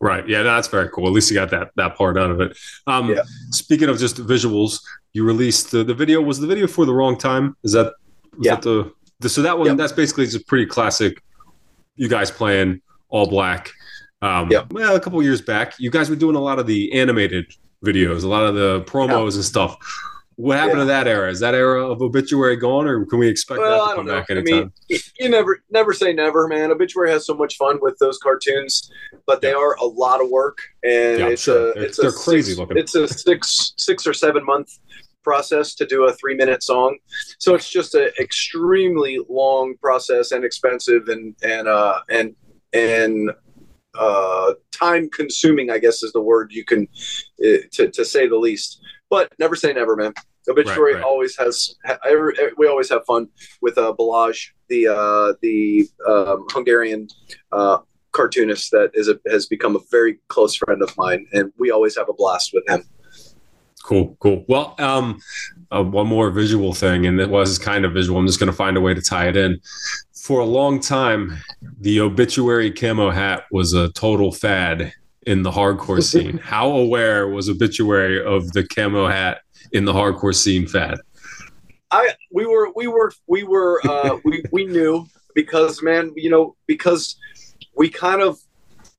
Right. 0.00 0.28
Yeah, 0.28 0.42
that's 0.42 0.68
very 0.68 0.88
cool. 0.90 1.06
At 1.06 1.12
least 1.12 1.30
you 1.30 1.34
got 1.36 1.50
that 1.50 1.70
that 1.76 1.96
part 1.96 2.18
out 2.18 2.30
of 2.30 2.40
it. 2.40 2.56
Um, 2.86 3.08
Yeah. 3.10 3.22
Speaking 3.50 3.88
of 3.88 3.98
just 3.98 4.16
visuals, 4.16 4.80
you 5.12 5.24
released 5.24 5.70
the, 5.70 5.82
the 5.84 5.94
video. 5.94 6.20
Was 6.20 6.40
the 6.40 6.46
video 6.46 6.66
for 6.66 6.84
the 6.84 6.92
wrong 6.92 7.16
time? 7.16 7.56
Is 7.64 7.72
that 7.72 7.94
was 8.36 8.46
Yeah. 8.46 8.54
that 8.56 8.62
the, 8.62 8.92
the 9.20 9.28
so 9.28 9.40
that 9.42 9.56
one 9.56 9.68
Yep. 9.68 9.76
that's 9.78 9.92
basically 9.92 10.26
just 10.26 10.46
pretty 10.46 10.66
classic. 10.66 11.22
You 11.96 12.08
guys 12.08 12.30
playing 12.30 12.82
all 13.08 13.26
black. 13.28 13.70
Um, 14.20 14.50
Yep. 14.50 14.72
Well, 14.72 14.96
a 14.96 15.00
couple 15.00 15.22
years 15.22 15.40
back, 15.40 15.74
you 15.78 15.90
guys 15.90 16.10
were 16.10 16.16
doing 16.16 16.36
a 16.36 16.40
lot 16.40 16.58
of 16.58 16.66
the 16.66 16.92
animated 16.92 17.46
videos, 17.84 18.24
a 18.24 18.28
lot 18.28 18.42
of 18.44 18.54
the 18.54 18.82
promos 18.82 19.36
and 19.36 19.44
stuff. 19.44 19.76
What 20.36 20.58
happened 20.58 20.80
to 20.80 20.84
that 20.86 21.06
era? 21.06 21.30
Is 21.30 21.40
that 21.40 21.54
era 21.54 21.88
of 21.88 22.02
obituary 22.02 22.56
gone, 22.56 22.86
or 22.88 23.04
can 23.06 23.18
we 23.18 23.28
expect 23.28 23.60
Well, 23.60 23.84
that 23.86 23.90
to 23.90 23.96
come 23.96 24.06
back 24.06 24.26
I 24.30 24.34
anytime? 24.34 24.72
mean, 24.90 25.00
you 25.20 25.28
never 25.28 25.62
never 25.70 25.92
say 25.92 26.12
never, 26.12 26.48
man. 26.48 26.70
Obituary 26.72 27.10
has 27.10 27.24
so 27.26 27.34
much 27.34 27.56
fun 27.56 27.78
with 27.80 27.96
those 28.00 28.18
cartoons, 28.18 28.90
but 29.26 29.40
they 29.40 29.52
are 29.52 29.74
a 29.76 29.84
lot 29.84 30.20
of 30.20 30.28
work, 30.30 30.58
and 30.82 31.18
Yeah, 31.20 31.28
it's 31.28 31.42
sure. 31.42 31.70
a 31.70 31.74
They're- 31.74 31.82
it's 31.84 31.98
they're 31.98 32.10
a 32.10 32.12
crazy 32.12 32.50
six, 32.52 32.58
looking. 32.58 32.76
It's 32.78 32.94
a 32.94 33.06
six 33.06 33.74
six 33.76 34.06
or 34.06 34.12
seven 34.14 34.44
month 34.44 34.70
process 35.22 35.74
to 35.76 35.86
do 35.86 36.04
a 36.04 36.12
three 36.12 36.34
minute 36.34 36.62
song, 36.62 36.98
so 37.38 37.54
it's 37.54 37.70
just 37.70 37.94
an 37.94 38.10
extremely 38.20 39.18
long 39.28 39.74
process 39.80 40.32
and 40.32 40.44
expensive 40.44 41.08
and 41.08 41.34
and 41.42 41.68
uh 41.68 42.00
and 42.10 42.34
and 42.72 43.30
uh 43.98 44.52
time 44.72 45.08
consuming 45.10 45.70
i 45.70 45.78
guess 45.78 46.02
is 46.02 46.12
the 46.12 46.20
word 46.20 46.52
you 46.52 46.64
can 46.64 46.86
uh, 47.44 47.58
to, 47.72 47.90
to 47.90 48.04
say 48.04 48.26
the 48.26 48.36
least 48.36 48.80
but 49.10 49.32
never 49.38 49.54
say 49.56 49.72
never 49.72 49.96
man 49.96 50.12
obituary 50.48 50.94
Right, 50.94 51.00
right. 51.00 51.04
always 51.04 51.36
has 51.36 51.76
ha- 51.86 51.98
every, 52.08 52.34
we 52.56 52.66
always 52.66 52.88
have 52.90 53.04
fun 53.06 53.28
with 53.60 53.78
uh 53.78 53.94
Balázs 53.98 54.50
the 54.68 54.88
uh 54.88 55.34
the 55.42 55.88
um, 56.06 56.46
hungarian 56.50 57.08
uh 57.52 57.78
cartoonist 58.12 58.70
that 58.70 58.90
is 58.94 59.08
a, 59.08 59.18
has 59.26 59.46
become 59.46 59.74
a 59.76 59.80
very 59.90 60.18
close 60.28 60.54
friend 60.54 60.82
of 60.82 60.96
mine 60.96 61.26
and 61.32 61.52
we 61.58 61.70
always 61.70 61.96
have 61.96 62.08
a 62.08 62.12
blast 62.12 62.52
with 62.52 62.68
him 62.68 62.84
Cool, 63.84 64.16
cool. 64.18 64.46
Well, 64.48 64.74
um, 64.78 65.20
uh, 65.70 65.82
one 65.82 66.06
more 66.06 66.30
visual 66.30 66.72
thing, 66.72 67.04
and 67.04 67.20
it 67.20 67.28
was 67.28 67.58
kind 67.58 67.84
of 67.84 67.92
visual. 67.92 68.18
I'm 68.18 68.26
just 68.26 68.40
going 68.40 68.50
to 68.50 68.56
find 68.56 68.78
a 68.78 68.80
way 68.80 68.94
to 68.94 69.02
tie 69.02 69.28
it 69.28 69.36
in. 69.36 69.60
For 70.24 70.40
a 70.40 70.46
long 70.46 70.80
time, 70.80 71.36
the 71.80 72.00
obituary 72.00 72.70
camo 72.70 73.10
hat 73.10 73.44
was 73.52 73.74
a 73.74 73.92
total 73.92 74.32
fad 74.32 74.94
in 75.26 75.42
the 75.42 75.50
hardcore 75.50 76.02
scene. 76.10 76.38
How 76.38 76.70
aware 76.70 77.28
was 77.28 77.50
obituary 77.50 78.24
of 78.24 78.50
the 78.52 78.66
camo 78.66 79.06
hat 79.06 79.42
in 79.72 79.84
the 79.84 79.92
hardcore 79.92 80.34
scene 80.34 80.66
fad? 80.66 80.98
I 81.90 82.14
we 82.32 82.46
were 82.46 82.72
we 82.74 82.86
were 82.86 83.12
we 83.26 83.42
were 83.42 83.82
uh, 83.86 84.16
we 84.24 84.42
we 84.50 84.64
knew 84.64 85.04
because 85.34 85.82
man, 85.82 86.10
you 86.16 86.30
know, 86.30 86.56
because 86.66 87.16
we 87.76 87.90
kind 87.90 88.22
of 88.22 88.38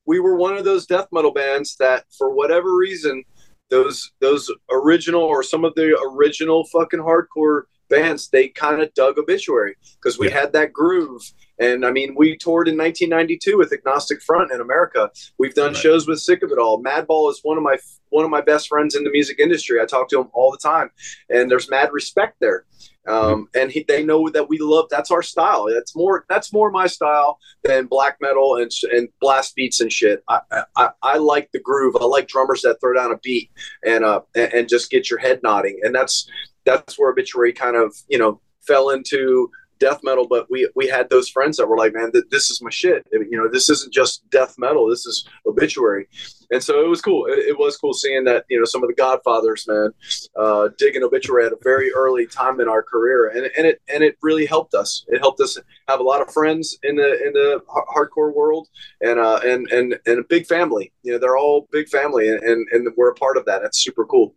we 0.06 0.20
were 0.20 0.36
one 0.36 0.56
of 0.56 0.64
those 0.64 0.86
death 0.86 1.08
metal 1.12 1.34
bands 1.34 1.76
that 1.78 2.06
for 2.16 2.36
whatever 2.36 2.76
reason 2.76 3.24
those 3.72 4.12
those 4.20 4.52
original 4.70 5.24
or 5.24 5.42
some 5.42 5.66
of 5.66 5.74
the 5.74 5.98
original 6.14 6.66
fucking 6.66 7.00
hardcore 7.00 7.64
bands 7.90 8.28
they 8.30 8.48
kind 8.48 8.82
of 8.82 8.94
dug 8.94 9.18
obituary 9.18 9.76
because 9.96 10.18
we 10.18 10.28
Yeah. 10.28 10.42
had 10.42 10.54
that 10.54 10.74
groove 10.74 11.22
and 11.60 11.86
i 11.86 11.92
mean 11.92 12.14
we 12.16 12.38
toured 12.38 12.68
in 12.68 12.78
1992 12.78 13.58
with 13.58 13.72
agnostic 13.74 14.22
front 14.22 14.52
in 14.52 14.62
america. 14.62 15.10
We've 15.38 15.54
done 15.54 15.74
Right. 15.74 15.78
shows 15.78 16.08
with 16.08 16.20
sick 16.20 16.44
of 16.44 16.52
it 16.52 16.58
all. 16.58 16.82
Madball 16.84 17.30
is 17.32 17.40
one 17.44 17.58
of 17.58 17.64
my 17.64 17.78
one 18.10 18.24
of 18.26 18.32
my 18.32 18.42
best 18.42 18.68
friends 18.70 18.96
in 18.96 19.04
the 19.04 19.10
music 19.10 19.40
industry. 19.40 19.82
I 19.82 19.86
talk 19.86 20.08
to 20.10 20.20
him 20.22 20.30
all 20.34 20.52
the 20.52 20.58
time. 20.58 20.90
And 21.30 21.52
there's 21.52 21.70
mad 21.70 21.90
respect 21.92 22.38
there. 22.40 22.66
Um, 23.08 23.50
and 23.54 23.70
he, 23.72 23.84
they 23.88 24.04
know 24.04 24.30
that 24.30 24.48
we 24.48 24.58
love 24.60 24.86
that's 24.90 25.12
our 25.12 25.22
style. 25.22 25.66
That's 25.72 25.96
more 25.96 26.26
that's 26.30 26.54
more 26.54 26.72
my 26.72 26.88
style 26.88 27.40
than 27.64 27.88
black 27.88 28.18
metal 28.22 28.56
and 28.58 28.72
and 28.92 29.10
blast 29.20 29.56
beats 29.56 29.82
and 29.82 29.92
shit. 29.92 30.24
I, 30.30 30.40
I 30.76 30.90
i 31.04 31.18
like 31.18 31.50
the 31.52 31.60
groove. 31.60 31.96
I 32.00 32.06
like 32.06 32.28
drummers 32.28 32.62
that 32.62 32.78
throw 32.82 32.94
down 32.94 33.12
a 33.12 33.18
beat 33.18 33.52
and 33.86 34.04
uh 34.06 34.22
and, 34.36 34.54
and 34.54 34.70
just 34.70 34.90
get 34.90 35.10
your 35.10 35.20
head 35.20 35.42
nodding. 35.44 35.80
And 35.84 35.94
that's 35.94 36.30
that's 36.66 36.98
where 36.98 37.12
obituary 37.12 37.54
kind 37.54 37.76
of 37.76 37.96
you 38.08 38.18
know 38.18 38.40
fell 38.66 38.90
into 38.90 39.52
death 39.80 40.00
metal 40.04 40.28
but 40.28 40.50
we 40.50 40.70
we 40.76 40.88
had 40.88 41.10
those 41.10 41.30
friends 41.30 41.58
that 41.58 41.68
were 41.68 41.78
like 41.78 41.94
man 41.94 42.12
th- 42.12 42.26
this 42.30 42.50
is 42.50 42.62
my 42.62 42.70
shit. 42.70 43.06
You 43.12 43.38
know 43.38 43.50
this 43.50 43.70
isn't 43.70 43.94
just 43.94 44.28
death 44.30 44.56
metal. 44.58 44.90
This 44.90 45.06
is 45.06 45.28
obituary. 45.46 46.08
And 46.52 46.64
so 46.64 46.84
it 46.84 46.88
was 46.88 47.02
cool. 47.02 47.26
It, 47.26 47.40
it 47.40 47.58
was 47.58 47.78
cool 47.78 47.94
seeing 47.94 48.24
that 48.26 48.46
you 48.50 48.60
know 48.60 48.66
some 48.66 48.84
of 48.84 48.90
the 48.90 48.96
godfathers 48.96 49.68
man 49.68 49.92
uh 50.40 50.70
digging 50.78 51.04
obituary 51.04 51.46
at 51.46 51.54
a 51.54 51.58
very 51.64 51.92
early 51.94 52.28
time 52.28 52.60
in 52.60 52.68
our 52.68 52.84
career. 52.84 53.30
And, 53.30 53.50
and 53.58 53.68
it 53.68 53.82
and 53.94 54.04
it 54.04 54.18
really 54.22 54.46
helped 54.46 54.74
us. 54.74 55.06
It 55.08 55.20
helped 55.20 55.42
us 55.42 55.58
have 55.88 56.00
a 56.00 56.04
lot 56.04 56.22
of 56.22 56.32
friends 56.32 56.78
in 56.84 56.96
the 56.96 57.26
in 57.26 57.34
the 57.34 57.62
har- 57.68 57.88
hardcore 57.96 58.34
world 58.34 58.68
and 59.02 59.20
uh 59.20 59.40
and 59.44 59.68
and 59.72 59.98
and 60.06 60.20
a 60.20 60.24
big 60.24 60.46
family. 60.46 60.92
You 61.04 61.14
know 61.14 61.20
they're 61.20 61.38
all 61.38 61.68
big 61.72 61.90
family 61.90 62.30
and 62.30 62.42
and, 62.44 62.68
and 62.72 62.88
we're 62.98 63.12
a 63.12 63.16
part 63.16 63.38
of 63.38 63.46
that. 63.46 63.62
That's 63.62 63.80
super 63.80 64.06
cool 64.06 64.36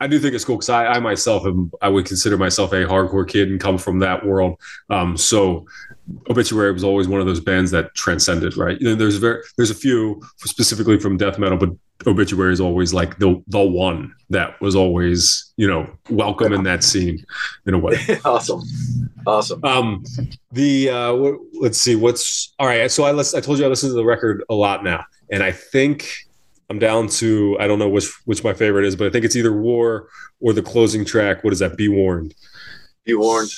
I 0.00 0.06
do 0.06 0.18
think 0.18 0.34
it's 0.34 0.44
cool 0.44 0.56
because 0.56 0.68
I, 0.68 0.86
I 0.86 1.00
myself 1.00 1.44
am 1.44 1.72
I 1.82 1.88
would 1.88 2.06
consider 2.06 2.36
myself 2.36 2.72
a 2.72 2.84
hardcore 2.84 3.28
kid 3.28 3.50
and 3.50 3.60
come 3.60 3.78
from 3.78 3.98
that 4.00 4.24
world. 4.24 4.58
Um, 4.90 5.16
so 5.16 5.66
Obituary 6.30 6.72
was 6.72 6.84
always 6.84 7.08
one 7.08 7.20
of 7.20 7.26
those 7.26 7.40
bands 7.40 7.70
that 7.72 7.94
transcended, 7.94 8.56
right? 8.56 8.80
You 8.80 8.90
know, 8.90 8.94
there's 8.94 9.16
very 9.16 9.42
there's 9.56 9.70
a 9.70 9.74
few 9.74 10.22
specifically 10.36 10.98
from 10.98 11.16
death 11.16 11.38
metal, 11.38 11.58
but 11.58 11.70
Obituary 12.06 12.52
is 12.52 12.60
always 12.60 12.94
like 12.94 13.18
the 13.18 13.42
the 13.48 13.60
one 13.60 14.14
that 14.30 14.60
was 14.60 14.76
always 14.76 15.52
you 15.56 15.66
know 15.66 15.90
welcome 16.10 16.52
in 16.52 16.62
that 16.62 16.84
scene 16.84 17.24
in 17.66 17.74
a 17.74 17.78
way. 17.78 17.98
awesome 18.24 18.62
awesome 19.26 19.64
Um, 19.64 20.04
the 20.52 20.90
uh, 20.90 21.14
what, 21.14 21.34
let's 21.60 21.78
see 21.78 21.96
what's 21.96 22.54
all 22.58 22.66
right. 22.66 22.90
So 22.90 23.04
I 23.04 23.12
list, 23.12 23.34
I 23.34 23.40
told 23.40 23.58
you 23.58 23.64
I 23.64 23.68
listen 23.68 23.88
to 23.90 23.94
the 23.94 24.04
record 24.04 24.44
a 24.48 24.54
lot 24.54 24.84
now, 24.84 25.04
and 25.30 25.42
I 25.42 25.52
think 25.52 26.27
I'm 26.70 26.78
down 26.78 27.08
to 27.08 27.56
I 27.60 27.66
don't 27.66 27.78
know 27.78 27.88
which 27.88 28.10
which 28.26 28.44
my 28.44 28.52
favorite 28.52 28.84
is, 28.84 28.94
but 28.96 29.06
I 29.06 29.10
think 29.10 29.24
it's 29.24 29.36
either 29.36 29.52
War 29.52 30.08
or 30.40 30.52
the 30.52 30.62
closing 30.62 31.04
track. 31.04 31.42
What 31.44 31.52
is 31.52 31.58
that? 31.60 31.76
Be 31.76 31.88
warned. 31.88 32.34
be 33.04 33.14
warned 33.14 33.50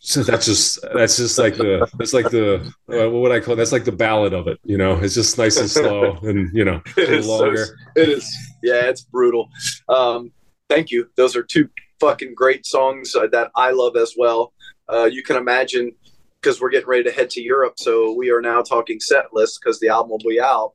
So 0.00 0.22
that's 0.22 0.46
just 0.46 0.78
that's 0.94 1.16
just 1.16 1.36
like 1.38 1.56
the 1.56 1.88
that's 1.98 2.12
like 2.14 2.30
the 2.30 2.56
uh, 2.88 3.10
what 3.10 3.22
would 3.22 3.32
I 3.32 3.40
call 3.40 3.54
it? 3.54 3.56
that's 3.56 3.72
like 3.72 3.84
the 3.84 3.92
ballad 3.92 4.32
of 4.32 4.46
it. 4.48 4.58
You 4.64 4.78
know, 4.78 4.96
it's 4.98 5.14
just 5.14 5.36
nice 5.36 5.58
and 5.58 5.70
slow, 5.70 6.16
and 6.22 6.48
you 6.54 6.64
know, 6.64 6.80
It 6.96 7.10
is 7.10 7.26
so- 7.26 7.38
longer. 7.38 7.66
it 7.96 8.08
is 8.08 8.34
yeah 8.62 8.88
it's 8.88 9.02
brutal 9.02 9.48
um 9.88 10.32
thank 10.70 10.90
you 10.90 11.08
those 11.16 11.36
are 11.36 11.42
two 11.42 11.68
fucking 12.00 12.34
great 12.34 12.64
songs 12.66 13.14
uh, 13.14 13.26
that 13.30 13.50
i 13.54 13.70
love 13.70 13.96
as 13.96 14.14
well 14.18 14.52
uh 14.88 15.04
you 15.04 15.22
can 15.22 15.36
imagine 15.36 15.92
because 16.40 16.58
we're 16.60 16.70
getting 16.70 16.88
ready 16.88 17.04
to 17.04 17.12
head 17.12 17.28
to 17.30 17.40
europe 17.42 17.74
so 17.76 18.12
we 18.14 18.30
are 18.30 18.40
now 18.40 18.62
talking 18.62 18.98
set 18.98 19.26
list 19.34 19.60
because 19.62 19.78
the 19.78 19.88
album 19.88 20.10
will 20.10 20.18
be 20.30 20.40
out 20.40 20.72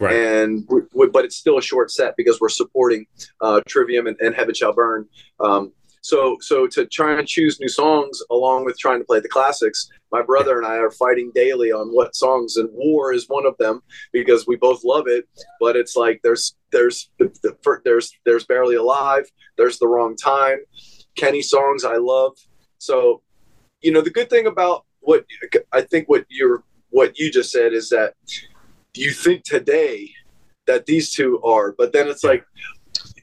Right. 0.00 0.16
and 0.16 0.64
we, 0.68 0.80
we- 0.92 1.08
but 1.08 1.24
it's 1.24 1.36
still 1.36 1.58
a 1.58 1.62
short 1.62 1.90
set 1.90 2.16
because 2.16 2.40
we're 2.40 2.48
supporting 2.48 3.06
uh 3.40 3.60
trivium 3.68 4.06
and, 4.06 4.16
and 4.20 4.34
heaven 4.34 4.54
shall 4.54 4.72
burn. 4.72 5.06
Um 5.40 5.72
so 6.00 6.36
so 6.40 6.66
to 6.66 6.84
try 6.86 7.18
and 7.18 7.26
choose 7.26 7.58
new 7.60 7.68
songs 7.68 8.20
along 8.30 8.64
with 8.66 8.78
trying 8.78 8.98
to 8.98 9.06
play 9.06 9.20
the 9.20 9.28
classics 9.28 9.88
my 10.12 10.20
brother 10.20 10.58
and 10.58 10.66
i 10.66 10.76
are 10.76 10.90
fighting 10.90 11.32
daily 11.34 11.72
on 11.72 11.88
what 11.88 12.14
songs 12.14 12.58
and 12.58 12.68
war 12.74 13.14
is 13.14 13.26
one 13.28 13.46
of 13.46 13.56
them 13.56 13.80
because 14.12 14.46
we 14.46 14.54
both 14.56 14.84
love 14.84 15.06
it 15.06 15.26
but 15.60 15.76
it's 15.76 15.96
like 15.96 16.20
there's 16.22 16.56
there's 16.72 17.08
the, 17.18 17.32
the, 17.42 17.56
there's 17.86 18.12
there's 18.26 18.44
barely 18.44 18.74
alive. 18.74 19.24
There's 19.56 19.78
the 19.78 19.88
wrong 19.88 20.14
time. 20.16 20.58
Kenny 21.14 21.40
songs 21.40 21.84
i 21.84 21.96
love. 21.96 22.32
So 22.78 23.22
you 23.80 23.90
know 23.92 24.02
the 24.02 24.10
good 24.10 24.28
thing 24.28 24.46
about 24.46 24.84
what 25.00 25.24
i 25.72 25.80
think 25.80 26.06
what 26.08 26.24
you're 26.28 26.64
what 26.90 27.18
you 27.18 27.30
just 27.30 27.50
said 27.50 27.72
is 27.72 27.88
that 27.90 28.14
you 29.02 29.10
think 29.10 29.44
today 29.44 30.10
that 30.66 30.86
these 30.86 31.12
two 31.12 31.40
are 31.42 31.72
but 31.76 31.92
then 31.92 32.08
it's 32.08 32.24
like 32.24 32.44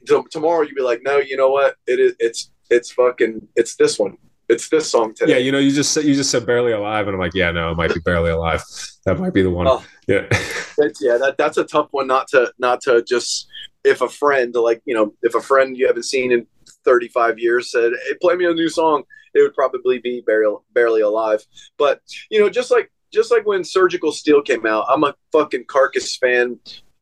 t- 0.06 0.22
tomorrow 0.30 0.62
you'd 0.62 0.74
be 0.74 0.82
like 0.82 1.00
no 1.02 1.18
you 1.18 1.36
know 1.36 1.50
what 1.50 1.76
it 1.86 1.98
is 1.98 2.14
it's 2.18 2.50
it's 2.70 2.90
fucking 2.92 3.46
it's 3.56 3.76
this 3.76 3.98
one 3.98 4.16
it's 4.48 4.68
this 4.68 4.90
song 4.90 5.14
today 5.14 5.32
Yeah, 5.32 5.38
you 5.38 5.52
know, 5.52 5.58
you 5.58 5.70
just 5.70 5.92
said 5.92 6.04
you 6.04 6.14
just 6.14 6.30
said 6.30 6.44
barely 6.44 6.72
alive, 6.72 7.06
and 7.06 7.14
I'm 7.14 7.20
like, 7.20 7.32
yeah, 7.32 7.50
no, 7.52 7.70
it 7.70 7.76
might 7.76 7.94
be 7.94 8.00
barely 8.00 8.30
alive. 8.30 8.62
That 9.06 9.18
might 9.18 9.32
be 9.32 9.42
the 9.42 9.50
one. 9.50 9.66
Oh. 9.66 9.82
Yeah. 10.06 10.26
That's, 10.76 11.00
yeah, 11.00 11.16
that 11.18 11.36
that's 11.38 11.58
a 11.58 11.64
tough 11.64 11.88
one 11.90 12.06
not 12.06 12.28
to 12.28 12.52
not 12.58 12.80
to 12.82 13.02
just 13.02 13.48
if 13.84 14.00
a 14.00 14.08
friend 14.08 14.54
like 14.54 14.80
you 14.84 14.94
know 14.94 15.12
if 15.22 15.34
a 15.34 15.40
friend 15.40 15.76
you 15.76 15.86
haven't 15.86 16.04
seen 16.04 16.32
in 16.32 16.46
35 16.84 17.38
years 17.38 17.70
said 17.70 17.92
hey 18.06 18.14
play 18.20 18.36
me 18.36 18.46
a 18.46 18.54
new 18.54 18.68
song 18.68 19.02
it 19.34 19.42
would 19.42 19.54
probably 19.54 19.98
be 19.98 20.22
barely 20.26 20.56
barely 20.72 21.00
alive 21.00 21.44
but 21.78 22.00
you 22.30 22.40
know 22.40 22.48
just 22.48 22.70
like 22.70 22.90
just 23.12 23.30
like 23.30 23.46
when 23.46 23.62
surgical 23.64 24.12
steel 24.12 24.42
came 24.42 24.66
out 24.66 24.84
i'm 24.88 25.04
a 25.04 25.14
fucking 25.32 25.64
carcass 25.66 26.16
fan 26.16 26.58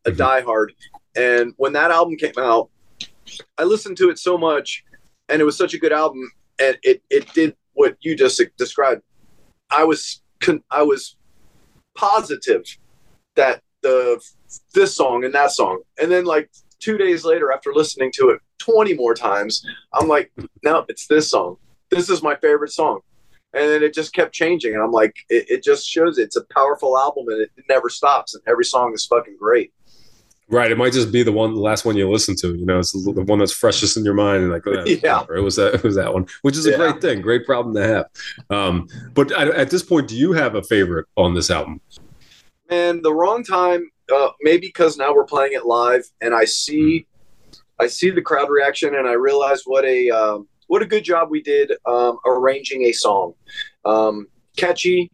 a 0.07 0.11
Mhm. 0.11 0.17
diehard 0.17 0.69
and 1.17 1.53
when 1.57 1.73
that 1.75 1.91
album 1.91 2.17
came 2.17 2.33
out 2.39 2.69
i 3.59 3.65
listened 3.65 3.97
to 3.97 4.11
it 4.11 4.19
so 4.19 4.37
much 4.39 4.85
and 5.29 5.41
it 5.41 5.45
was 5.45 5.57
such 5.57 5.75
a 5.75 5.79
good 5.79 5.93
album 5.93 6.31
and 6.59 6.79
it 6.83 7.03
it 7.11 7.33
did 7.35 7.55
what 7.75 7.97
you 8.01 8.17
just 8.17 8.41
described 8.57 9.03
i 9.71 9.85
was 9.85 10.23
con- 10.41 10.65
i 10.71 10.83
was 10.83 11.17
positive 11.95 12.65
that 13.37 13.63
the 13.83 14.21
this 14.75 14.95
song 14.95 15.25
and 15.25 15.33
that 15.33 15.53
song, 15.53 15.81
and 16.01 16.11
then 16.13 16.25
like 16.27 16.51
two 16.81 16.99
days 16.99 17.25
later, 17.25 17.51
after 17.53 17.73
listening 17.73 18.11
to 18.15 18.29
it 18.31 18.41
twenty 18.59 18.93
more 18.95 19.15
times, 19.15 19.65
I'm 19.95 20.07
like, 20.09 20.31
no, 20.63 20.85
it's 20.89 21.07
this 21.07 21.31
song. 21.31 21.57
This 21.91 22.11
is 22.11 22.23
my 22.23 22.37
favorite 22.37 22.73
song. 22.73 23.01
And 23.53 23.69
then 23.69 23.83
it 23.83 23.95
just 23.95 24.13
kept 24.15 24.33
changing, 24.33 24.75
and 24.75 24.83
I'm 24.83 24.93
like, 24.93 25.17
it, 25.29 25.47
it 25.51 25.65
just 25.65 25.89
shows 25.89 26.19
it's 26.19 26.37
a 26.37 26.45
powerful 26.55 26.97
album, 26.97 27.27
and 27.29 27.43
it, 27.43 27.51
never 27.69 27.89
stops, 27.89 28.35
and 28.35 28.43
every 28.47 28.65
song 28.65 28.93
is 28.95 29.05
fucking 29.07 29.37
great. 29.39 29.73
Right. 30.49 30.73
It 30.73 30.79
might 30.79 30.93
just 30.93 31.13
be 31.13 31.23
the 31.23 31.31
one, 31.31 31.55
the 31.55 31.61
last 31.61 31.85
one 31.85 31.97
you 31.97 32.11
listen 32.11 32.35
to. 32.37 32.57
You 32.57 32.67
know, 32.67 32.81
it's 32.81 32.91
the 32.91 33.23
one 33.23 33.39
that's 33.39 33.53
freshest 33.53 33.97
in 33.97 34.05
your 34.05 34.15
mind. 34.15 34.43
And 34.43 34.51
like, 34.53 34.67
oh, 34.67 34.85
Yeah. 34.85 35.25
it 35.37 35.41
was 35.41 35.55
that. 35.57 35.75
It 35.75 35.85
was 35.85 35.95
that 35.95 36.13
one, 36.13 36.27
which 36.43 36.57
is 36.57 36.67
a 36.67 36.71
Yeah. 36.73 36.77
great 36.77 37.01
thing, 37.01 37.21
great 37.23 37.47
problem 37.47 37.73
to 37.77 37.87
have. 37.87 38.07
Um, 38.51 38.89
but 39.15 39.31
at, 39.31 39.47
at 39.49 39.71
this 39.71 39.85
point, 39.85 40.09
do 40.09 40.17
you 40.17 40.33
have 40.33 40.57
a 40.57 40.63
favorite 40.65 41.07
on 41.17 41.35
this 41.35 41.51
album? 41.51 41.81
man 42.69 43.03
the 43.03 43.13
wrong 43.13 43.43
time 43.43 43.91
uh, 44.15 44.29
maybe 44.43 44.69
because 44.69 44.97
now 44.97 45.13
we're 45.13 45.25
playing 45.25 45.53
it 45.55 45.67
live 45.67 46.05
and 46.21 46.33
i 46.33 46.45
see 46.45 47.05
i 47.81 47.87
see 47.89 48.11
the 48.11 48.23
crowd 48.23 48.49
reaction 48.49 48.95
and 48.95 49.09
i 49.09 49.13
realize 49.13 49.63
what 49.65 49.85
a 49.85 50.09
um, 50.11 50.47
what 50.71 50.83
a 50.83 50.87
good 50.87 51.03
job 51.03 51.31
we 51.31 51.43
did 51.43 51.73
um, 51.87 52.19
arranging 52.25 52.85
a 52.85 52.93
song 52.93 53.35
um, 53.85 54.29
catchy 54.57 55.11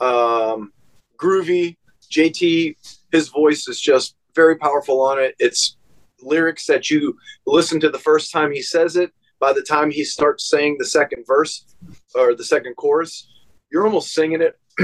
um, 0.00 0.72
groovy 1.18 1.76
jt 2.10 2.74
his 3.12 3.28
voice 3.28 3.68
is 3.68 3.78
just 3.78 4.16
very 4.34 4.56
powerful 4.56 5.02
on 5.02 5.18
it 5.18 5.34
it's 5.38 5.76
lyrics 6.22 6.64
that 6.64 6.88
you 6.88 7.14
listen 7.46 7.78
to 7.78 7.90
the 7.90 7.98
first 7.98 8.32
time 8.32 8.50
he 8.50 8.62
says 8.62 8.96
it 8.96 9.12
by 9.40 9.52
the 9.52 9.60
time 9.60 9.90
he 9.90 10.02
starts 10.02 10.48
saying 10.48 10.76
the 10.78 10.86
second 10.86 11.22
verse 11.26 11.66
or 12.14 12.34
the 12.34 12.44
second 12.44 12.74
chorus 12.76 13.28
you're 13.70 13.84
almost 13.84 14.14
singing 14.14 14.40
it 14.40 14.58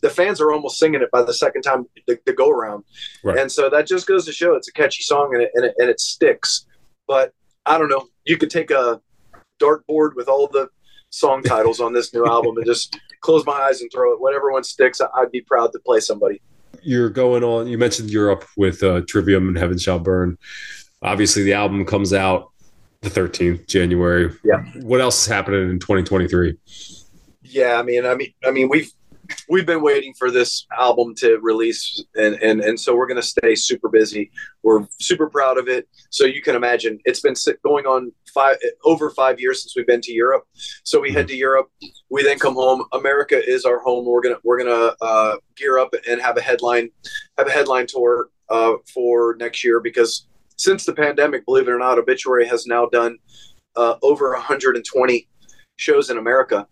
the 0.00 0.10
fans 0.10 0.40
are 0.40 0.52
almost 0.52 0.78
singing 0.78 1.02
it 1.02 1.10
by 1.10 1.22
the 1.22 1.34
second 1.34 1.62
time 1.62 1.84
the, 2.06 2.16
the 2.24 2.32
go 2.32 2.48
around. 2.48 2.84
Right. 3.24 3.36
And 3.36 3.50
so 3.50 3.68
that 3.68 3.84
just 3.84 4.06
goes 4.06 4.24
to 4.26 4.32
show 4.32 4.54
it's 4.54 4.68
a 4.68 4.72
catchy 4.72 5.02
song 5.02 5.34
and 5.34 5.42
it, 5.42 5.50
and 5.54 5.64
it, 5.64 5.74
and 5.78 5.90
it 5.90 5.98
sticks. 5.98 6.66
But 7.08 7.32
I 7.66 7.76
don't 7.76 7.88
know. 7.88 8.06
You 8.24 8.36
could 8.36 8.50
take 8.50 8.70
a 8.70 9.00
dartboard 9.64 10.14
with 10.14 10.28
all 10.28 10.46
the 10.48 10.68
song 11.10 11.42
titles 11.42 11.80
on 11.80 11.92
this 11.92 12.12
new 12.12 12.26
album 12.34 12.56
and 12.56 12.66
just 12.66 12.98
close 13.20 13.44
my 13.46 13.52
eyes 13.52 13.80
and 13.80 13.90
throw 13.92 14.12
it. 14.12 14.20
Whatever 14.20 14.52
one 14.52 14.64
sticks, 14.64 15.00
I'd 15.00 15.30
be 15.30 15.40
proud 15.40 15.72
to 15.72 15.78
play 15.80 16.00
somebody. 16.00 16.40
You're 16.82 17.10
going 17.10 17.44
on. 17.44 17.66
You 17.66 17.78
mentioned 17.78 18.10
Europe 18.10 18.44
with 18.56 18.82
uh, 18.82 19.02
Trivium 19.08 19.48
and 19.48 19.56
Heaven 19.56 19.78
Shall 19.78 19.98
Burn. 19.98 20.36
Obviously, 21.02 21.42
the 21.42 21.54
album 21.54 21.84
comes 21.86 22.12
out 22.12 22.50
the 23.00 23.10
13th 23.10 23.66
January. 23.66 24.32
Yeah. 24.44 24.64
What 24.82 25.00
else 25.00 25.22
is 25.22 25.26
happening 25.26 25.70
in 25.70 25.78
2023? 25.78 26.56
Yeah, 27.42 27.78
I 27.78 27.82
mean, 27.82 28.04
I 28.04 28.14
mean, 28.14 28.32
I 28.44 28.50
mean, 28.50 28.68
we've 28.68 28.90
we've 29.48 29.66
been 29.66 29.82
waiting 29.82 30.14
for 30.14 30.30
this 30.30 30.66
album 30.76 31.14
to 31.16 31.38
release, 31.40 32.02
and 32.16 32.34
and 32.36 32.60
and 32.60 32.78
so 32.78 32.96
we're 32.96 33.06
gonna 33.06 33.22
stay 33.22 33.54
super 33.54 33.88
busy. 33.88 34.30
We're 34.62 34.86
super 35.00 35.28
proud 35.28 35.58
of 35.58 35.68
it. 35.68 35.88
So 36.10 36.24
you 36.24 36.42
can 36.42 36.56
imagine 36.56 36.98
it's 37.04 37.20
been 37.20 37.34
going 37.64 37.86
on 37.86 38.12
five 38.34 38.56
over 38.84 39.10
five 39.10 39.40
years 39.40 39.62
since 39.62 39.74
we've 39.76 39.86
been 39.86 40.00
to 40.02 40.12
Europe. 40.12 40.44
So 40.82 41.00
we 41.00 41.12
head 41.12 41.28
to 41.28 41.36
Europe, 41.36 41.70
we 42.10 42.22
then 42.22 42.38
come 42.38 42.54
home. 42.54 42.84
America 42.92 43.40
is 43.42 43.64
our 43.64 43.78
home. 43.78 44.04
We're 44.04 44.22
gonna 44.22 44.38
we're 44.44 44.58
gonna 44.58 44.94
uh, 45.00 45.36
gear 45.56 45.78
up 45.78 45.94
and 46.08 46.20
have 46.20 46.36
a 46.36 46.42
headline 46.42 46.90
have 47.38 47.46
a 47.46 47.52
headline 47.52 47.86
tour 47.86 48.28
uh, 48.50 48.74
for 48.92 49.36
next 49.38 49.64
year 49.64 49.80
because 49.80 50.26
since 50.56 50.84
the 50.84 50.92
pandemic, 50.92 51.46
believe 51.46 51.68
it 51.68 51.70
or 51.70 51.78
not, 51.78 51.98
Obituary 51.98 52.46
has 52.46 52.66
now 52.66 52.86
done 52.86 53.18
uh, 53.76 53.96
over 54.02 54.32
120 54.32 55.28
shows 55.76 56.10
in 56.10 56.18
America 56.18 56.66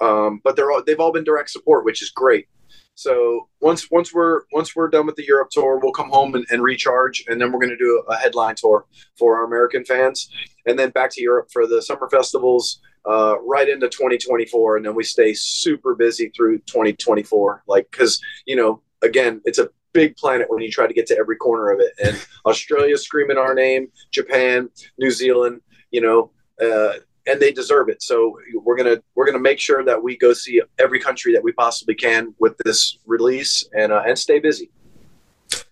um, 0.00 0.40
but 0.44 0.56
they're 0.56 0.70
all, 0.70 0.82
they've 0.84 1.00
all 1.00 1.12
been 1.12 1.24
direct 1.24 1.50
support, 1.50 1.84
which 1.84 2.02
is 2.02 2.10
great. 2.10 2.48
So 2.94 3.48
once 3.60 3.90
once 3.90 4.14
we're 4.14 4.42
once 4.52 4.76
we're 4.76 4.88
done 4.88 5.06
with 5.06 5.16
the 5.16 5.24
Europe 5.24 5.48
tour, 5.50 5.80
we'll 5.82 5.92
come 5.92 6.10
home 6.10 6.34
and, 6.34 6.46
and 6.50 6.62
recharge, 6.62 7.24
and 7.26 7.40
then 7.40 7.50
we're 7.50 7.58
going 7.58 7.70
to 7.70 7.76
do 7.76 8.02
a, 8.08 8.16
headline 8.16 8.54
tour 8.56 8.86
for 9.18 9.36
our 9.36 9.44
American 9.44 9.84
fans, 9.84 10.30
and 10.66 10.78
then 10.78 10.90
back 10.90 11.10
to 11.12 11.22
Europe 11.22 11.48
for 11.52 11.66
the 11.66 11.82
summer 11.82 12.08
festivals, 12.08 12.80
uh, 13.08 13.34
right 13.40 13.68
into 13.68 13.88
2024, 13.88 14.76
and 14.76 14.86
then 14.86 14.94
we 14.94 15.02
stay 15.02 15.34
super 15.34 15.94
busy 15.94 16.30
through 16.36 16.58
2024. 16.60 17.64
Like 17.66 17.88
because 17.90 18.20
you 18.46 18.54
know, 18.54 18.80
again, 19.02 19.40
it's 19.44 19.58
a 19.58 19.70
big 19.92 20.16
planet 20.16 20.48
when 20.48 20.62
you 20.62 20.70
try 20.70 20.86
to 20.86 20.94
get 20.94 21.06
to 21.06 21.18
every 21.18 21.36
corner 21.36 21.70
of 21.70 21.80
it, 21.80 21.92
and 22.04 22.26
Australia's 22.46 23.02
screaming 23.02 23.38
our 23.38 23.54
name, 23.54 23.88
Japan, 24.12 24.68
New 24.98 25.10
Zealand, 25.10 25.62
you 25.90 26.00
know. 26.00 26.30
Uh, 26.62 26.98
and 27.26 27.40
they 27.40 27.52
deserve 27.52 27.88
it. 27.88 28.02
So 28.02 28.38
we're 28.54 28.76
gonna 28.76 29.02
we're 29.14 29.26
gonna 29.26 29.38
make 29.38 29.58
sure 29.58 29.84
that 29.84 30.02
we 30.02 30.16
go 30.16 30.32
see 30.32 30.60
every 30.78 31.00
country 31.00 31.32
that 31.32 31.42
we 31.42 31.52
possibly 31.52 31.94
can 31.94 32.34
with 32.38 32.56
this 32.58 32.98
release 33.06 33.68
and 33.76 33.92
uh, 33.92 34.02
and 34.06 34.18
stay 34.18 34.38
busy. 34.38 34.70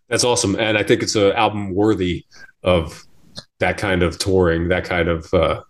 That's 0.09 0.25
awesome, 0.25 0.57
and 0.57 0.77
I 0.77 0.83
think 0.83 1.03
it's 1.03 1.17
an 1.17 1.33
album 1.33 1.75
worthy 1.75 2.25
of 2.63 3.05
that 3.61 3.79
kind 3.79 4.03
of 4.03 4.19
touring, 4.19 4.69
that 4.69 4.85
kind 4.85 5.09
of 5.09 5.33
uh, 5.33 5.63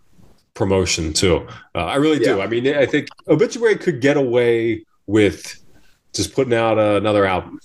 promotion 0.53 1.13
too. 1.13 1.47
Uh, 1.75 1.85
I 1.85 1.95
really 1.95 2.19
do. 2.19 2.37
Yeah. 2.37 2.43
I 2.43 2.47
mean, 2.47 2.67
I 2.75 2.85
think 2.85 3.07
Obituary 3.27 3.77
could 3.77 4.01
get 4.01 4.17
away 4.17 4.85
with 5.07 5.61
just 6.13 6.33
putting 6.33 6.53
out 6.53 6.77
another 6.77 7.25
album. 7.25 7.59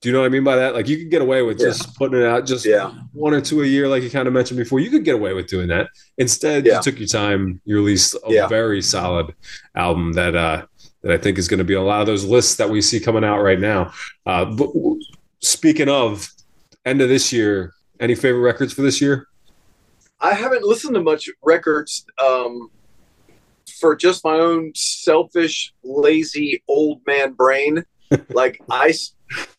Do 0.00 0.08
you 0.08 0.12
know 0.12 0.20
what 0.20 0.26
I 0.26 0.28
mean 0.28 0.44
by 0.44 0.54
that? 0.56 0.74
Like 0.74 0.88
you 0.88 0.96
could 0.96 1.10
get 1.10 1.22
away 1.22 1.42
with 1.42 1.58
Yeah. 1.58 1.66
just 1.68 1.96
putting 1.96 2.20
it 2.20 2.24
out 2.26 2.46
just 2.46 2.64
Yeah. 2.64 2.92
one 3.12 3.34
or 3.34 3.40
two 3.40 3.62
a 3.62 3.66
year, 3.66 3.88
like 3.88 4.02
you 4.04 4.10
kind 4.10 4.28
of 4.28 4.34
mentioned 4.34 4.58
before. 4.58 4.78
You 4.78 4.90
could 4.90 5.04
get 5.04 5.16
away 5.16 5.32
with 5.34 5.48
doing 5.48 5.66
that. 5.68 5.88
Instead, 6.18 6.66
Yeah. 6.66 6.76
you 6.76 6.82
took 6.82 6.98
your 7.00 7.08
time. 7.08 7.60
You 7.64 7.76
released 7.76 8.14
a 8.24 8.46
very 8.48 8.80
solid 8.80 9.34
album 9.74 10.12
that 10.12 10.36
uh, 10.36 10.66
that 11.02 11.12
I 11.12 11.18
think 11.18 11.38
is 11.38 11.48
going 11.48 11.58
to 11.58 11.64
be 11.64 11.74
a 11.74 11.82
lot 11.82 12.00
of 12.00 12.06
those 12.06 12.24
lists 12.24 12.56
that 12.56 12.70
we 12.70 12.80
see 12.80 13.00
coming 13.00 13.24
out 13.24 13.40
right 13.42 13.58
now. 13.58 13.92
Uh, 14.26 14.44
but 14.44 14.68
speaking 15.40 15.88
of 15.88 16.28
end 16.84 17.00
of 17.00 17.08
this 17.08 17.32
year, 17.32 17.72
any 18.00 18.14
favorite 18.14 18.40
records 18.42 18.72
for 18.72 18.82
this 18.82 19.00
year? 19.00 19.26
I 20.20 20.34
haven't 20.34 20.62
listened 20.64 20.94
to 20.94 21.00
much 21.02 21.28
records 21.42 22.04
um, 22.24 22.70
for 23.80 23.94
just 23.94 24.24
my 24.24 24.34
own 24.34 24.72
selfish, 24.74 25.72
lazy 25.84 26.62
old 26.68 27.00
man 27.06 27.32
brain. 27.32 27.84
like 28.30 28.60
I, 28.70 28.92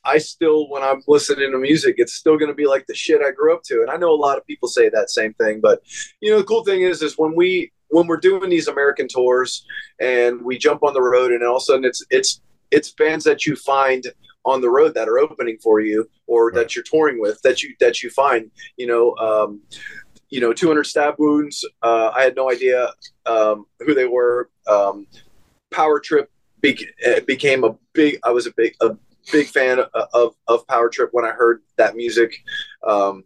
I 0.03 0.17
still 0.17 0.69
when 0.69 0.83
I'm 0.83 1.01
listening 1.07 1.51
to 1.51 1.57
music, 1.57 1.95
it's 1.97 2.13
still 2.13 2.37
going 2.37 2.49
to 2.49 2.55
be 2.55 2.67
like 2.67 2.87
the 2.87 2.95
shit 2.95 3.21
I 3.21 3.31
grew 3.31 3.53
up 3.53 3.63
to. 3.65 3.81
And 3.81 3.89
I 3.89 3.97
know 3.97 4.11
a 4.11 4.15
lot 4.15 4.37
of 4.37 4.47
people 4.47 4.67
say 4.67 4.89
that 4.89 5.09
same 5.09 5.33
thing, 5.35 5.59
but 5.61 5.81
you 6.21 6.31
know, 6.31 6.39
the 6.39 6.45
cool 6.45 6.63
thing 6.63 6.81
is, 6.81 7.01
is 7.01 7.17
when 7.17 7.35
we 7.35 7.71
when 7.89 8.07
we're 8.07 8.17
doing 8.17 8.49
these 8.49 8.67
American 8.67 9.07
tours 9.07 9.65
and 9.99 10.41
we 10.41 10.57
jump 10.57 10.83
on 10.83 10.93
the 10.93 11.01
road, 11.01 11.31
and 11.31 11.43
all 11.43 11.57
of 11.57 11.61
a 11.61 11.65
sudden 11.65 11.85
it's 11.85 12.05
it's 12.09 12.41
it's 12.71 12.91
bands 12.91 13.25
that 13.25 13.45
you 13.45 13.55
find 13.55 14.05
on 14.45 14.61
the 14.61 14.69
road 14.69 14.93
that 14.93 15.07
are 15.07 15.19
opening 15.19 15.57
for 15.61 15.79
you 15.79 16.09
or 16.27 16.51
that 16.51 16.75
you're 16.75 16.83
touring 16.83 17.19
with 17.19 17.41
that 17.41 17.61
you 17.61 17.75
that 17.79 18.01
you 18.01 18.09
find 18.09 18.49
you 18.77 18.87
know 18.87 19.15
um, 19.17 19.61
you 20.29 20.39
know 20.39 20.53
200 20.53 20.83
stab 20.85 21.15
wounds 21.19 21.65
uh, 21.83 22.11
i 22.15 22.23
had 22.23 22.35
no 22.35 22.49
idea 22.49 22.89
um, 23.25 23.65
who 23.79 23.93
they 23.93 24.05
were 24.05 24.49
um, 24.67 25.05
power 25.71 25.99
trip 25.99 26.31
be- 26.61 26.87
uh, 27.05 27.19
became 27.27 27.63
a 27.63 27.75
big 27.93 28.17
i 28.23 28.31
was 28.31 28.47
a 28.47 28.53
big 28.55 28.73
a 28.81 28.95
big 29.31 29.47
fan 29.47 29.79
of, 30.13 30.35
of, 30.47 30.67
power 30.67 30.89
trip 30.89 31.09
when 31.11 31.25
i 31.25 31.31
heard 31.31 31.61
that 31.77 31.95
music 31.95 32.35
um, 32.87 33.23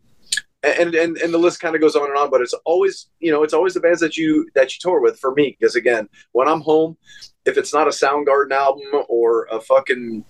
and, 0.63 0.95
and 0.95 1.17
and 1.17 1.33
the 1.33 1.37
list 1.37 1.59
kind 1.59 1.75
of 1.75 1.81
goes 1.81 1.95
on 1.95 2.07
and 2.09 2.17
on 2.17 2.29
but 2.29 2.41
it's 2.41 2.53
always 2.65 3.09
you 3.19 3.31
know 3.31 3.43
it's 3.43 3.53
always 3.53 3.73
the 3.73 3.79
bands 3.79 3.99
that 3.99 4.15
you 4.17 4.47
that 4.55 4.73
you 4.73 4.77
tour 4.79 5.01
with 5.01 5.19
for 5.19 5.33
me 5.33 5.55
because 5.59 5.75
again 5.75 6.07
when 6.31 6.47
i'm 6.47 6.61
home 6.61 6.97
if 7.45 7.57
it's 7.57 7.73
not 7.73 7.87
a 7.87 7.91
soundgarden 7.91 8.51
album 8.51 8.87
or 9.09 9.45
a 9.51 9.59
fucking 9.59 10.23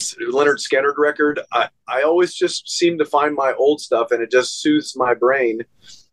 Lynyrd 0.00 0.58
Skynyrd 0.58 0.96
record, 0.96 1.40
I, 1.52 1.68
I 1.88 2.02
always 2.02 2.34
just 2.34 2.68
seem 2.68 2.98
to 2.98 3.04
find 3.04 3.34
my 3.34 3.52
old 3.54 3.80
stuff 3.80 4.12
and 4.12 4.22
it 4.22 4.30
just 4.30 4.60
soothes 4.60 4.94
my 4.96 5.14
brain. 5.14 5.62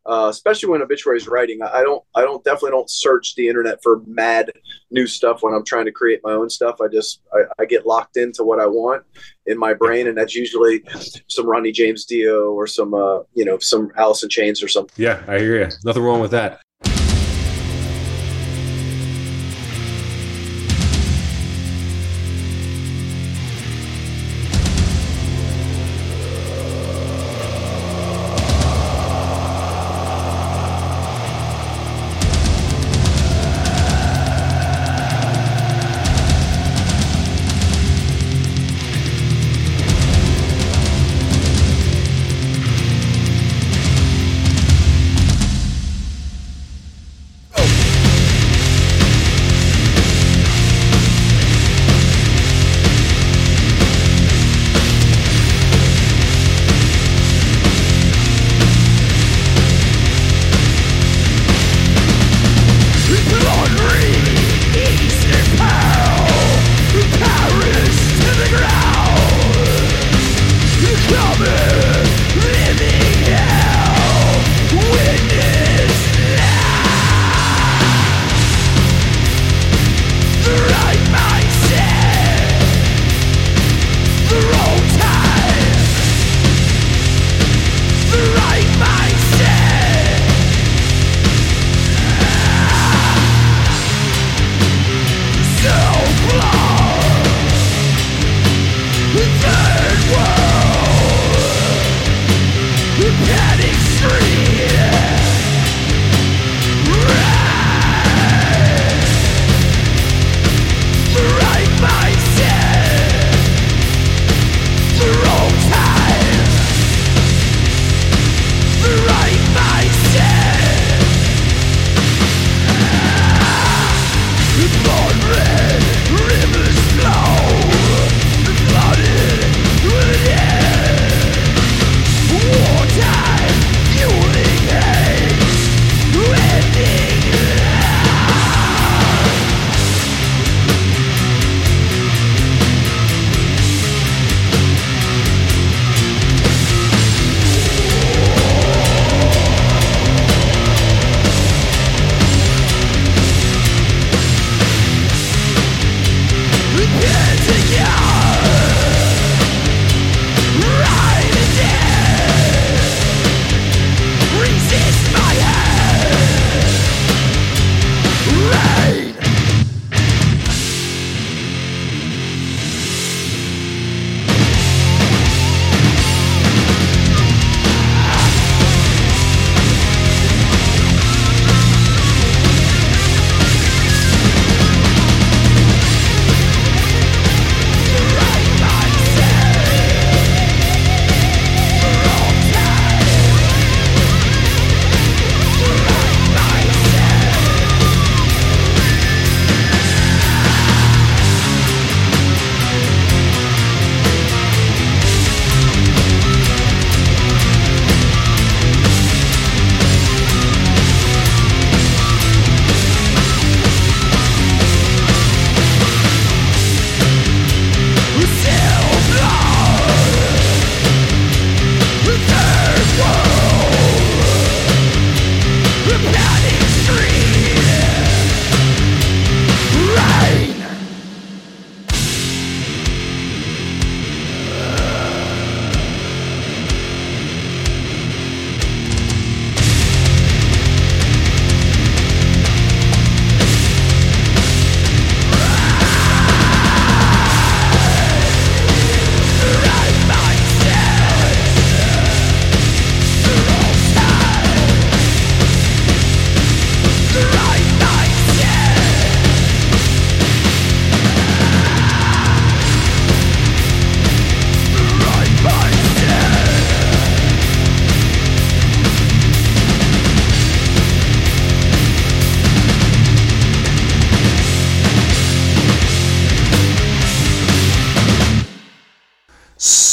Uh, 0.08 0.28
especially 0.30 0.70
when 0.70 0.82
obituaries 0.82 1.28
writing, 1.28 1.62
I 1.64 1.82
don't, 1.82 2.03
I 2.16 2.22
don't 2.22 2.43
definitely 2.43 2.72
don't 2.72 2.89
search 2.89 3.34
the 3.36 3.47
internet 3.47 3.82
for 3.82 4.01
mad 4.06 4.51
new 4.91 5.08
stuff 5.08 5.41
when 5.41 5.53
I'm 5.53 5.66
trying 5.66 5.86
to 5.86 5.91
create 5.91 6.22
my 6.24 6.34
own 6.34 6.49
stuff. 6.49 6.80
I 6.80 6.88
just, 6.88 7.22
I, 7.34 7.41
I 7.58 7.66
get 7.66 7.88
locked 7.88 8.18
into 8.18 8.43
what 8.43 8.60
I 8.60 8.68
want 8.68 9.03
in 9.47 9.58
my 9.58 9.74
brain, 9.74 10.08
and 10.08 10.18
that's 10.18 10.36
usually 10.36 10.84
some 11.28 11.47
Ronnie 11.47 11.72
James 11.72 12.06
Dio 12.06 12.51
or 12.51 12.68
some, 12.68 12.93
uh, 12.93 13.22
you 13.34 13.45
know, 13.45 13.58
some 13.58 13.91
in 13.95 14.30
Chains 14.30 14.62
or 14.62 14.68
something. 14.68 14.93
Yeah, 14.95 15.24
I 15.28 15.39
hear 15.39 15.60
you. 15.60 15.70
Nothing 15.84 16.03
wrong 16.03 16.22
with 16.22 16.32
that. 16.32 16.62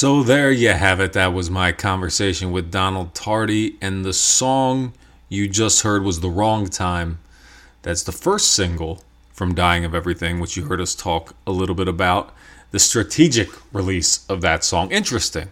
So 0.03 0.25
there 0.25 0.51
you 0.51 0.71
have 0.71 0.99
it. 0.99 1.13
That 1.13 1.33
was 1.33 1.49
my 1.49 1.71
conversation 1.71 2.51
with 2.51 2.73
Donald 2.73 3.15
Tardy, 3.15 3.77
and 3.81 4.05
the 4.05 4.13
song 4.13 4.95
you 5.29 5.47
just 5.47 5.83
heard 5.83 6.03
was 6.03 6.19
The 6.19 6.29
Wrong 6.29 6.67
Time. 6.67 7.21
That's 7.83 8.03
the 8.03 8.11
first 8.11 8.51
single 8.51 9.05
from 9.33 9.55
Dying 9.55 9.85
of 9.85 9.95
Everything, 9.95 10.41
which 10.41 10.57
you 10.57 10.65
heard 10.65 10.81
us 10.81 10.97
talk 10.97 11.37
a 11.47 11.53
little 11.53 11.77
bit 11.77 11.87
about. 11.87 12.35
The 12.73 12.81
strategic 12.81 13.49
release 13.73 14.27
of 14.29 14.41
that 14.41 14.65
song. 14.65 14.91
Interesting 14.91 15.51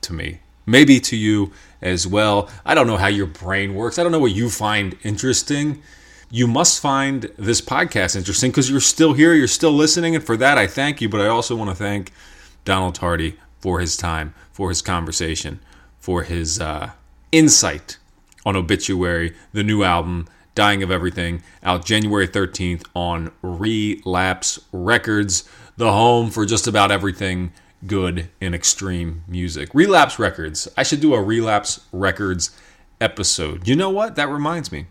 to 0.00 0.12
me. 0.12 0.40
Maybe 0.66 0.98
to 0.98 1.14
you 1.14 1.52
as 1.80 2.04
well. 2.04 2.50
I 2.66 2.74
don't 2.74 2.88
know 2.88 2.96
how 2.96 3.06
your 3.06 3.26
brain 3.26 3.76
works. 3.76 3.96
I 3.96 4.02
don't 4.02 4.10
know 4.10 4.18
what 4.18 4.32
you 4.34 4.50
find 4.50 4.96
interesting. 5.04 5.80
You 6.32 6.48
must 6.48 6.82
find 6.82 7.30
this 7.38 7.60
podcast 7.60 8.16
interesting 8.16 8.50
because 8.50 8.68
you're 8.68 8.80
still 8.80 9.12
here, 9.12 9.34
you're 9.34 9.46
still 9.46 9.70
listening, 9.70 10.16
and 10.16 10.24
for 10.24 10.36
that 10.38 10.58
I 10.58 10.66
thank 10.66 11.00
you. 11.00 11.08
But 11.08 11.20
I 11.20 11.28
also 11.28 11.54
want 11.54 11.70
to 11.70 11.76
thank 11.76 12.10
Donald 12.64 12.96
Tardy 12.96 13.38
for 13.64 13.80
his 13.80 13.96
time, 13.96 14.34
for 14.52 14.68
his 14.68 14.82
conversation, 14.82 15.58
for 15.98 16.22
his 16.22 16.60
uh, 16.60 16.90
insight 17.32 17.96
on 18.44 18.56
Obituary, 18.56 19.34
the 19.54 19.62
new 19.62 19.82
album, 19.82 20.28
Dying 20.54 20.82
of 20.82 20.90
Everything, 20.90 21.42
out 21.62 21.86
January 21.86 22.28
13th 22.28 22.84
on 22.94 23.32
Relapse 23.40 24.60
Records, 24.70 25.48
the 25.78 25.92
home 25.92 26.28
for 26.28 26.44
just 26.44 26.66
about 26.66 26.92
everything 26.92 27.54
good 27.86 28.28
in 28.38 28.52
extreme 28.52 29.24
music. 29.26 29.70
Relapse 29.72 30.18
Records. 30.18 30.68
I 30.76 30.82
should 30.82 31.00
do 31.00 31.14
a 31.14 31.22
Relapse 31.22 31.86
Records 31.90 32.50
episode. 33.00 33.66
You 33.66 33.76
know 33.76 33.88
what? 33.88 34.14
That 34.16 34.28
reminds 34.28 34.70
me. 34.70 34.88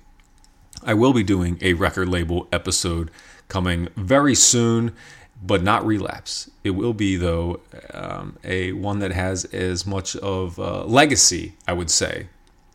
I 0.83 0.95
will 0.95 1.13
be 1.13 1.21
doing 1.21 1.59
a 1.61 1.73
record 1.73 2.09
label 2.09 2.47
episode 2.51 3.11
coming 3.49 3.89
very 3.95 4.33
soon, 4.33 4.95
but 5.43 5.61
not 5.61 5.85
relapse. 5.85 6.49
It 6.63 6.71
will 6.71 6.93
be 6.93 7.15
though 7.15 7.59
um, 7.93 8.37
a 8.43 8.71
one 8.71 8.99
that 8.99 9.11
has 9.11 9.45
as 9.45 9.85
much 9.85 10.15
of 10.15 10.57
legacy, 10.57 11.53
I 11.67 11.73
would 11.73 11.89
say, 11.89 12.27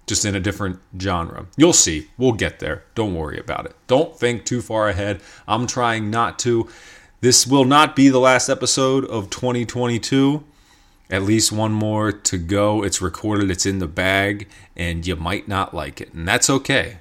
just 0.06 0.24
in 0.24 0.34
a 0.34 0.40
different 0.40 0.80
genre. 1.00 1.46
You'll 1.56 1.72
see. 1.72 2.08
We'll 2.18 2.32
get 2.32 2.58
there. 2.58 2.84
Don't 2.94 3.14
worry 3.14 3.38
about 3.38 3.66
it. 3.66 3.74
Don't 3.86 4.18
think 4.18 4.44
too 4.44 4.60
far 4.60 4.88
ahead. 4.88 5.20
I'm 5.46 5.66
trying 5.66 6.10
not 6.10 6.38
to. 6.40 6.68
This 7.20 7.46
will 7.46 7.64
not 7.64 7.96
be 7.96 8.08
the 8.08 8.20
last 8.20 8.48
episode 8.48 9.04
of 9.06 9.30
2022. 9.30 10.44
At 11.10 11.22
least 11.22 11.50
one 11.50 11.72
more 11.72 12.12
to 12.12 12.36
go. 12.36 12.84
It's 12.84 13.00
recorded, 13.00 13.50
it's 13.50 13.64
in 13.64 13.78
the 13.78 13.88
bag, 13.88 14.46
and 14.76 15.06
you 15.06 15.16
might 15.16 15.48
not 15.48 15.72
like 15.72 16.02
it. 16.02 16.12
And 16.12 16.28
that's 16.28 16.50
okay 16.50 16.98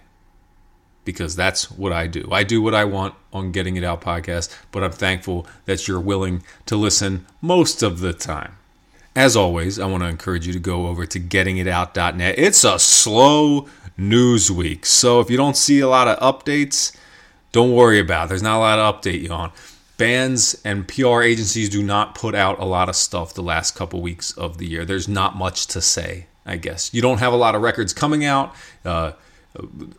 because 1.08 1.38
that's 1.38 1.72
what 1.72 1.94
I 1.94 2.06
do. 2.06 2.28
I 2.34 2.44
do 2.44 2.62
what 2.62 2.76
I 2.76 2.84
want 2.84 3.16
on 3.32 3.54
Getting 3.54 3.78
It 3.78 3.84
Out 3.84 4.02
podcast, 4.02 4.54
but 4.74 4.84
I'm 4.84 4.92
thankful 4.92 5.48
that 5.64 5.88
you're 5.88 6.02
willing 6.02 6.44
to 6.66 6.76
listen 6.76 7.26
most 7.42 7.82
of 7.82 8.02
the 8.02 8.12
time. 8.12 8.58
As 9.16 9.38
always, 9.38 9.80
I 9.80 9.88
want 9.88 10.04
to 10.04 10.10
encourage 10.10 10.46
you 10.46 10.52
to 10.52 10.60
go 10.60 10.88
over 10.88 11.06
to 11.06 11.20
gettingitout.net. 11.20 12.38
It's 12.38 12.66
a 12.66 12.78
slow 12.78 13.70
news 13.96 14.52
week. 14.52 14.86
So 14.86 15.22
if 15.22 15.32
you 15.32 15.38
don't 15.38 15.56
see 15.56 15.80
a 15.80 15.88
lot 15.88 16.10
of 16.10 16.20
updates, 16.20 16.94
don't 17.54 17.72
worry 17.72 18.00
about 18.00 18.26
it. 18.26 18.30
There's 18.30 18.44
not 18.44 18.58
a 18.58 18.60
lot 18.60 19.02
to 19.02 19.10
update 19.10 19.22
you 19.22 19.30
on. 19.30 19.54
Bands 19.98 20.62
and 20.66 20.88
PR 20.90 21.22
agencies 21.22 21.70
do 21.70 21.82
not 21.82 22.16
put 22.16 22.36
out 22.36 22.60
a 22.60 22.66
lot 22.66 22.90
of 22.90 22.98
stuff 22.98 23.34
the 23.34 23.42
last 23.42 23.76
couple 23.76 24.02
weeks 24.02 24.32
of 24.34 24.58
the 24.58 24.68
year. 24.68 24.84
There's 24.84 25.08
not 25.08 25.38
much 25.38 25.68
to 25.68 25.82
say, 25.82 26.28
I 26.46 26.58
guess. 26.58 26.94
You 26.94 27.02
don't 27.02 27.20
have 27.20 27.32
a 27.32 27.38
lot 27.38 27.56
of 27.56 27.62
records 27.62 27.94
coming 27.94 28.26
out. 28.26 28.54
Uh, 28.84 29.14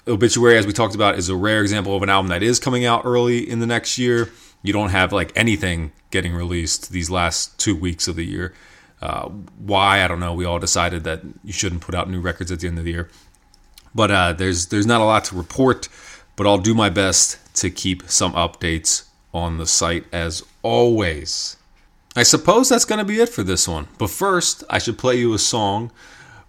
Obituary, 0.07 0.57
as 0.57 0.67
we 0.67 0.73
talked 0.73 0.95
about, 0.95 1.19
is 1.19 1.29
a 1.29 1.37
rare 1.37 1.61
example 1.63 1.97
of 1.97 2.03
an 2.03 2.09
album 2.09 2.29
that 2.29 2.43
is 2.43 2.59
coming 2.59 2.85
out 2.85 3.03
early 3.05 3.49
in 3.49 3.61
the 3.61 3.67
next 3.67 3.99
year. 3.99 4.31
You 4.63 4.73
don't 4.73 4.91
have 4.91 5.13
like 5.13 5.33
anything 5.35 5.93
getting 6.11 6.35
released 6.35 6.91
these 6.91 7.11
last 7.11 7.59
two 7.59 7.75
weeks 7.75 8.09
of 8.09 8.17
the 8.17 8.25
year. 8.25 8.55
Uh, 9.01 9.29
why 9.59 10.03
I 10.03 10.09
don't 10.09 10.21
know. 10.21 10.35
We 10.35 10.45
all 10.45 10.59
decided 10.59 11.05
that 11.05 11.23
you 11.45 11.53
shouldn't 11.53 11.83
put 11.83 11.95
out 11.95 12.11
new 12.11 12.21
records 12.21 12.51
at 12.51 12.61
the 12.61 12.69
end 12.69 12.79
of 12.79 12.85
the 12.85 12.91
year, 12.91 13.09
but 13.95 14.11
uh, 14.11 14.33
there's 14.33 14.67
there's 14.67 14.87
not 14.87 15.01
a 15.01 15.05
lot 15.05 15.25
to 15.27 15.37
report. 15.37 15.89
But 16.37 16.47
I'll 16.47 16.59
do 16.59 16.75
my 16.75 16.89
best 16.89 17.39
to 17.57 17.71
keep 17.71 18.09
some 18.09 18.33
updates 18.35 19.09
on 19.35 19.59
the 19.59 19.67
site 19.67 20.05
as 20.13 20.45
always. 20.63 21.57
I 22.15 22.23
suppose 22.23 22.69
that's 22.69 22.85
going 22.85 23.01
to 23.01 23.05
be 23.05 23.21
it 23.21 23.29
for 23.29 23.43
this 23.43 23.69
one. 23.69 23.89
But 23.99 24.11
first, 24.11 24.65
I 24.71 24.79
should 24.79 24.99
play 24.99 25.17
you 25.17 25.35
a 25.35 25.39
song 25.39 25.91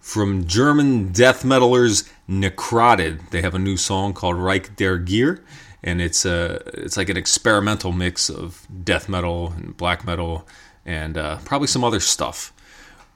from 0.00 0.46
German 0.46 1.12
death 1.12 1.42
metalers 1.42 2.08
Necrotted. 2.30 3.30
They 3.30 3.42
have 3.42 3.54
a 3.54 3.58
new 3.58 3.76
song 3.76 4.12
called 4.14 4.36
Reich 4.36 4.76
der 4.76 4.98
Gier, 4.98 5.42
and 5.82 6.00
it's 6.00 6.24
a 6.24 6.62
it's 6.74 6.96
like 6.96 7.08
an 7.08 7.16
experimental 7.16 7.90
mix 7.92 8.30
of 8.30 8.66
death 8.84 9.08
metal 9.08 9.52
and 9.56 9.76
black 9.76 10.04
metal 10.06 10.46
and 10.86 11.18
uh, 11.18 11.38
probably 11.44 11.66
some 11.66 11.82
other 11.82 12.00
stuff. 12.00 12.52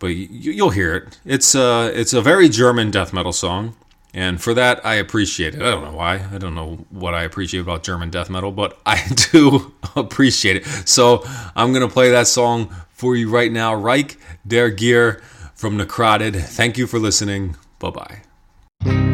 But 0.00 0.08
you, 0.08 0.64
will 0.64 0.70
hear 0.70 0.96
it. 0.96 1.18
It's 1.24 1.54
a 1.54 1.92
it's 1.94 2.12
a 2.12 2.20
very 2.20 2.48
German 2.48 2.90
death 2.90 3.12
metal 3.12 3.32
song, 3.32 3.76
and 4.12 4.42
for 4.42 4.52
that 4.54 4.84
I 4.84 4.94
appreciate 4.96 5.54
it. 5.54 5.62
I 5.62 5.70
don't 5.70 5.84
know 5.84 5.96
why. 5.96 6.26
I 6.32 6.38
don't 6.38 6.56
know 6.56 6.84
what 6.90 7.14
I 7.14 7.22
appreciate 7.22 7.60
about 7.60 7.84
German 7.84 8.10
death 8.10 8.28
metal, 8.28 8.50
but 8.50 8.80
I 8.86 9.00
do 9.32 9.72
appreciate 9.94 10.56
it. 10.56 10.66
So 10.88 11.22
I'm 11.54 11.72
gonna 11.72 11.88
play 11.88 12.10
that 12.10 12.26
song 12.26 12.74
for 12.90 13.14
you 13.14 13.30
right 13.30 13.52
now. 13.52 13.74
Reich 13.74 14.18
der 14.46 14.70
Gier 14.70 15.22
from 15.54 15.78
Necrotted. 15.78 16.34
Thank 16.34 16.76
you 16.76 16.88
for 16.88 16.98
listening. 16.98 17.56
Bye 17.78 17.90
bye. 17.90 18.23
Thank 18.84 18.98
you. 18.98 19.13